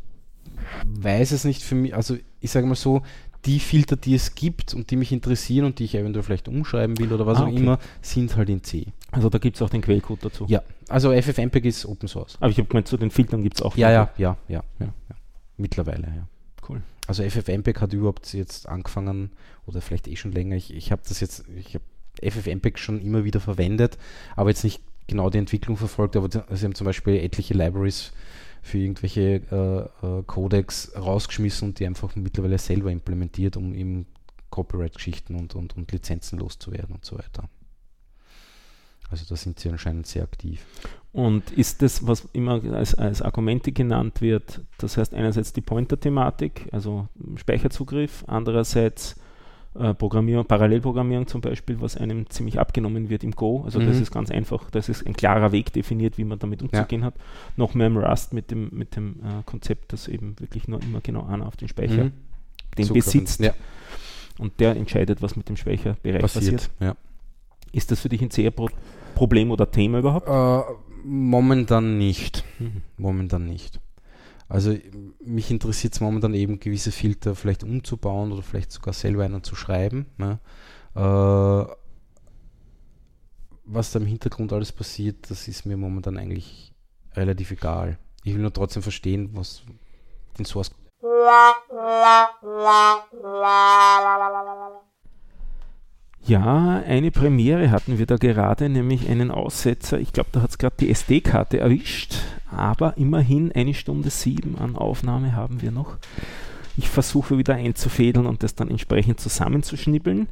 [0.86, 3.01] weiß es nicht für mich, also ich sage mal so,
[3.45, 6.97] die Filter, die es gibt und die mich interessieren und die ich eventuell vielleicht umschreiben
[6.99, 7.57] will oder was ah, auch okay.
[7.57, 8.88] immer, sind halt in C.
[9.11, 10.45] Also da gibt es auch den Quellcode dazu.
[10.49, 12.38] Ja, also FFmpeg ist Open Source.
[12.39, 13.78] Aber ich habe gemeint, zu den Filtern gibt es auch.
[13.78, 15.15] Ja, ja, ja, ja, ja, ja,
[15.57, 16.28] Mittlerweile, ja.
[16.67, 16.82] Cool.
[17.07, 19.32] Also FFmpeg hat überhaupt jetzt angefangen,
[19.65, 21.84] oder vielleicht eh schon länger, ich, ich habe das jetzt, ich habe
[22.32, 23.97] FFmpeg schon immer wieder verwendet,
[24.36, 28.14] aber jetzt nicht genau die Entwicklung verfolgt, aber sie haben zum Beispiel etliche Libraries
[28.62, 34.05] für irgendwelche äh, äh, Codecs rausgeschmissen und die einfach mittlerweile selber implementiert, um eben
[34.49, 37.49] Copyright-Geschichten und, und, und Lizenzen loszuwerden und so weiter.
[39.10, 40.66] Also da sind sie anscheinend sehr aktiv.
[41.12, 46.68] Und ist das, was immer als, als Argumente genannt wird, das heißt einerseits die Pointer-Thematik,
[46.72, 49.16] also Speicherzugriff, andererseits
[49.80, 53.63] äh, Programmierung, Parallelprogrammierung zum Beispiel, was einem ziemlich abgenommen wird im Go.
[53.63, 53.88] Also mhm.
[53.88, 57.07] das ist ganz einfach, das ist ein klarer Weg definiert, wie man damit umzugehen ja.
[57.07, 57.15] hat.
[57.55, 61.01] Noch mehr im Rust mit dem, mit dem äh, Konzept, dass eben wirklich nur immer
[61.01, 62.11] genau einer auf den Speicher mhm.
[62.77, 63.23] den Zugriffen.
[63.23, 63.39] besitzt.
[63.39, 63.53] Ja.
[64.38, 66.55] Und der entscheidet, was mit dem Speicherbereich passiert.
[66.55, 66.71] passiert.
[66.80, 66.95] Ja.
[67.71, 68.69] Ist das für dich ein sehr Pro
[69.15, 70.27] Problem oder Thema überhaupt?
[70.27, 70.73] Äh,
[71.03, 72.43] momentan nicht.
[72.59, 72.82] Mhm.
[72.97, 73.80] Momentan nicht.
[74.50, 74.76] Also
[75.24, 79.56] mich interessiert es momentan eben gewisse Filter vielleicht umzubauen oder vielleicht sogar selber einen zu
[79.56, 80.08] schreiben.
[80.18, 80.39] Ne?
[80.95, 81.72] Äh,
[83.66, 86.74] was da im Hintergrund alles passiert, das ist mir momentan eigentlich
[87.14, 88.00] relativ egal.
[88.24, 89.62] Ich will nur trotzdem verstehen, was
[90.39, 90.72] den Source.
[96.26, 100.00] Ja, eine Premiere hatten wir da gerade, nämlich einen Aussetzer.
[100.00, 102.16] Ich glaube, da hat es gerade die SD-Karte erwischt,
[102.51, 105.97] aber immerhin eine Stunde sieben an Aufnahme haben wir noch.
[106.80, 110.30] Ich versuche wieder einzufädeln und das dann entsprechend zusammenzuschnibbeln.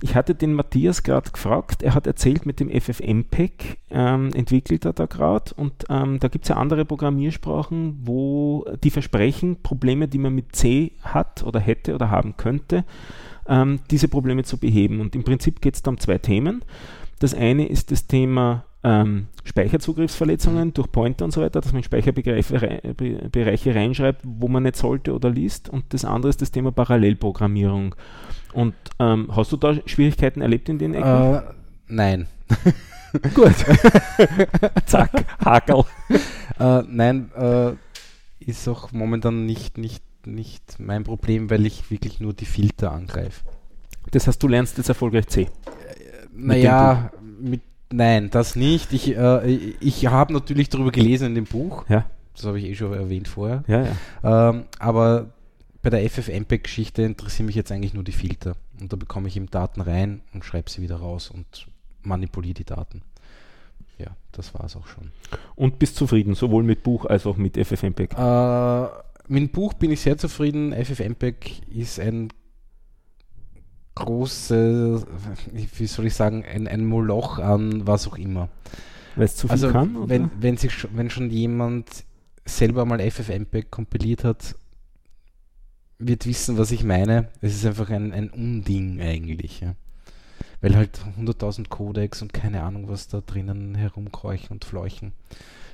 [0.00, 4.94] Ich hatte den Matthias gerade gefragt, er hat erzählt, mit dem FFmpeg ähm, entwickelt er
[4.94, 10.16] da gerade und ähm, da gibt es ja andere Programmiersprachen, wo die versprechen, Probleme, die
[10.16, 12.86] man mit C hat oder hätte oder haben könnte,
[13.46, 14.98] ähm, diese Probleme zu beheben.
[14.98, 16.64] Und im Prinzip geht es da um zwei Themen.
[17.18, 23.74] Das eine ist das Thema ähm, Speicherzugriffsverletzungen durch Pointer und so weiter, dass man Speicherbereiche
[23.74, 25.68] reinschreibt, wo man nicht sollte oder liest.
[25.68, 27.94] Und das andere ist das Thema Parallelprogrammierung.
[28.52, 31.34] Und ähm, hast du da Schwierigkeiten erlebt in den Ecken?
[31.34, 31.42] Äh,
[31.88, 32.26] nein.
[33.34, 33.54] Gut.
[34.86, 35.84] Zack, Hakel.
[36.58, 37.72] Äh, nein, äh,
[38.40, 43.44] ist auch momentan nicht, nicht, nicht mein Problem, weil ich wirklich nur die Filter angreife.
[44.10, 45.42] Das heißt, du lernst jetzt erfolgreich C?
[45.42, 45.48] Äh,
[46.32, 47.10] naja,
[47.40, 47.60] mit
[47.92, 48.92] Nein, das nicht.
[48.92, 51.84] Ich, äh, ich habe natürlich darüber gelesen in dem Buch.
[51.88, 52.06] Ja.
[52.34, 53.62] Das habe ich eh schon erwähnt vorher.
[53.66, 54.50] Ja, ja.
[54.50, 55.30] Ähm, aber
[55.82, 58.56] bei der FFmpeg-Geschichte interessieren mich jetzt eigentlich nur die Filter.
[58.80, 61.66] Und da bekomme ich eben Daten rein und schreibe sie wieder raus und
[62.02, 63.02] manipuliere die Daten.
[63.98, 65.12] Ja, das war es auch schon.
[65.54, 68.16] Und bist zufrieden, sowohl mit Buch als auch mit FFmpeg?
[68.16, 68.82] Äh,
[69.28, 70.72] mit dem Buch bin ich sehr zufrieden.
[70.72, 72.28] FFmpeg ist ein
[73.94, 75.04] große,
[75.52, 78.48] wie soll ich sagen, ein, ein Moloch an was auch immer.
[79.16, 79.96] Weil es zu viel also, kann?
[79.96, 80.08] Oder?
[80.08, 82.04] Wenn, wenn, sich, wenn schon jemand
[82.44, 84.56] selber mal FFmpeg kompiliert hat,
[85.98, 87.28] wird wissen, was ich meine.
[87.40, 89.60] Es ist einfach ein, ein Unding eigentlich.
[89.60, 89.74] Ja.
[90.60, 95.12] Weil halt 100.000 Codecs und keine Ahnung, was da drinnen herumkräuchen und fleuchen.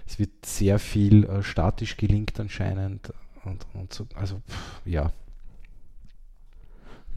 [0.07, 3.12] Es wird sehr viel äh, statisch gelinkt anscheinend.
[3.45, 5.12] Und, und so, also, pff, ja.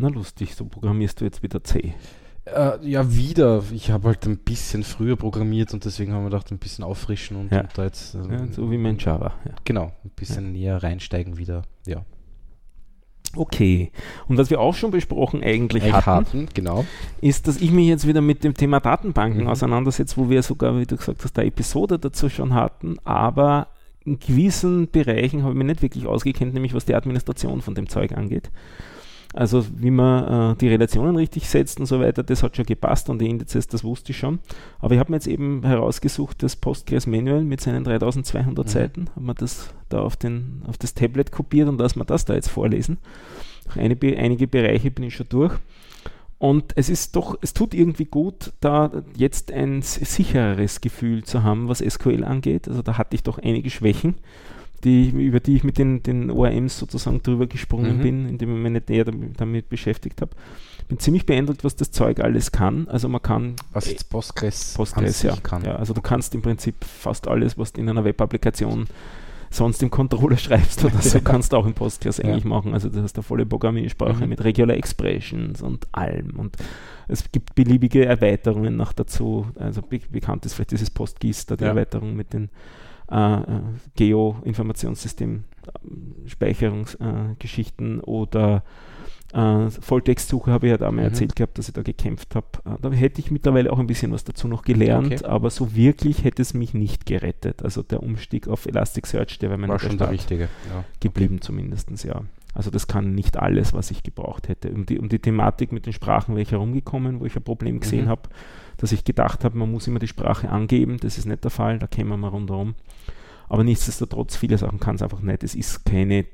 [0.01, 1.93] Na lustig, so programmierst du jetzt wieder C.
[2.45, 3.63] Äh, ja, wieder.
[3.71, 7.37] Ich habe halt ein bisschen früher programmiert und deswegen haben wir gedacht, ein bisschen auffrischen
[7.37, 7.61] und, ja.
[7.61, 8.15] und da jetzt.
[8.15, 9.33] Äh, ja, so wie mein Java.
[9.45, 9.53] Ja.
[9.63, 11.61] Genau, ein bisschen näher reinsteigen wieder.
[11.85, 12.03] Ja.
[13.35, 13.91] Okay.
[14.27, 16.83] Und was wir auch schon besprochen eigentlich hatten, hatten, genau.
[17.21, 19.49] ist, dass ich mich jetzt wieder mit dem Thema Datenbanken mhm.
[19.49, 23.67] auseinandersetze, wo wir sogar, wie du gesagt hast, eine Episode dazu schon hatten, aber
[24.03, 27.87] in gewissen Bereichen habe ich mich nicht wirklich ausgekennt, nämlich was die Administration von dem
[27.87, 28.49] Zeug angeht.
[29.33, 33.09] Also wie man äh, die Relationen richtig setzt und so weiter, das hat schon gepasst
[33.09, 34.39] und die Indizes, das wusste ich schon.
[34.79, 38.69] Aber ich habe mir jetzt eben herausgesucht, das Postgres Manual mit seinen 3200 mhm.
[38.69, 42.25] Seiten, habe mir das da auf, den, auf das Tablet kopiert und lasse mir das
[42.25, 42.97] da jetzt vorlesen.
[43.75, 45.53] Einige, einige Bereiche bin ich schon durch.
[46.37, 51.69] Und es ist doch, es tut irgendwie gut, da jetzt ein sichereres Gefühl zu haben,
[51.69, 52.67] was SQL angeht.
[52.67, 54.15] Also da hatte ich doch einige Schwächen
[54.83, 58.01] die, über die ich mit den, den ORMs sozusagen drüber gesprungen mhm.
[58.01, 60.31] bin, indem ich mich nicht näher damit, damit beschäftigt habe.
[60.87, 62.87] Bin ziemlich beeindruckt, was das Zeug alles kann.
[62.87, 63.55] Also man kann.
[63.71, 65.35] Was jetzt Postgres, Postgres ja.
[65.37, 65.63] kann.
[65.63, 68.87] Ja, also du kannst im Prinzip fast alles, was du in einer Web-Applikation
[69.51, 72.25] sonst im Controller schreibst oder so, kannst du auch im Postgres ja.
[72.25, 72.73] eigentlich machen.
[72.73, 74.29] Also du hast eine volle Programmiersprache mhm.
[74.29, 76.39] mit Regular Expressions und allem.
[76.39, 76.57] Und
[77.07, 79.47] es gibt beliebige Erweiterungen noch dazu.
[79.55, 81.69] Also be bekannt ist vielleicht dieses PostGIS, da die ja.
[81.69, 82.49] Erweiterung mit den
[83.11, 83.61] äh, äh,
[83.95, 85.43] Geo-Informationssystem,
[86.25, 88.63] Speicherungsgeschichten äh, oder
[89.33, 91.07] äh, Volltextsuche habe ich ja da mal mhm.
[91.07, 92.47] erzählt gehabt, dass ich da gekämpft habe.
[92.65, 95.25] Äh, da hätte ich mittlerweile auch ein bisschen was dazu noch gelernt, okay.
[95.25, 97.63] aber so wirklich hätte es mich nicht gerettet.
[97.63, 100.43] Also der Umstieg auf Elasticsearch, der wäre mir war schon der richtige.
[100.43, 100.83] Ja.
[100.99, 101.45] Geblieben okay.
[101.45, 102.21] zumindest, ja.
[102.53, 104.71] Also das kann nicht alles, was ich gebraucht hätte.
[104.71, 107.79] Um die, um die Thematik mit den Sprachen wäre ich herumgekommen, wo ich ein Problem
[107.79, 108.09] gesehen mhm.
[108.09, 108.23] habe,
[108.77, 110.97] dass ich gedacht habe, man muss immer die Sprache angeben.
[110.99, 112.75] Das ist nicht der Fall, da kämen wir mal rundherum.
[113.47, 115.43] Aber nichtsdestotrotz, viele Sachen kann es einfach nicht.
[115.43, 116.25] Es ist keine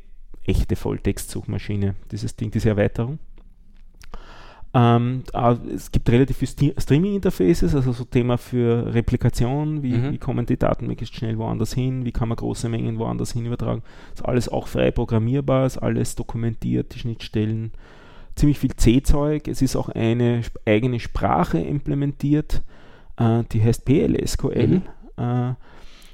[0.48, 3.20] echte Volltextsuchmaschine, dieses Ding, diese Erweiterung.
[4.74, 5.24] Ähm,
[5.74, 10.12] es gibt relativ viele Streaming-Interfaces, also so Thema für Replikation, wie, mhm.
[10.12, 13.46] wie, kommen die Daten möglichst schnell woanders hin, wie kann man große Mengen woanders hin
[13.46, 13.82] übertragen.
[14.14, 17.72] Ist alles auch frei programmierbar, ist alles dokumentiert, die Schnittstellen.
[18.36, 22.62] Ziemlich viel C-Zeug, es ist auch eine eigene Sprache implementiert,
[23.18, 24.68] äh, die heißt PLSQL.
[24.68, 24.82] Mhm.
[25.18, 25.54] Äh,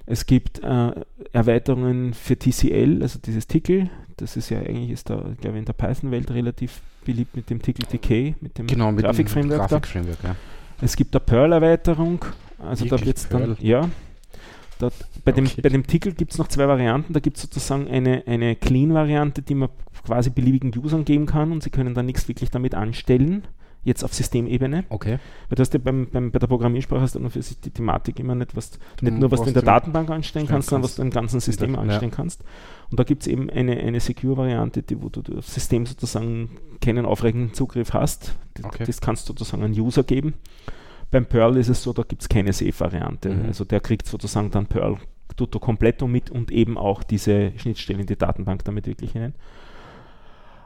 [0.05, 0.91] es gibt äh,
[1.31, 3.89] Erweiterungen für TCL, also dieses Tickle.
[4.17, 7.61] Das ist ja eigentlich, ist da, glaube ich, in der Python-Welt relativ beliebt mit dem
[7.61, 9.69] Tickle TK, mit dem genau, Grafikframework.
[9.69, 10.35] Grafik ja.
[10.81, 12.25] Es gibt eine Perl-Erweiterung.
[12.59, 13.89] Also Wirklich da wird es dann, ja.
[14.79, 14.93] Dort,
[15.23, 15.41] bei, okay.
[15.41, 17.13] dem, bei dem Tickle gibt es noch zwei Varianten.
[17.13, 19.69] Da gibt es sozusagen eine, eine Clean-Variante, die man
[20.05, 23.47] quasi beliebigen Usern geben kann und sie können dann nichts wirklich damit anstellen
[23.83, 24.85] jetzt auf Systemebene.
[24.89, 25.19] Okay.
[25.49, 27.71] Weil du hast ja beim, beim, bei der Programmiersprache hast du nur für sich die
[27.71, 30.95] Thematik immer nicht, was, nicht nur was du in der Datenbank anstellen kannst, sondern was
[30.95, 32.15] du im ganzen System anstellen ja.
[32.15, 32.43] kannst.
[32.89, 37.53] Und da gibt es eben eine, eine Secure-Variante, wo du das System sozusagen keinen aufregenden
[37.53, 38.35] Zugriff hast.
[38.61, 38.85] Okay.
[38.85, 40.35] Das kannst du sozusagen einen User geben.
[41.11, 43.29] Beim Perl ist es so, da gibt es keine Safe-Variante.
[43.29, 43.45] Mhm.
[43.45, 44.97] Also der kriegt sozusagen dann Perl
[45.35, 49.33] Tutto Completo mit und eben auch diese Schnittstelle in die Datenbank damit wirklich hinein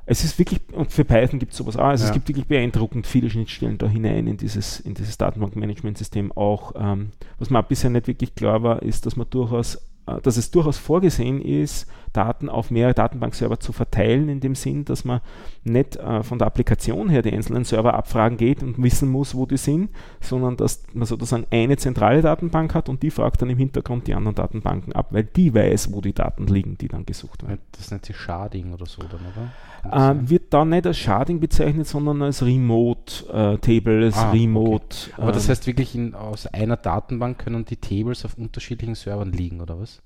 [0.09, 2.09] es ist wirklich, und für Python gibt es sowas auch, also ja.
[2.09, 6.73] es gibt wirklich beeindruckend viele Schnittstellen da hinein in dieses, in dieses Datenbankmanagementsystem auch.
[6.77, 9.75] Ähm, was mir bisher nicht wirklich klar war, ist, dass man durchaus
[10.07, 14.85] äh, dass es durchaus vorgesehen ist, Daten auf mehrere Datenbankserver zu verteilen, in dem Sinn,
[14.85, 15.21] dass man
[15.63, 19.45] nicht äh, von der Applikation her die einzelnen Server abfragen geht und wissen muss, wo
[19.45, 19.89] die sind,
[20.21, 24.13] sondern dass man sozusagen eine zentrale Datenbank hat und die fragt dann im Hintergrund die
[24.13, 27.59] anderen Datenbanken ab, weil die weiß, wo die Daten liegen, die dann gesucht werden.
[27.71, 30.11] Das nennt sich Sharding oder so dann, oder?
[30.11, 34.95] Äh, wird da nicht als Sharding bezeichnet, sondern als Remote-Table, äh, als ah, Remote.
[35.13, 35.21] Okay.
[35.21, 39.31] Aber das ähm, heißt wirklich, in, aus einer Datenbank können die Tables auf unterschiedlichen Servern
[39.31, 40.01] liegen, oder was?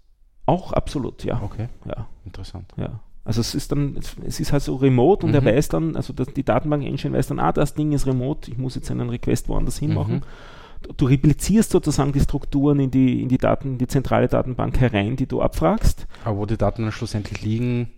[0.51, 1.41] Auch absolut, ja.
[1.41, 1.69] Okay.
[1.85, 2.07] Ja.
[2.25, 2.65] Interessant.
[2.75, 2.99] Ja.
[3.23, 5.35] Also es ist dann, es ist halt so remote und mhm.
[5.35, 8.75] er weiß dann, also die Datenbank-Engine weiß dann, ah, das Ding ist remote, ich muss
[8.75, 10.15] jetzt einen Request woanders hin machen.
[10.15, 10.93] Mhm.
[10.97, 15.15] Du replizierst sozusagen die Strukturen in die, in die Daten, in die zentrale Datenbank herein,
[15.15, 16.05] die du abfragst.
[16.25, 17.91] Aber wo die Daten dann schlussendlich liegen,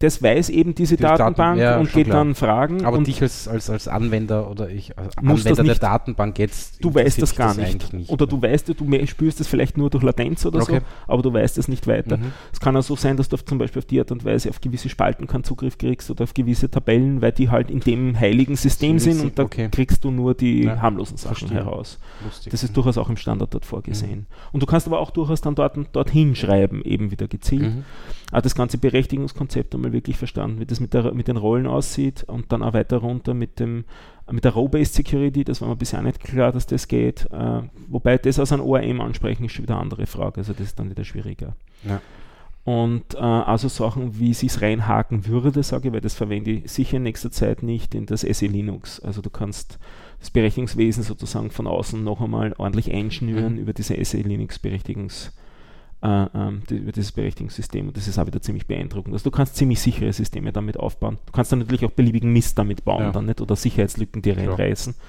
[0.00, 2.24] das weiß eben diese die Datenbank Daten, ja, und geht klar.
[2.24, 2.86] dann fragen.
[2.86, 6.82] Aber dich als, als, als Anwender oder ich als Anwender der Datenbank jetzt.
[6.82, 7.92] Du weißt das gar das nicht.
[7.92, 8.10] nicht.
[8.10, 10.78] Oder du weißt, du spürst es vielleicht nur durch Latenz oder okay.
[10.78, 12.16] so, aber du weißt es nicht weiter.
[12.16, 12.32] Mhm.
[12.50, 14.48] Es kann auch so sein, dass du auf, zum Beispiel auf die Art und Weise
[14.48, 18.18] auf gewisse Spalten keinen Zugriff kriegst oder auf gewisse Tabellen, weil die halt in dem
[18.18, 19.68] heiligen System sind und da okay.
[19.70, 20.80] kriegst du nur die ja.
[20.80, 21.58] harmlosen Sachen Verstehen.
[21.58, 21.98] heraus.
[22.24, 22.50] Lustig.
[22.50, 24.20] Das ist durchaus auch im Standard dort vorgesehen.
[24.20, 24.26] Mhm.
[24.52, 27.74] Und du kannst aber auch durchaus dann dort, dorthin schreiben, eben wieder gezielt.
[27.74, 27.84] Mhm.
[28.30, 32.24] Aber das ganze Berechtigungskonzept einmal wirklich verstanden, wie das mit, der, mit den Rollen aussieht
[32.24, 33.84] und dann auch weiter runter mit dem
[34.32, 37.26] mit der Row-Based Security, das war mir bisher nicht klar, dass das geht.
[37.32, 40.68] Äh, wobei das aus einem ORM ansprechen ist schon wieder eine andere Frage, also das
[40.68, 41.56] ist dann wieder schwieriger.
[41.84, 42.00] Ja.
[42.62, 46.70] Und äh, also Sachen, wie sie es reinhaken würde, sage ich, weil das verwende ich
[46.70, 49.00] sicher in nächster Zeit nicht in das SE Linux.
[49.00, 49.78] Also du kannst
[50.20, 53.60] das Berechtigungswesen sozusagen von außen noch einmal ordentlich einschnüren mhm.
[53.60, 55.32] über diese SE Linux Berechtigungs
[56.02, 59.12] äh, ähm, die, dieses Berechtigungssystem und das ist auch wieder ziemlich beeindruckend.
[59.12, 61.18] Also du kannst ziemlich sichere Systeme damit aufbauen.
[61.26, 63.12] Du kannst dann natürlich auch beliebigen Mist damit bauen ja.
[63.12, 64.94] dann nicht oder Sicherheitslücken, die reinreißen.
[64.94, 65.06] Klar.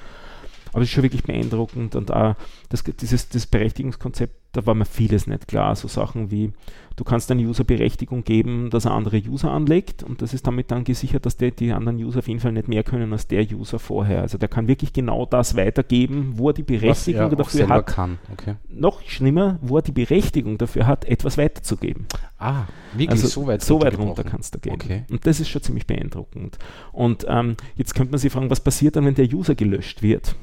[0.73, 2.35] Aber es ist schon wirklich beeindruckend und auch
[2.71, 5.75] das, dieses das Berechtigungskonzept, da war mir vieles nicht klar.
[5.75, 6.53] So Sachen wie,
[6.95, 10.71] du kannst einem User Berechtigung geben, dass er andere User anlegt und das ist damit
[10.71, 13.43] dann gesichert, dass der, die anderen User auf jeden Fall nicht mehr können als der
[13.51, 14.21] User vorher.
[14.21, 17.87] Also der kann wirklich genau das weitergeben, wo er die Berechtigung er dafür hat.
[17.87, 18.19] Kann.
[18.31, 18.55] Okay.
[18.69, 22.05] Noch schlimmer, wo er die Berechtigung dafür hat, etwas weiterzugeben.
[22.37, 24.73] Ah, wirklich also so weit, so weit runter kannst du gehen.
[24.73, 25.03] Okay.
[25.11, 26.57] Und das ist schon ziemlich beeindruckend.
[26.93, 30.35] Und ähm, jetzt könnte man sich fragen, was passiert dann, wenn der User gelöscht wird?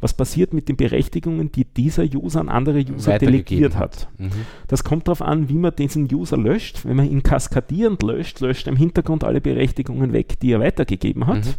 [0.00, 4.08] Was passiert mit den Berechtigungen, die dieser User an andere User delegiert hat?
[4.18, 4.30] Mhm.
[4.68, 6.84] Das kommt darauf an, wie man diesen User löscht.
[6.84, 11.26] Wenn man ihn kaskadierend löscht, löscht er im Hintergrund alle Berechtigungen weg, die er weitergegeben
[11.26, 11.44] hat.
[11.44, 11.54] Mhm.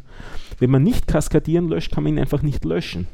[0.60, 3.08] Wenn man nicht kaskadieren löscht, kann man ihn einfach nicht löschen.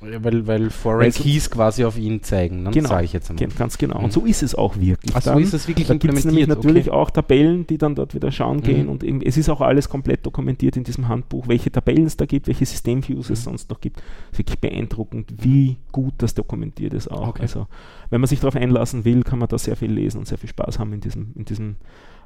[0.00, 2.70] Weil, weil Foreign Keys quasi auf ihn zeigen, ne?
[2.70, 3.48] genau, sage ich jetzt einmal.
[3.48, 3.98] Ganz genau.
[3.98, 5.16] Und so ist es auch wirklich.
[5.16, 6.96] Ach, so ist es wirklich Da gibt es nämlich natürlich okay.
[6.96, 8.62] auch Tabellen, die dann dort wieder schauen mhm.
[8.62, 12.16] gehen und eben, es ist auch alles komplett dokumentiert in diesem Handbuch, welche Tabellen es
[12.16, 13.32] da gibt, welche Systemviews mhm.
[13.32, 13.98] es sonst noch gibt.
[13.98, 17.28] Es ist wirklich beeindruckend, wie gut das dokumentiert ist auch.
[17.28, 17.42] Okay.
[17.42, 17.66] Also,
[18.10, 20.48] wenn man sich darauf einlassen will, kann man da sehr viel lesen und sehr viel
[20.48, 21.74] Spaß haben in diesem, in diesem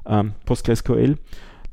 [0.05, 1.17] ähm, PostgreSQL.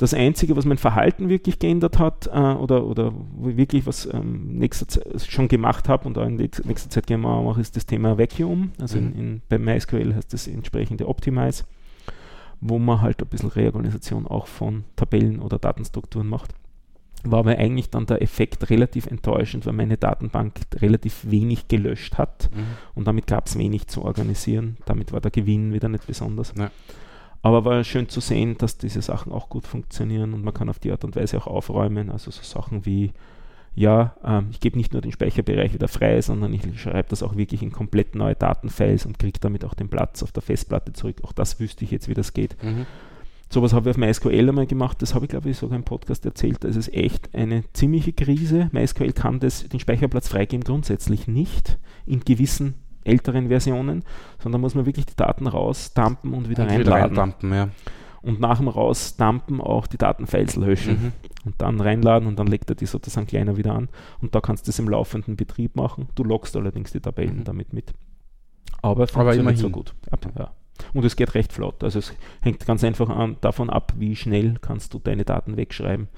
[0.01, 4.89] Das Einzige, was mein Verhalten wirklich geändert hat äh, oder, oder wirklich was ähm, nächster
[4.89, 8.73] Zeit schon gemacht habe und auch in nächster Zeit gerne mache, ist das Thema Vacuum.
[8.81, 9.07] Also mhm.
[9.09, 11.65] in, in, bei MySQL heißt das entsprechende Optimize,
[12.63, 16.55] wo man halt ein bisschen Reorganisation auch von Tabellen oder Datenstrukturen macht
[17.23, 22.49] war aber eigentlich dann der Effekt relativ enttäuschend, weil meine Datenbank relativ wenig gelöscht hat
[22.55, 22.65] mhm.
[22.95, 24.79] und damit gab es wenig zu organisieren.
[24.87, 26.55] Damit war der Gewinn wieder nicht besonders.
[26.57, 26.71] Ja.
[27.43, 30.79] Aber war schön zu sehen, dass diese Sachen auch gut funktionieren und man kann auf
[30.79, 32.11] die Art und Weise auch aufräumen.
[32.11, 33.13] Also so Sachen wie,
[33.75, 37.37] ja, ähm, ich gebe nicht nur den Speicherbereich wieder frei, sondern ich schreibe das auch
[37.37, 41.17] wirklich in komplett neue Datenfiles und kriege damit auch den Platz auf der Festplatte zurück.
[41.23, 42.63] Auch das wüsste ich jetzt, wie das geht.
[42.63, 42.85] Mhm.
[43.49, 46.25] Sowas habe ich auf MySQL einmal gemacht, das habe ich glaube ich sogar im Podcast
[46.25, 46.63] erzählt.
[46.63, 48.69] Das ist echt eine ziemliche Krise.
[48.73, 52.75] MySQL kann das, den Speicherplatz freigeben grundsätzlich nicht in gewissen
[53.05, 54.05] älteren Versionen,
[54.39, 57.35] sondern muss man wirklich die Daten rausdumpen und wieder und reinladen.
[57.41, 57.69] Wieder ja.
[58.23, 61.13] Und nach dem Rausdumpen auch die Datenfiles löschen mhm.
[61.47, 63.89] und dann reinladen und dann legt er die sozusagen kleiner wieder an.
[64.21, 66.09] Und da kannst du es im laufenden Betrieb machen.
[66.15, 67.45] Du loggst allerdings die Tabellen mhm.
[67.45, 67.95] damit mit.
[68.83, 69.95] Aber funktioniert Aber so gut.
[70.39, 70.51] Ja.
[70.95, 71.83] Und es geht recht flott.
[71.83, 76.09] Also es hängt ganz einfach an, davon ab, wie schnell kannst du deine Daten wegschreiben.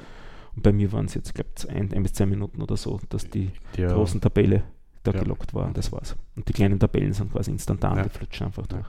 [0.55, 3.01] Und bei mir waren es jetzt, glaube ich, ein, ein, bis zwei Minuten oder so,
[3.09, 3.93] dass die ja.
[3.93, 4.63] großen Tabelle
[5.03, 5.21] da ja.
[5.21, 5.71] gelockt war.
[5.73, 6.17] Das war's.
[6.37, 8.03] Und die kleinen Tabellen sind quasi instantan, ja.
[8.05, 8.87] die flutschen einfach durch.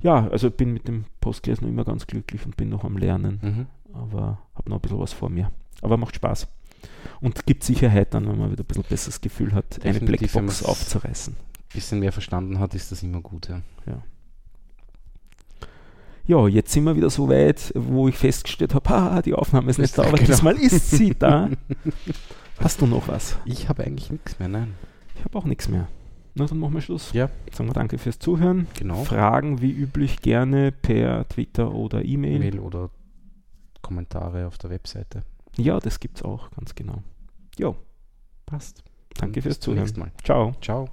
[0.00, 2.96] Ja, also ich bin mit dem Postgres noch immer ganz glücklich und bin noch am
[2.96, 3.38] Lernen.
[3.42, 3.66] Mhm.
[3.94, 5.50] Aber habe noch ein bisschen was vor mir.
[5.80, 6.48] Aber macht Spaß.
[7.20, 10.64] Und gibt Sicherheit dann, wenn man wieder ein bisschen besseres Gefühl hat, Definitiv, eine Blackbox
[10.64, 11.34] aufzureißen.
[11.34, 13.62] Ein bisschen mehr verstanden hat, ist das immer gut, ja.
[13.86, 14.02] ja.
[16.26, 19.78] Ja, jetzt sind wir wieder so weit, wo ich festgestellt habe, ah, die Aufnahme ist
[19.78, 20.26] nicht da, aber genau.
[20.26, 21.50] diesmal ist sie da.
[22.58, 23.36] Hast du noch was?
[23.44, 24.74] Ich habe eigentlich nichts mehr, nein.
[25.14, 25.88] Ich habe auch nichts mehr.
[26.34, 27.12] Na, dann machen wir Schluss.
[27.12, 27.30] Ja.
[27.52, 28.66] Sagen wir danke fürs Zuhören.
[28.74, 29.04] Genau.
[29.04, 32.40] Fragen wie üblich gerne per Twitter oder E-Mail.
[32.40, 32.90] Mail oder
[33.82, 35.22] Kommentare auf der Webseite.
[35.56, 37.02] Ja, das gibt es auch, ganz genau.
[37.56, 37.76] Jo,
[38.46, 38.82] passt.
[39.16, 39.92] Danke fürs Zuhören.
[39.96, 40.10] Mal.
[40.24, 40.54] Ciao.
[40.60, 40.88] Ciao.